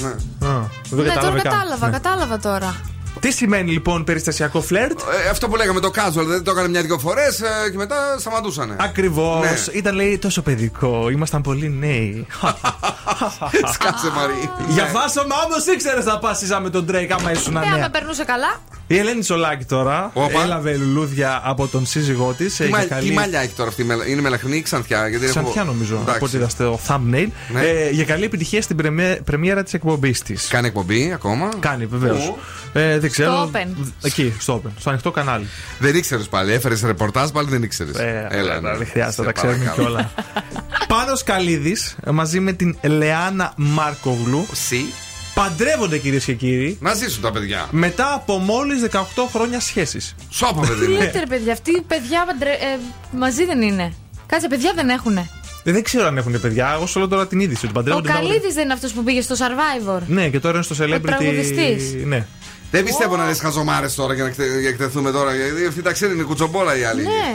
Ναι. 0.00 0.08
Α, 0.48 0.68
δεν 0.90 1.04
ναι, 1.04 1.12
τώρα 1.12 1.14
κατάλαβε 1.14 1.40
καν. 1.40 1.52
κατάλαβα, 1.52 1.86
Ναι. 1.86 1.92
κατάλαβα 1.92 2.38
τώρα. 2.38 2.76
Τι 3.20 3.30
σημαίνει 3.32 3.70
λοιπόν 3.70 4.04
περιστασιακό 4.04 4.60
φλερτ; 4.60 5.00
Ε, 5.24 5.28
αυτό 5.28 5.48
που 5.48 5.56
λέγαμε 5.56 5.80
το 5.80 5.90
casual, 5.94 6.10
δηλαδή 6.24 6.42
το 6.42 6.50
έκανε 6.50 6.68
μια-δυο 6.68 6.98
φορές 6.98 7.40
και 7.70 7.76
μετά 7.76 7.96
σταματούσανε. 8.18 8.76
Ακριβώς. 8.78 9.40
Ναι. 9.42 9.78
Ήταν 9.78 9.94
λέει 9.94 10.18
τόσο 10.18 10.42
παιδικό. 10.42 11.08
Ήμασταν 11.10 11.42
πολύ 11.42 11.68
νέοι. 11.78 12.26
Σκάσε 13.72 14.10
Μαρή. 14.14 14.50
Για 14.68 14.88
βάσο, 14.92 15.24
μα 15.28 15.36
όμως 15.46 15.66
ήξερες 15.66 16.04
να 16.04 16.18
πας 16.18 16.42
με 16.62 16.70
τον 16.70 16.86
Drake 16.90 17.08
άμα 17.18 17.32
ήσουν 17.32 17.56
Ε, 17.56 17.58
άμα 17.58 17.76
νέα. 17.76 17.90
περνούσε 17.90 18.24
καλά. 18.24 18.60
Η 18.92 18.98
Ελένη 18.98 19.22
Σολάκη 19.24 19.64
τώρα 19.64 20.10
Όπα. 20.14 20.42
έλαβε 20.42 20.76
λουλούδια 20.76 21.40
από 21.44 21.66
τον 21.66 21.86
σύζυγό 21.86 22.32
της. 22.36 22.56
Τι, 22.56 22.68
μα- 22.68 22.78
τι 22.78 23.10
μαλλιά 23.12 23.40
έχει 23.40 23.52
τώρα 23.54 23.68
αυτή, 23.68 23.82
η 23.82 23.84
μελα- 23.84 24.06
είναι 24.06 24.20
μελαχρινή 24.20 24.56
ή 24.56 24.62
ξανθιά. 24.62 25.08
Γιατί 25.08 25.24
έχω- 25.24 25.32
Ξανθιά 25.40 25.64
νομίζω, 25.64 25.94
Εντάξει. 25.94 26.14
από 26.16 26.24
ό,τι 26.24 26.36
είδα 26.36 26.48
στο 26.48 26.80
thumbnail. 26.88 27.28
Ναι. 27.52 27.60
Ε, 27.60 27.90
για 27.90 28.04
καλή 28.04 28.24
επιτυχία 28.24 28.62
στην 28.62 28.76
πρεμιέ- 28.76 29.20
πρεμιέρα 29.22 29.62
της 29.62 29.74
εκπομπής 29.74 30.22
της. 30.22 30.46
Κάνει 30.48 30.66
εκπομπή 30.66 31.12
ακόμα; 31.12 31.48
Κάνει, 31.60 31.86
βεβαίως. 31.86 32.24
Πού; 32.24 32.38
Ε, 32.72 32.98
δεν 32.98 33.10
ξέρω. 33.10 33.30
Στο 33.32 33.50
Open. 33.52 33.86
Εκεί, 34.02 34.32
στο 34.38 34.62
Open, 34.64 34.70
στο 34.78 34.90
ανοιχτό 34.90 35.10
κανάλι. 35.10 35.46
Δεν 35.78 35.94
ήξερες 35.96 36.28
πάλι, 36.28 36.52
έφερες 36.52 36.80
ρεπορτάζ 36.82 37.30
πάλι 37.30 37.48
δεν 37.50 37.62
ήξερες. 37.62 37.96
Ε, 37.96 38.26
Έλα, 38.30 38.60
δεν 38.60 38.78
ναι. 38.78 38.84
χρειάζεται, 38.84 39.14
Σε 39.14 39.22
τα 39.22 39.32
ξέρουμε 39.32 39.58
παρακαλώ. 39.58 39.86
κιόλα. 39.88 40.12
Πάνω 40.88 41.12
Καλίδης 41.24 41.96
μαζί 42.10 42.40
με 42.40 42.52
την 42.52 42.76
Λεάνα 42.82 43.52
Μάρκογλου. 43.56 44.46
Συ. 44.52 44.84
Παντρεύονται 45.34 45.98
κυρίες 45.98 46.24
και 46.24 46.34
κύριοι. 46.34 46.78
Να 46.80 46.94
ζήσουν 46.94 47.22
τα 47.22 47.30
παιδιά. 47.32 47.68
Μετά 47.70 48.12
από 48.14 48.38
μόλις 48.38 48.82
18 48.92 48.98
χρόνια 49.32 49.60
σχέσει. 49.60 50.00
Σώπα, 50.30 50.60
παιδί 50.60 50.84
Τι 50.84 50.90
μου. 50.92 50.98
λέτε, 50.98 51.18
ρε 51.18 51.26
παιδιά, 51.26 51.52
αυτοί 51.52 51.70
οι 51.70 51.80
παιδιά 51.80 52.24
παντρε- 52.26 52.62
ε, 52.62 52.78
μαζί 53.16 53.44
δεν 53.44 53.62
είναι. 53.62 53.92
Κάτσε, 54.26 54.48
παιδιά 54.48 54.72
δεν 54.74 54.88
έχουνε. 54.88 55.28
Δεν 55.64 55.82
ξέρω 55.82 56.06
αν 56.06 56.16
έχουν 56.16 56.40
παιδιά. 56.40 56.72
Εγώ 56.74 56.86
σου 56.86 56.98
λέω 56.98 57.08
τώρα 57.08 57.26
την 57.26 57.40
είδηση 57.40 57.60
ότι 57.64 57.74
Ο 57.74 57.76
παντρεύονται. 57.78 58.08
μετά 58.08 58.20
από- 58.20 58.28
Καλίδη 58.28 58.52
δεν 58.52 58.64
είναι 58.64 58.72
αυτός 58.72 58.92
που 58.92 59.02
πήγε 59.04 59.20
στο 59.20 59.34
Survivor. 59.38 60.00
Ναι, 60.06 60.28
και 60.28 60.40
τώρα 60.40 60.54
είναι 60.54 60.64
στο 60.64 60.76
celebrity. 60.84 61.00
τραγουδιστής. 61.02 61.94
Ναι. 62.04 62.26
Δεν 62.70 62.84
πιστεύω 62.84 63.16
να 63.16 63.26
λες 63.26 63.40
χαζομάρες 63.40 63.94
τώρα 63.94 64.14
για 64.14 64.22
να 64.22 64.28
εκτε- 64.28 64.46
για 64.50 64.60
να 64.62 64.68
εκτεθούμε 64.68 65.10
τώρα. 65.10 65.34
Γιατί 65.34 65.66
αυτοί 65.66 65.82
τα 65.82 65.92
ξέρουν, 65.92 66.14
είναι 66.14 66.22
κουτσομπόλα 66.24 66.76
οι 66.78 66.84
άλλοι. 66.84 67.02
Ναι. 67.02 67.34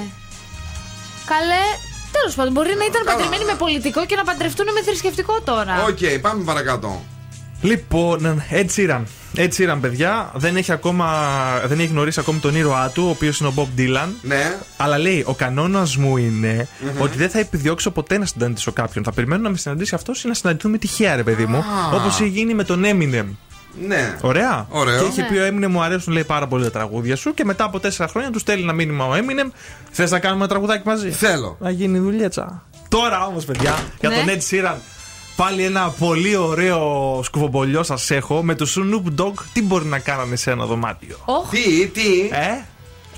Καλέ. 1.25 1.63
Τέλος 2.11 2.35
πάντων, 2.35 2.51
μπορεί 2.53 2.73
να 2.77 2.85
ήταν 2.85 3.03
Καλά. 3.03 3.17
παντρεμένοι 3.17 3.45
με 3.51 3.55
πολιτικό 3.57 4.05
και 4.05 4.15
να 4.15 4.23
παντρευτούν 4.23 4.65
με 4.73 4.81
θρησκευτικό 4.83 5.41
τώρα. 5.41 5.83
ΟΚ, 5.89 6.21
πάμε 6.21 6.43
παρακάτω. 6.43 7.05
Λοιπόν, 7.61 8.43
Ed 8.51 8.65
Sheeran. 8.75 9.01
Ed 9.37 9.49
Sheeran, 9.57 9.77
παιδιά, 9.81 10.31
δεν 10.35 10.55
έχει 10.55 10.71
ακόμα. 10.71 11.07
Δεν 11.65 11.79
έχει 11.79 11.87
γνωρίσει 11.87 12.19
ακόμη 12.19 12.39
τον 12.39 12.55
ήρωά 12.55 12.89
του, 12.89 13.03
ο 13.05 13.09
οποίος 13.09 13.39
είναι 13.39 13.49
ο 13.49 13.53
Bob 13.55 13.79
Dylan. 13.79 14.07
Ναι. 14.21 14.55
Αλλά 14.77 14.97
λέει, 14.97 15.23
ο 15.27 15.33
κανόνας 15.33 15.95
μου 15.97 16.17
ειναι 16.17 16.67
ότι 16.99 17.17
δεν 17.17 17.29
θα 17.29 17.39
επιδιώξω 17.39 17.91
ποτέ 17.91 18.17
να 18.17 18.25
συναντήσω 18.25 18.71
κάποιον. 18.71 19.03
Θα 19.03 19.11
περιμένω 19.11 19.41
να 19.41 19.49
με 19.49 19.57
συναντήσει 19.57 19.95
αυτός 19.95 20.23
ή 20.23 20.27
να 20.27 20.33
συναντηθούμε 20.33 20.77
τυχαία, 20.77 21.15
ρε 21.15 21.23
παιδί 21.23 21.45
μου. 21.45 21.57
Α. 21.57 21.63
Όπως 21.93 22.19
έχει 22.19 22.29
γίνει 22.29 22.53
με 22.53 22.63
τον 22.63 22.83
Eminem. 22.85 23.25
Ναι. 23.87 24.17
Ωραία. 24.21 24.65
Ωραίο. 24.69 25.01
Και 25.01 25.05
είχε 25.09 25.21
Ναι. 25.21 25.27
πει 25.27 25.37
ο 25.37 25.47
Eminem 25.47 25.69
μου 25.71 25.81
αρέσουν 25.81 26.13
λέει 26.13 26.23
πάρα 26.23 26.47
πολύ 26.47 26.63
τα 26.63 26.71
τραγούδια 26.71 27.15
σου 27.15 27.33
και 27.33 27.45
μετά 27.45 27.63
από 27.63 27.79
τέσσερα 27.79 28.07
χρόνια 28.09 28.31
τους 28.31 28.41
στέλνει 28.41 28.63
ένα 28.63 28.73
μήνυμα 28.73 29.05
ο 29.05 29.13
Eminem. 29.13 29.51
Θες 29.91 30.11
να 30.11 30.19
κάνουμε 30.19 30.39
ένα 30.39 30.49
τραγουδάκι 30.49 30.87
μαζί; 30.87 31.09
Θέλω. 31.11 31.57
Να 31.59 31.69
γίνει 31.69 31.99
δουλειέτσα. 31.99 32.63
Τώρα 32.89 33.25
όμως, 33.25 33.45
παιδιά, 33.45 33.75
για 33.99 34.09
Ναι. 34.09 34.15
τον 34.15 34.25
Ed 34.27 34.39
Sheeran. 34.49 34.75
Πάλι 35.35 35.63
ένα 35.63 35.89
πολύ 35.89 36.35
ωραίο 36.35 37.19
σκουφομπολιό 37.23 37.83
σας 37.83 38.11
έχω 38.11 38.43
με 38.43 38.55
το 38.55 38.67
Snoop 38.75 39.21
Dogg. 39.21 39.33
Τι 39.53 39.61
μπορεί 39.61 39.85
να 39.85 39.99
κάνανε 39.99 40.35
σε 40.35 40.51
ένα 40.51 40.65
δωμάτιο; 40.65 41.17
Όχ, 41.25 41.49
Τι, 41.49 41.87
τι; 41.87 42.01
Ε, 42.31 42.63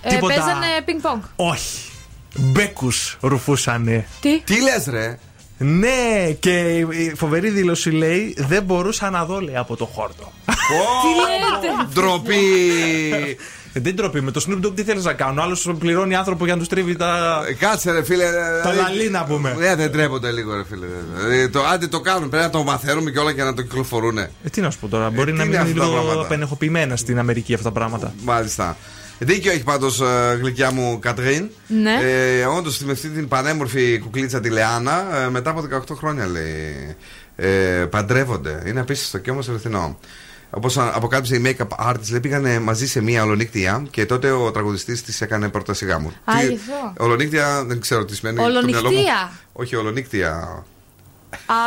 ε, 0.02 0.10
τίποτα. 0.10 0.34
παίζανε 0.34 0.66
πινκ-πονγκ. 0.86 1.22
Όχι. 1.36 1.90
Μπέκους 2.36 3.18
ρουφούσανε. 3.22 4.08
Τι; 4.22 4.42
Τι 4.42 4.62
λες, 4.62 4.86
ρε; 4.90 5.20
Ναι, 5.58 6.32
και 6.40 6.60
η 6.80 7.14
φοβερή 7.16 7.50
δήλωση 7.50 7.90
λέει 7.92 8.36
δεν 8.38 8.64
μπορούσα 8.64 9.10
να 9.10 9.26
δω 9.26 9.40
λέει 9.40 9.56
από 9.58 9.76
το 9.76 9.86
χόρτο. 9.86 10.32
Τι 10.46 11.08
λέτε. 11.22 11.74
Ντροπή. 11.94 13.38
Ε, 13.78 13.80
Δεν 13.80 13.96
τροπή. 13.96 14.22
Με 14.22 14.32
το 14.32 14.46
Snoop 14.48 14.66
Dogg 14.66 14.76
τι 14.76 14.84
θέλει 14.84 15.02
να 15.02 15.14
κάνω. 15.14 15.42
Άλλο 15.42 15.58
πληρώνει 15.80 16.16
άνθρωπο 16.16 16.46
για 16.46 16.56
να 16.56 16.62
του 16.62 16.68
τρίβει 16.68 16.96
τα. 16.96 17.42
Ε, 17.50 17.54
Κάτσε, 17.54 17.92
ρε 17.92 18.04
φίλε. 18.04 18.24
Τα 18.64 18.72
δηλαδή- 18.72 18.80
λαλή 18.98 19.10
να 19.10 19.24
πούμε. 19.26 19.56
Ναι, 19.60 19.76
δεν 19.76 19.92
τρέπονται 19.92 20.32
λίγο, 20.32 20.56
ρε 20.56 20.64
φίλε. 20.70 20.86
Δηλαδή, 21.16 21.50
το, 21.50 21.64
άντε 21.66 21.88
το 21.88 22.00
κάνουν, 22.00 22.30
πρέπει 22.30 22.44
να 22.44 22.50
το 22.50 22.64
μαθαίνουμε 22.64 23.12
και 23.12 23.20
όλα 23.20 23.34
και 23.34 23.44
να 23.44 23.54
το 23.54 23.62
κυκλοφορούν. 23.62 24.18
Ε, 24.18 24.30
τι 24.52 24.62
να 24.62 24.70
σου 24.72 24.80
πω 24.80 24.88
τώρα, 24.88 25.10
μπορεί 25.10 25.32
τι 25.32 25.38
να 25.38 25.44
είναι 25.44 25.58
μην 25.58 25.62
είναι 25.62 25.70
αυτά 25.72 25.80
τα 25.80 25.86
λίγο 25.90 26.02
πράγματα? 26.02 26.26
απενεχοποιημένα 26.26 26.96
στην 26.96 27.20
Αμερική 27.20 27.54
αυτά 27.54 27.66
τα 27.66 27.72
πράγματα. 27.80 28.14
Μάλιστα. 28.24 28.78
Δίκιο 29.20 29.52
έχει 29.52 29.64
πάντω 29.64 29.88
γλυκιά 30.42 30.72
μου 30.72 31.00
Κατρίν. 31.00 31.50
Ναι. 31.68 31.94
Ε, 32.02 32.46
Όντω 32.46 32.70
με 32.86 32.92
αυτή 32.92 33.10
την 33.10 33.28
πανέμορφη 33.28 34.00
κουκλίτσα 34.00 34.40
τη 34.40 34.50
Λεάνα, 34.50 35.06
ε, 35.26 35.30
μετά 35.30 35.50
από 35.50 35.62
18 35.62 35.96
χρόνια 35.98 36.28
λέει. 36.28 36.96
Ε, 37.36 37.48
παντρεύονται. 37.90 38.64
Είναι 38.66 38.80
απίστευτο 38.80 39.18
και 39.18 39.32
όμω 39.32 39.40
αληθινό. 39.50 39.98
Όπως 40.50 40.78
αποκάλυψε 40.78 41.36
η 41.36 41.42
make-up 41.46 41.90
artist, 41.90 42.10
λέει 42.12 42.20
πήγανε 42.20 42.60
μαζί 42.60 42.88
σε 42.88 43.02
μία 43.02 43.24
ολονύκτια 43.24 43.86
και 43.90 44.06
τότε 44.06 44.32
ο 44.32 44.52
τραγουδιστής 44.52 45.04
της 45.04 45.22
έκανε 45.22 45.50
πρόταση 45.50 45.86
γάμου. 45.86 46.14
Α, 46.26 46.34
Τι- 46.40 46.48
γι' 46.48 46.54
αυτό. 46.54 47.04
Ολονύκτια 47.04 47.64
δεν 47.66 47.82
ξέρω 47.82 48.06
τι 48.06 48.16
σημαίνει. 48.16 48.36
το 48.38 48.42
μυαλό 48.44 48.62
μου- 48.64 48.76
Ολονυχτία. 48.80 49.32
Όχι, 49.54 49.76
ολονύκτια. 49.76 50.64
Α, 51.46 51.54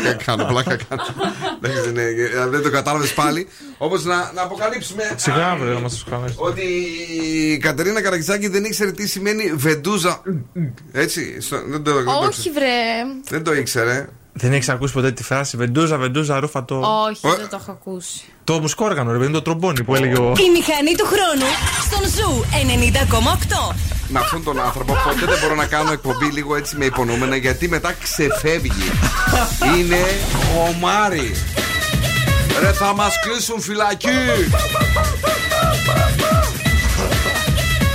Πλάκα 0.00 0.24
κάνω, 0.24 0.44
πλάκα 0.44 0.76
κάνω. 0.88 1.02
Εντάξει, 1.62 1.92
ναι, 1.92 2.02
ε, 2.02 2.46
δεν 2.48 2.62
το 2.62 2.70
κατάλαβες 2.70 3.14
πάλι. 3.14 3.48
Όπως 3.78 4.04
να, 4.04 4.32
να 4.34 4.42
αποκαλύψουμε. 4.42 5.02
Σιγά, 5.16 5.56
βρε, 5.56 5.72
να 5.72 5.80
μας 5.80 5.94
του 5.96 6.10
κάνεις. 6.10 6.32
Ότι 6.36 6.62
η 7.52 7.58
Κατερίνα 7.58 8.02
Καρακιτσάκη 8.02 8.48
δεν 8.48 8.64
ήξερε 8.64 8.92
τι 8.92 9.06
σημαίνει 9.06 9.52
βεντούζα. 9.56 10.22
Έτσι. 10.92 11.40
στο- 11.40 11.62
δεν, 11.66 11.82
το, 11.82 11.94
δεν, 11.94 12.04
το, 12.04 12.10
όχι, 12.12 12.50
βρε. 12.50 12.66
δεν 13.28 13.44
το 13.44 13.54
ήξερε. 13.54 14.08
Δεν 14.32 14.52
έχεις 14.52 14.68
ακούσει 14.68 14.92
ποτέ 14.92 15.12
τη 15.12 15.22
φράση 15.22 15.56
Βεντούζα, 15.56 15.96
Βεντούζα, 15.96 16.40
ρούφα 16.40 16.64
το. 16.64 16.74
Όχι, 17.08 17.36
δεν 17.36 17.48
το 17.48 17.58
έχω 17.60 17.70
ακούσει. 17.70 18.22
Το 18.44 18.60
μουσικό 18.60 18.84
όργανο, 18.84 19.10
ρε 19.10 19.16
παιδί, 19.16 19.28
είναι 19.28 19.38
το 19.38 19.42
τρομπόνι 19.42 19.84
που 19.84 19.94
έλεγε 19.94 20.18
ο. 20.18 20.32
Η 20.38 20.50
μηχανή 20.50 20.94
του 20.96 21.06
χρόνου 21.06 21.50
στον 21.80 22.08
Ζου 22.08 22.44
90,8. 23.70 23.74
Με 24.08 24.18
αυτόν 24.18 24.44
τον 24.44 24.60
άνθρωπο 24.60 24.96
ποτέ 25.04 25.26
δεν 25.26 25.38
μπορώ 25.42 25.54
να 25.54 25.66
κάνω 25.66 25.92
εκπομπή 25.92 26.26
λίγο 26.26 26.56
έτσι 26.56 26.76
με 26.76 26.84
υπονοούμενα 26.84 27.36
γιατί 27.36 27.68
μετά 27.68 27.92
ξεφεύγει. 27.92 28.90
Είναι 29.76 30.00
ο 30.58 30.72
Μάρι. 30.80 31.34
Ρε 32.60 32.72
θα 32.72 32.94
μας 32.94 33.14
κλείσουν 33.20 33.60
φυλακή. 33.60 34.08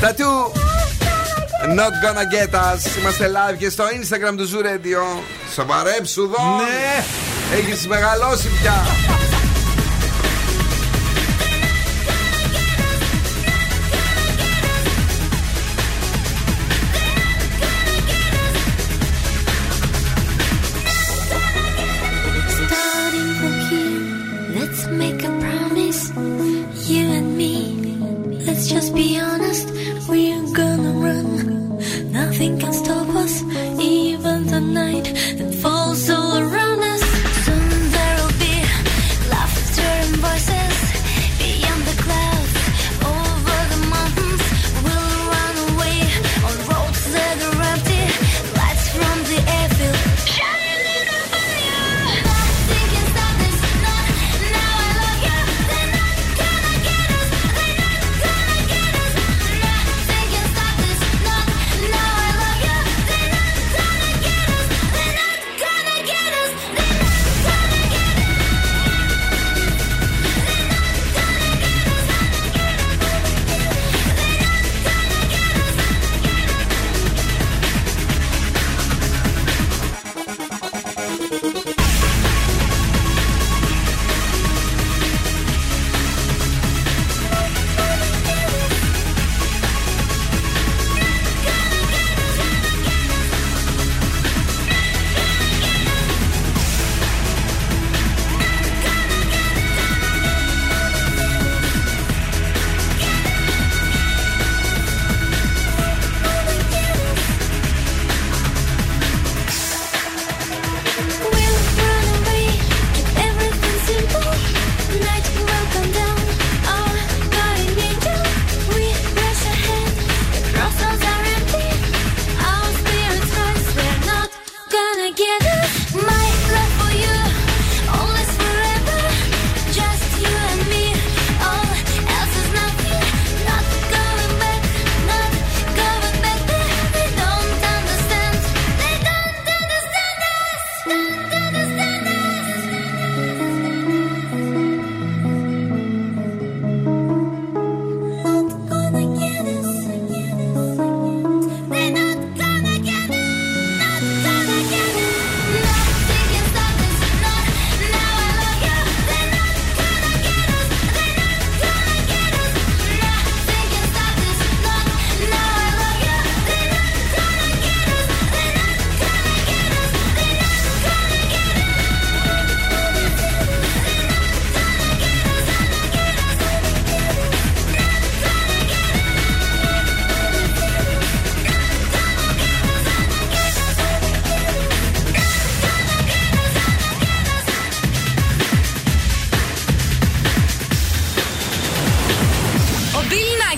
Τατού. 0.01 0.66
Not 1.76 1.94
gonna 2.02 2.26
get 2.26 2.53
us. 2.53 2.98
Είμαστε 2.99 3.31
live 3.34 3.57
και 3.57 3.69
στο 3.69 3.84
Instagram 3.84 4.38
του 4.38 4.49
Zoo 4.49 4.65
Radio. 4.65 5.23
Σοβαρέψου 5.53 6.22
εδώ. 6.22 6.56
Ναι. 6.57 7.03
Έχεις 7.57 7.88
μεγαλώσει 7.88 8.48
πια. 8.61 9.16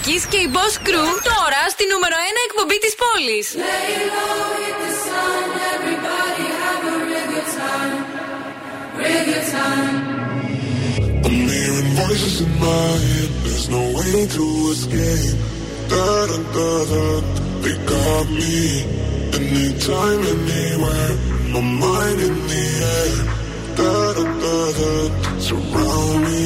Boss 0.10 0.76
Crew 0.88 1.12
τώρα 1.30 1.62
στη 1.70 1.84
νούμερο 1.92 2.16
1 2.16 2.46
εκπομπή 2.48 2.78
της 2.84 2.94
πόλης. 3.02 3.48
I'm 11.26 11.48
hearing 11.54 11.90
voices 12.02 12.36
in 12.46 12.52
my 12.66 12.92
head. 13.08 13.32
There's 13.44 13.68
no 13.78 13.84
way 13.98 14.16
to 14.38 14.46
escape. 14.74 15.38
Da 15.92 16.10
da 16.30 16.38
da 16.56 16.72
da. 16.92 17.06
They 17.64 17.78
got 17.92 18.26
me. 18.40 18.60
Anytime, 19.38 20.22
anywhere. 20.34 21.14
My 21.54 21.62
mind 21.84 22.20
in 22.28 22.38
the 22.52 22.66
air. 22.98 23.18
Da 23.80 23.94
da 24.18 24.26
da 24.44 24.58
da. 24.78 24.92
Surround 25.48 26.18
me. 26.26 26.46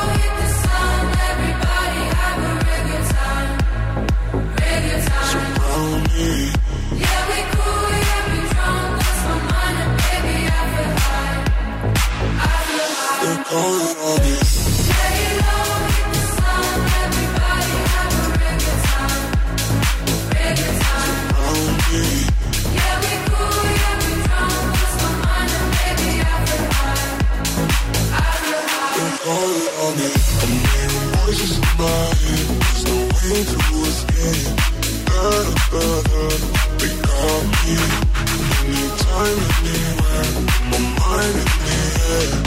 Anytime, 38.71 39.39
anywhere. 39.63 40.29
My 40.71 40.79
mind 40.99 41.35
in 41.35 41.45
the 41.45 42.40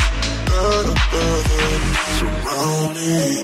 the 0.83 0.95
surround 2.19 2.95
me. 2.97 3.44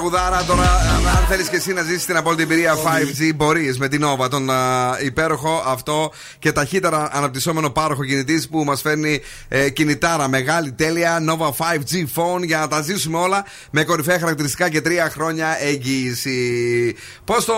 τραγουδάρα 0.00 0.44
τώρα. 0.44 0.70
Αν 1.18 1.26
θέλεις 1.28 1.48
και 1.48 1.56
εσύ 1.56 1.72
να 1.72 1.82
ζήσεις 1.82 2.04
την 2.04 2.16
απόλυτη 2.16 2.42
εμπειρία 2.42 2.74
5G, 2.74 3.34
μπορείς 3.34 3.78
με 3.78 3.88
την 3.88 4.04
Nova, 4.04 4.30
τον 4.30 4.50
α, 4.50 4.96
υπέροχο 5.04 5.62
αυτό 5.66 6.12
και 6.38 6.52
ταχύτερα 6.52 7.08
αναπτυσσόμενο 7.12 7.70
πάροχο 7.70 8.04
κινητής 8.04 8.48
που 8.48 8.64
μας 8.64 8.80
φέρνει 8.80 9.20
ε, 9.48 9.70
κινητάρα 9.70 10.28
μεγάλη 10.28 10.72
τέλεια 10.72 11.18
Nova 11.28 11.48
5G 11.48 12.04
phone 12.14 12.42
για 12.42 12.58
να 12.58 12.68
τα 12.68 12.80
ζήσουμε 12.80 13.18
όλα 13.18 13.44
με 13.70 13.84
κορυφαία 13.84 14.18
χαρακτηριστικά 14.18 14.68
και 14.68 14.80
τρία 14.80 15.10
χρόνια 15.10 15.56
εγγύηση. 15.60 16.96
Πώς 17.24 17.44
το 17.44 17.54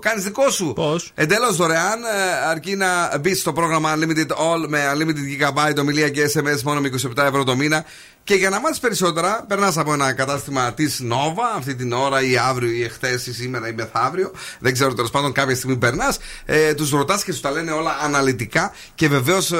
κάνεις 0.00 0.24
δικό 0.24 0.50
σου, 0.50 0.72
Πώς; 0.72 1.12
Εντελώς 1.14 1.56
δωρεάν, 1.56 2.02
ε, 2.02 2.48
αρκεί 2.50 2.76
να 2.76 3.18
μπεις 3.18 3.40
στο 3.40 3.52
πρόγραμμα 3.52 3.96
Unlimited 3.96 4.30
All 4.30 4.68
με 4.68 4.92
Unlimited 4.94 5.48
Gigabyte, 5.52 5.76
ομιλία 5.80 6.08
και 6.08 6.30
SMS 6.34 6.62
μόνο 6.62 6.80
με 6.80 6.90
27 7.16 7.24
ευρώ 7.24 7.44
το 7.44 7.56
μήνα. 7.56 7.84
Και 8.24 8.34
για 8.34 8.50
να 8.50 8.60
μάθεις 8.60 8.78
περισσότερα, 8.78 9.44
περνάς 9.48 9.76
από 9.76 9.92
ένα 9.92 10.12
κατάστημα 10.12 10.74
της 10.74 11.00
Nova 11.10 11.56
αυτή 11.56 11.74
την 11.74 11.92
ώρα 11.92 12.22
ή 12.22 12.36
αύριο 12.36 12.70
ή 12.70 12.82
εχθές 12.82 13.26
ή 13.26 13.32
σήμερα 13.34 13.68
ή 13.68 13.72
μεθαύριο. 13.72 14.32
Δεν 14.58 14.72
ξέρω 14.72 14.94
τέλος 14.94 15.10
πάντων, 15.10 15.32
κάποια 15.32 15.56
στιγμή 15.56 15.76
περνάς. 15.76 16.18
Ε, 16.44 16.74
τους 16.74 16.90
ρωτάς 16.90 17.24
και 17.24 17.32
σου 17.32 17.40
τα 17.40 17.50
λένε 17.50 17.70
όλα 17.70 17.96
αναλυτικά. 18.02 18.72
Και 18.94 19.08
βεβαίως, 19.08 19.52
ε, 19.52 19.56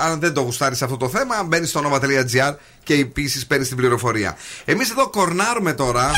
αν 0.00 0.20
δεν 0.20 0.32
το 0.32 0.40
γουστάρεις 0.40 0.82
αυτό 0.82 0.96
το 0.96 1.08
θέμα, 1.08 1.42
μπαίνεις 1.42 1.68
στο 1.68 1.80
nova.gr 1.90 2.54
και 2.82 2.94
επίσης 2.94 3.46
παίρνεις 3.46 3.68
την 3.68 3.76
πληροφορία. 3.76 4.36
Εμείς 4.64 4.90
εδώ 4.90 5.10
κορνάρουμε 5.10 5.72
τώρα. 5.72 6.10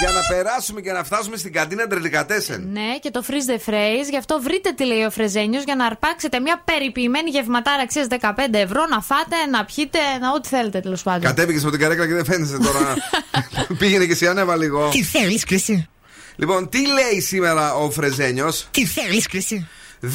Για 0.00 0.10
να 0.12 0.20
περάσουμε 0.36 0.80
και 0.80 0.92
να 0.92 1.04
φτάσουμε 1.04 1.36
στην 1.36 1.52
καντίνα 1.52 1.86
Τρελικατέσεν. 1.86 2.68
Ναι, 2.72 2.98
και 3.00 3.10
το 3.10 3.24
freeze 3.28 3.50
the 3.50 3.70
phrase. 3.70 4.06
Γι' 4.10 4.16
αυτό 4.16 4.40
βρείτε 4.42 4.72
τι 4.72 4.84
λέει 4.84 5.02
ο 5.04 5.10
Φρεζένιος 5.10 5.64
για 5.64 5.74
να 5.74 5.86
αρπάξετε 5.86 6.40
μια 6.40 6.62
περιποιημένη 6.64 7.30
γευματάρα 7.30 7.82
αξίας 7.82 8.06
15 8.10 8.18
ευρώ, 8.50 8.86
να 8.86 9.00
φάτε, 9.00 9.36
να 9.50 9.64
πιείτε, 9.64 9.98
να 10.20 10.32
ό,τι 10.32 10.48
θέλετε 10.48 10.80
τέλος 10.80 11.02
πάντων. 11.02 11.22
Κατέβηκες 11.22 11.62
από 11.62 11.70
την 11.70 11.80
καρέκλα 11.80 12.06
και 12.06 12.14
δεν 12.14 12.24
φαίνεσαι 12.24 12.58
τώρα. 12.58 12.94
Πήγαινε 13.78 14.06
και 14.06 14.12
εσύ 14.12 14.26
ανέβα 14.26 14.56
λίγο. 14.56 14.88
Τι 14.88 15.02
θέλεις, 15.02 15.44
Κρυσί. 15.44 15.88
Λοιπόν, 16.36 16.68
τι 16.68 16.78
λέει 16.86 17.20
σήμερα 17.20 17.74
ο 17.74 17.90
Φρεζένιος; 17.90 18.68
Τι 18.70 18.86
θέλεις, 18.86 19.26
Κρυσί. 19.26 19.68
2-3-10-2-32-9-08. 20.02 20.10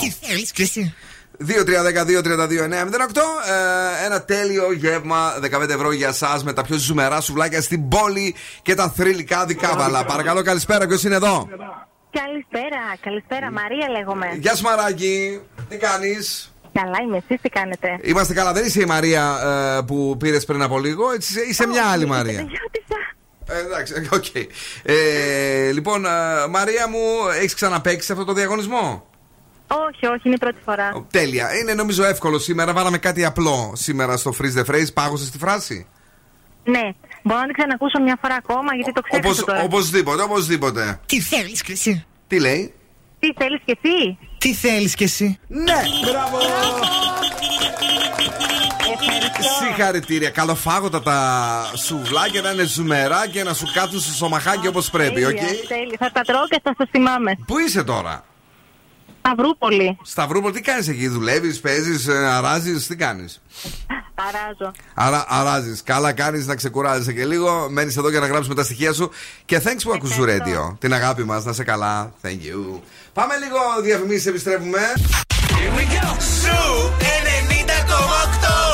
Τι 0.00 0.14
θέλεις, 0.26 0.52
Κρυσί. 0.52 0.94
2-3-10-2-32-9-08. 1.40 1.50
Ε, 4.02 4.04
ένα 4.04 4.22
τέλειο 4.22 4.72
γεύμα 4.72 5.34
15 5.62 5.68
ευρώ 5.68 5.92
για 5.92 6.08
εσά 6.08 6.40
με 6.44 6.52
τα 6.52 6.62
πιο 6.62 6.76
ζουμερά 6.76 7.20
σουβλάκια 7.20 7.60
στην 7.62 7.88
πόλη 7.88 8.34
και 8.62 8.74
τα 8.74 8.88
θρηλυκά 8.90 9.44
δικάβαλα. 9.44 10.04
Παρακαλώ, 10.04 10.42
καλησπέρα, 10.42 10.86
ποιος 10.86 11.02
είναι 11.04 11.14
εδώ; 11.14 11.48
Καλησπέρα, 12.10 12.80
καλησπέρα. 13.00 13.50
Μαρία 13.50 13.88
λέγομαι. 13.98 14.26
Γεια 14.40 14.54
σου, 14.54 14.62
Μαράκι. 14.64 15.40
Τι 15.68 15.76
κάνεις; 15.76 16.52
Καλά 16.72 16.98
είμαι, 17.06 17.16
εσείς 17.16 17.40
τι 17.42 17.48
κάνετε; 17.48 17.98
Είμαστε 18.02 18.34
καλά, 18.34 18.52
δεν 18.52 18.64
είσαι 18.64 18.80
η 18.80 18.84
Μαρία 18.84 19.36
ε, 19.78 19.82
που 19.82 20.16
πήρε 20.18 20.44
πριν 20.44 20.62
από 20.62 20.78
λίγο. 20.78 21.10
Έτσι, 21.10 21.32
είσαι- 21.32 21.48
είσαι 21.50 21.66
μια 21.66 21.86
άλλη 21.86 22.06
Μαρία. 22.06 22.46
Ε, 23.48 23.58
εντάξει, 23.58 24.08
ΟΚ. 24.12 24.24
Ε, 24.82 25.70
λοιπόν, 25.72 26.04
ε, 26.04 26.08
Μαρία 26.50 26.88
μου, 26.88 26.98
έχεις 27.38 27.54
ξαναπαίξει 27.54 28.12
αυτό 28.12 28.24
το 28.24 28.32
διαγωνισμό; 28.32 29.06
Όχι, 29.88 30.06
όχι, 30.06 30.20
είναι 30.24 30.34
η 30.34 30.38
πρώτη 30.38 30.58
φορά. 30.64 31.06
Τέλεια. 31.10 31.58
Είναι 31.58 31.74
νομίζω 31.74 32.04
εύκολο 32.04 32.38
σήμερα. 32.38 32.72
Βάλαμε 32.72 32.98
κάτι 32.98 33.24
απλό 33.24 33.72
σήμερα 33.76 34.16
στο 34.16 34.32
Freeze 34.40 34.58
the 34.60 34.74
Phrase. 34.74 34.92
Πάγωσες 34.94 35.30
τη 35.30 35.38
φράση; 35.38 35.86
Ναι, 36.64 36.80
μπορώ 37.22 37.38
να 37.40 37.44
την 37.46 37.54
ξανακούσω 37.54 38.02
μια 38.02 38.18
φορά 38.20 38.34
ακόμα 38.34 38.74
γιατί 38.74 38.92
το 38.92 39.00
ξέχασα 39.00 39.28
Όπως, 39.28 39.44
τώρα. 39.44 39.62
οπωσδήποτε, 39.62 40.22
οπωσδήποτε. 40.22 41.00
Τι 41.06 41.20
θέλεις, 41.20 41.62
Χρυσή. 41.62 42.04
Τι 42.26 42.40
λέει; 42.40 42.72
Τι 43.18 43.32
θέλεις 43.38 43.60
κι 43.64 43.78
εσύ; 43.82 44.18
Τι 44.38 44.54
θέλεις 44.54 44.94
κι 44.94 45.04
εσύ; 45.04 45.38
Ναι, 45.48 45.80
μπράβο. 46.10 46.38
Συγχαρητήρια. 49.66 50.30
Καλοφάγωτα 50.30 51.02
τα 51.02 51.18
σουβλάκια 51.76 52.40
να 52.40 52.50
είναι 52.50 52.62
ζουμερά 52.64 53.28
και 53.28 53.42
να 53.42 53.54
σου 53.54 53.66
κάτσουν 53.74 54.00
στο 54.00 54.12
στομαχάκι 54.12 54.66
όπως 54.66 54.90
πρέπει, 54.90 55.24
ΟΚ; 55.24 55.30
Τέλεια, 55.30 55.48
τέλεια. 55.68 55.96
Θα 55.98 56.10
τα 56.12 56.20
τρώω 56.20 56.46
και 56.48 56.60
θα 56.62 56.74
σας 56.78 56.88
θυμάμαι. 56.90 57.38
Πού 57.46 57.58
είσαι 57.58 57.84
τώρα, 57.84 58.24
Σταυρούπολη. 59.26 59.98
Σταυρούπολη, 60.02 60.52
τι 60.54 60.60
κάνεις 60.60 60.88
εκεί, 60.88 61.08
δουλεύεις, 61.08 61.60
παίζεις, 61.60 62.08
αράζεις, 62.08 62.86
τι 62.86 62.96
κάνεις; 62.96 63.40
Αράζω. 64.14 64.72
Άρα 64.94 65.24
αράζεις. 65.28 65.82
Καλά 65.82 66.12
κάνεις 66.12 66.46
να 66.46 66.54
ξεκουράζεσαι 66.54 67.12
και 67.12 67.24
λίγο. 67.24 67.68
Μένεις 67.70 67.96
εδώ 67.96 68.10
για 68.10 68.20
να 68.20 68.26
γράψουμε 68.26 68.54
τα 68.54 68.64
στοιχεία 68.64 68.92
σου. 68.92 69.10
Και 69.44 69.60
thanks 69.64 69.82
που 69.82 69.92
ακούς 69.92 70.16
Radio. 70.20 70.76
Την 70.78 70.94
αγάπη 70.94 71.24
μας, 71.24 71.44
να 71.44 71.52
σε 71.52 71.64
καλά. 71.64 72.12
Thank 72.22 72.28
you. 72.28 72.80
Πάμε 73.12 73.34
λίγο 73.36 73.58
διαφημίσεις, 73.82 74.26
επιστρέφουμε. 74.26 74.80
Σου 76.42 76.92
90,8 76.98 78.73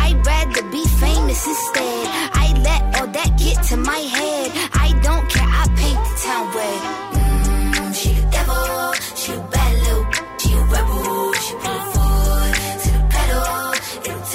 famous 1.31 1.47
instead. 1.47 2.07
I 2.33 2.53
let 2.63 2.81
all 2.99 3.07
that 3.07 3.37
get 3.37 3.63
to 3.69 3.77
my 3.77 3.97
head. 3.97 4.51
I 4.73 4.87
don't 5.01 5.29
care. 5.29 5.47
I 5.47 5.65
paint 5.79 5.99
the 6.07 6.13
town 6.23 6.45
red. 6.55 6.81
Mm, 7.13 7.77
to 14.03 14.25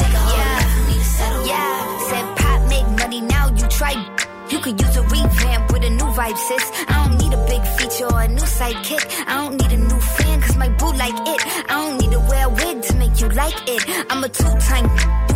settle. 1.16 1.46
Yeah. 1.46 1.98
Said 2.08 2.36
pop 2.36 2.68
make 2.68 2.88
money 2.98 3.20
now. 3.20 3.48
You 3.48 3.66
try. 3.68 3.94
You 4.48 4.58
could 4.60 4.80
use 4.80 4.96
a 4.96 5.02
revamp 5.02 5.72
with 5.72 5.84
a 5.84 5.90
new 5.90 6.10
vibe, 6.18 6.38
sis. 6.38 6.64
I 6.88 6.94
don't 7.02 7.18
need 7.18 7.32
a 7.32 7.44
big 7.46 7.62
feature 7.76 8.06
or 8.06 8.22
a 8.22 8.28
new 8.28 8.46
sidekick. 8.58 9.04
I 9.26 9.34
don't 9.40 9.56
need 9.60 9.72
a 9.72 9.76
new 9.76 10.00
fan, 10.00 10.40
cause 10.40 10.56
my 10.56 10.68
boo 10.68 10.92
like 10.92 11.18
it. 11.32 11.40
I 11.68 11.74
don't 11.82 11.98
need 12.00 12.12
to 12.12 12.20
wear 12.20 12.46
a 12.46 12.48
wig 12.48 12.82
to 12.82 12.94
make 12.94 13.20
you 13.20 13.28
like 13.30 13.58
it. 13.66 13.82
I'm 14.08 14.22
a 14.22 14.28
two-time, 14.28 14.86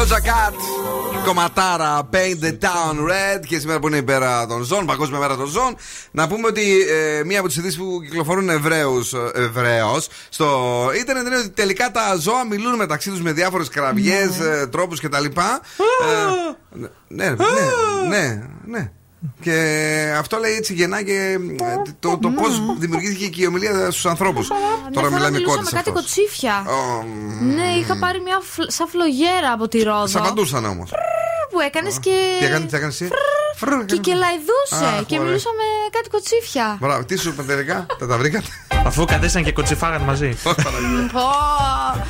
Doja 0.00 0.20
Cat. 0.20 0.54
Κομματάρα 1.24 2.08
Paint 2.12 2.44
the 2.44 2.58
Town 2.64 2.96
Red 3.08 3.46
και 3.46 3.58
σήμερα 3.58 3.78
που 3.78 3.86
είναι 3.86 3.96
η 3.96 4.02
μέρα 4.02 4.46
των 4.46 4.62
ζώων, 4.62 4.86
Παγκόσμια 4.86 5.18
μέρα 5.18 5.36
των 5.36 5.46
ζώων, 5.46 5.76
να 6.10 6.28
πούμε 6.28 6.46
ότι 6.46 6.80
ε, 6.88 7.24
μία 7.24 7.38
από 7.38 7.48
τις 7.48 7.56
ειδήσεις 7.56 7.78
που 7.78 8.00
κυκλοφορούν 8.02 8.48
Εβραίους, 8.48 9.12
ε, 9.12 9.30
Εβραίος 9.34 10.08
στο 10.28 10.90
ίντερνετ 11.00 11.26
είναι 11.26 11.36
ότι 11.36 11.50
τελικά 11.50 11.90
τα 11.90 12.16
ζώα 12.16 12.46
μιλούν 12.46 12.76
μεταξύ 12.76 13.10
τους 13.10 13.20
με 13.20 13.32
διάφορες 13.32 13.68
κραυγές, 13.68 14.40
ε, 14.40 14.66
τρόπους 14.70 15.00
κτλ. 15.00 15.24
Ε, 15.24 15.30
ναι, 17.08 17.28
ναι, 17.28 17.34
ναι, 18.08 18.42
ναι. 18.66 18.90
Και 19.40 19.54
αυτό 20.18 20.36
λέει 20.38 20.52
έτσι 20.54 20.74
γεννά 20.74 21.02
και 21.02 21.38
ε, 21.60 21.92
το, 22.00 22.18
το 22.18 22.28
πώς 22.30 22.62
δημιουργήθηκε 22.78 23.26
και 23.28 23.42
η 23.42 23.46
ομιλία 23.46 23.90
στους 23.90 24.06
ανθρώπους. 24.06 24.48
Τώρα 24.48 24.60
Μια 24.90 25.00
φορά 25.00 25.10
μιλάμε 25.10 25.30
μιλούσα 25.30 25.50
με 25.50 25.56
κόντισε 25.56 25.76
κάτι 25.76 25.88
αυτός. 25.88 26.02
κοτσίφια. 26.04 26.64
Ω, 26.66 27.04
Ναι, 27.44 27.66
είχα 27.80 27.98
πάρει 27.98 28.20
μια 28.20 28.38
φλ- 28.42 28.70
σαν 28.70 28.88
φλογέρα 28.88 29.52
από 29.52 29.68
τη 29.68 29.82
Ρόδο. 29.82 30.06
Σε 30.06 30.18
απαντούσαν 30.18 30.64
όμως. 30.64 30.90
Που 31.50 31.60
έκανες 31.60 31.98
και. 32.00 32.16
Τι 32.38 32.44
έκανες, 32.44 32.70
τι 32.70 32.76
έκανες 32.76 33.00
εσύ; 33.00 33.10
Και 33.86 33.96
κελαϊδούσε 33.96 34.84
Αχ, 34.98 35.04
και 35.06 35.14
ωραία. 35.14 35.26
μιλούσα 35.26 35.50
με 35.56 35.66
κάτι 35.90 36.08
κοτσίφια. 36.08 36.76
Μπράβο, 36.80 37.04
τι 37.04 37.16
σου 37.18 37.28
είπε 37.28 37.42
τελικά, 37.42 37.86
τα 37.98 38.06
τα 38.06 38.16
βρήκατε; 38.18 38.46
Αφού 38.86 39.04
κατέστησαν 39.04 39.44
και 39.44 39.52
κοτσιφάγαν 39.52 40.02
μαζί. 40.02 40.36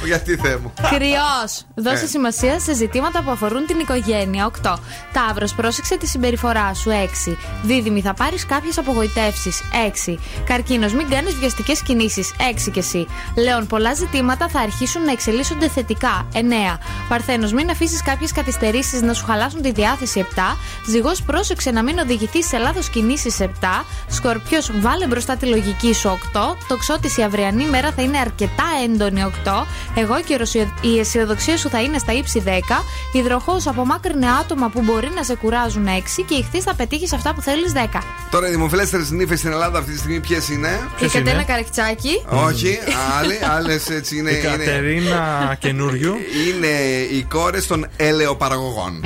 Γιατί 0.04 0.36
θέ 0.36 0.56
μου. 0.62 0.72
Κρυός. 0.90 1.66
Δώσε 1.74 2.04
Ε. 2.04 2.06
σημασία 2.06 2.60
σε 2.60 2.74
ζητήματα 2.74 3.22
που 3.22 3.30
αφορούν 3.30 3.66
την 3.66 3.78
οικογένεια. 3.78 4.44
8. 4.62 4.78
Ταύρος. 5.12 5.54
Πρόσεξε 5.54 5.96
τη 5.96 6.06
συμπεριφορά 6.06 6.74
σου. 6.74 6.90
6. 6.90 7.36
Δίδυμη. 7.62 8.00
Θα 8.00 8.14
πάρεις 8.14 8.46
κάποιες 8.46 8.78
απογοητεύσεις. 8.78 9.62
6. 9.72 10.18
Καρκίνος. 10.44 10.92
Μην 10.92 11.08
κάνεις 11.08 11.34
βιαστικές 11.34 11.82
κινήσεις. 11.82 12.32
6 12.38 12.70
και 12.70 12.78
εσύ. 12.78 13.06
Λέων. 13.36 13.66
Πολλά 13.66 13.94
ζητήματα 13.94 14.48
θα 14.48 14.60
αρχίσουν 14.60 15.04
να 15.04 15.12
εξελίσσονται 15.12 15.68
θετικά. 15.68 16.26
9. 16.32 16.78
Παρθένος. 17.08 17.52
Μην 17.52 17.70
αφήσεις 17.70 18.02
κάποιες 18.02 18.32
καθυστερήσεις 18.32 19.02
να 19.02 19.12
σου 19.14 19.24
χαλάσουν 19.30 19.62
τη 19.62 19.72
διάθεση. 19.72 20.26
7. 20.34 20.56
Ζυγός. 20.88 21.22
Πρόσεξε 21.22 21.70
να 21.70 21.82
μην 21.82 21.98
οδηγηθεί 21.98 22.42
σε 22.42 22.58
λάθος 22.58 22.88
κινήσεις. 22.88 23.40
7. 23.40 23.84
Σκορπιός. 24.08 24.70
Βάλε 24.80 25.06
μπροστά 25.06 25.36
τη 25.36 25.46
λογική 25.46 25.94
σου. 25.94 26.08
8. 26.08 26.56
Τοξότη. 26.68 27.20
Η 27.20 27.22
αυριανή 27.22 27.64
μέρα 27.66 27.92
θα 27.96 28.02
είναι 28.02 28.18
αρκετά 28.18 28.64
έντονη. 28.84 29.22
8. 29.22 29.66
Εγώ 29.94 30.20
και 30.26 30.38
η 30.80 30.98
αισιοδοξία 30.98 31.56
σου 31.56 31.68
θα 31.68 31.82
είναι 31.82 31.98
στα 31.98 32.12
ύψη 32.12 32.42
10. 32.46 32.84
Υδροχός. 33.12 33.66
Απομάκρυνε 33.66 34.26
άτομα 34.40 34.68
που 34.68 34.80
μπορεί 34.82 35.10
να 35.14 35.22
σε 35.22 35.34
κουράζουν 35.34 35.86
6. 35.86 36.22
Και 36.28 36.34
ηχθείς 36.34 36.64
θα 36.64 36.74
πετύχεις 36.74 37.12
αυτά 37.12 37.34
που 37.34 37.40
θέλεις 37.42 37.72
10. 37.72 38.02
Τώρα 38.30 38.48
οι 38.48 38.50
δημοφιλέστερες 38.50 39.10
νύφες 39.10 39.36
στην 39.36 39.50
Ελλάδα 39.52 39.78
αυτή 39.78 39.92
τη 39.92 39.98
στιγμή 39.98 40.20
ποιες 40.20 40.48
είναι; 40.48 40.80
Η 41.00 41.06
Κατένα 41.06 41.42
Καρακτσάκη. 41.42 42.22
Όχι, 42.28 42.78
άλλοι, 43.18 43.38
άλλες 43.56 43.90
έτσι 43.90 44.16
είναι. 44.16 44.30
Η 44.30 44.40
είναι- 44.44 44.56
Κατερίνα 44.56 45.20
Καινούργιου. 45.64 46.14
Είναι 46.48 46.66
οι 47.12 47.22
κόρες 47.22 47.66
των 47.66 47.86
ελαιοπαραγωγών. 47.96 49.04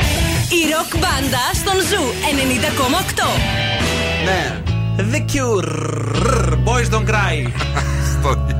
Η 0.51 0.71
ροκ 0.73 0.91
μπάντα 1.01 1.45
στον 1.55 1.81
Zoo 1.81 2.05
90,8. 3.15 3.25
Ναι. 4.25 4.63
The 5.13 5.21
Cure. 5.33 6.53
Boys 6.65 6.89
don't 6.91 7.07
cry. 7.07 7.53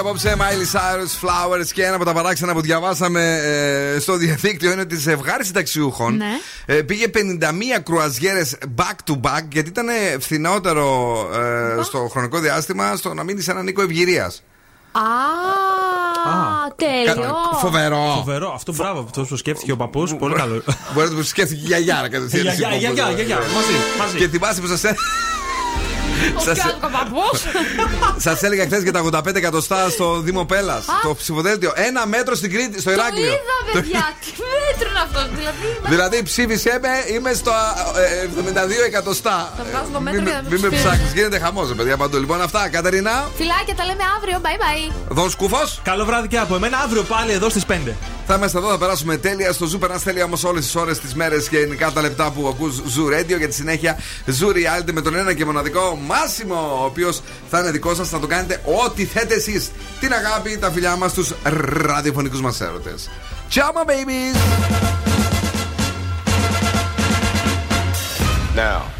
απόψε, 0.00 0.36
Miley 0.38 0.76
Cyrus, 0.78 1.26
Flowers 1.28 1.66
και 1.72 1.84
ένα 1.84 1.94
από 1.94 2.04
τα 2.04 2.12
παράξενα 2.12 2.52
που 2.52 2.60
διαβάσαμε 2.60 3.40
ε, 3.94 3.98
στο 4.00 4.16
διαδίκτυο 4.16 4.70
είναι 4.72 4.80
ότι 4.80 4.96
ζευγάρι 4.96 5.44
συνταξιούχων 5.44 6.16
Ναι. 6.16 6.30
ε, 6.66 6.82
πήγε 6.82 7.06
51 7.14 7.18
κρουαζιέρες 7.82 8.56
back 8.76 9.10
to 9.10 9.20
back 9.20 9.42
γιατί 9.52 9.68
ήταν 9.68 9.86
φθηνότερο 10.20 11.16
ε, 11.78 11.82
στο 11.82 12.08
χρονικό 12.10 12.38
διάστημα 12.38 12.96
στο 12.96 13.14
να 13.14 13.22
μείνει 13.22 13.40
σε 13.40 13.50
έναν 13.50 13.66
οίκο 13.66 13.82
ευγυρίας. 13.82 14.42
Α, 14.92 15.00
τέλειο. 16.76 17.34
Φοβερό. 17.60 18.12
Φοβερό. 18.16 18.52
Αυτό 18.54 18.72
μπράβο, 18.74 19.00
αυτό 19.00 19.22
που 19.22 19.36
σκέφτηκε 19.36 19.72
ο 19.72 19.76
παππούς. 19.76 20.14
Πολύ 20.14 20.34
καλό. 20.34 20.62
Μπορεί 20.94 21.08
να 21.08 21.14
το 21.16 21.22
σκέφτηκε 21.24 21.60
η 21.60 21.66
γιαγιάρα 21.66 22.08
κατευθείαν. 22.08 22.42
Γιαγιά, 22.42 22.74
γιαγιά, 22.76 23.10
γιαγιά, 23.10 23.36
μαζί, 23.36 23.74
μαζί. 23.98 24.16
Και 24.16 24.28
θυμάσαι 24.28 24.60
που 24.60 24.66
σας 24.66 24.82
Σα 28.16 28.30
έλεγα 28.46 28.64
χθες 28.64 28.82
για 28.82 28.92
τα 28.92 29.04
85 29.12 29.34
εκατοστά 29.34 29.90
στο 29.90 30.20
Δήμο 30.20 30.44
Πέλλα. 30.44 30.82
Το 31.02 31.14
ψηφοδέλτιο. 31.14 31.72
Ένα 31.74 32.06
μέτρο 32.06 32.34
στην 32.34 32.50
Κρήτη, 32.52 32.80
στο 32.80 32.90
Το 32.90 32.96
Ηράκλειο. 32.96 33.24
είδα, 33.24 33.56
παιδιά. 33.72 34.12
Τι 34.24 34.30
μέτρο 34.30 34.88
είναι 34.90 35.00
αυτός. 35.02 35.28
Δηλαδή. 35.38 35.78
Δηλαδή 35.88 36.22
ψήφισε 36.22 36.78
με, 36.82 36.88
είμαι 37.14 37.32
στο 37.32 37.52
ε, 37.96 38.26
72 38.82 38.86
εκατοστά. 38.86 39.52
Θα 39.56 39.64
βγάζω 39.70 39.88
το 39.92 40.00
μέτρο 40.00 40.20
Μην 40.20 40.28
για 40.30 40.36
με- 40.36 40.42
να 40.42 40.48
το 40.48 40.50
Μην 40.50 40.60
με 40.60 40.68
ψηφίσω. 40.68 40.88
ψάχνει, 40.88 41.08
γίνεται 41.14 41.38
χαμός, 41.38 41.74
παιδιά 41.76 41.96
παντού. 41.96 42.18
Λοιπόν, 42.18 42.42
αυτά, 42.42 42.68
Κατερίνα. 42.68 43.28
Φιλάκια, 43.36 43.74
τα 43.74 43.84
λέμε 43.84 44.02
αύριο. 44.16 44.40
Bye 44.44 44.58
bye. 44.90 44.92
Δον 45.08 45.30
Σκούφος. 45.30 45.80
Καλό 45.84 46.04
βράδυ 46.04 46.28
και 46.28 46.38
από 46.38 46.54
εμένα. 46.54 46.78
Αύριο 46.78 47.02
πάλι 47.02 47.32
εδώ 47.32 47.48
στις 47.48 47.64
5. 47.66 47.72
Θα 48.32 48.38
είμαστε 48.38 48.58
εδώ, 48.58 48.68
θα 48.68 48.78
περάσουμε 48.78 49.16
τέλεια 49.16 49.52
στο 49.52 49.66
Zoo. 49.66 49.80
Περνά 49.80 49.98
τέλεια 49.98 50.24
όμως 50.24 50.44
όλες 50.44 50.64
τις 50.64 50.74
ώρες, 50.74 50.98
τις 50.98 51.14
μέρες 51.14 51.48
και 51.48 51.58
γενικά 51.58 51.90
τα 51.90 52.00
λεπτά 52.00 52.30
που 52.30 52.48
ακούς 52.48 52.76
Zoo 52.76 53.18
Radio. 53.18 53.38
Για 53.38 53.48
τη 53.48 53.54
συνέχεια 53.54 53.98
Zoo 54.26 54.48
Reality 54.48 54.92
με 54.92 55.00
τον 55.00 55.14
ένα 55.14 55.34
και 55.34 55.44
μοναδικό 55.44 55.98
Μάσσιμο, 56.06 56.78
ο 56.80 56.84
οποίος 56.84 57.22
θα 57.50 57.58
είναι 57.58 57.70
δικό 57.70 57.94
σας. 57.94 58.08
Θα 58.08 58.18
το 58.18 58.26
κάνετε 58.26 58.62
ό,τι 58.84 59.04
θέτε 59.04 59.34
εσείς. 59.34 59.70
Την 60.00 60.12
αγάπη, 60.12 60.58
τα 60.58 60.70
φιλιά 60.70 60.96
μας, 60.96 61.12
τους 61.12 61.32
ραδιοφωνικούς 61.72 62.40
μας 62.40 62.60
έρωτες. 62.60 63.10
Ciao, 63.54 63.72
my 63.72 63.84
babies! 63.90 64.36
Now, 68.56 68.99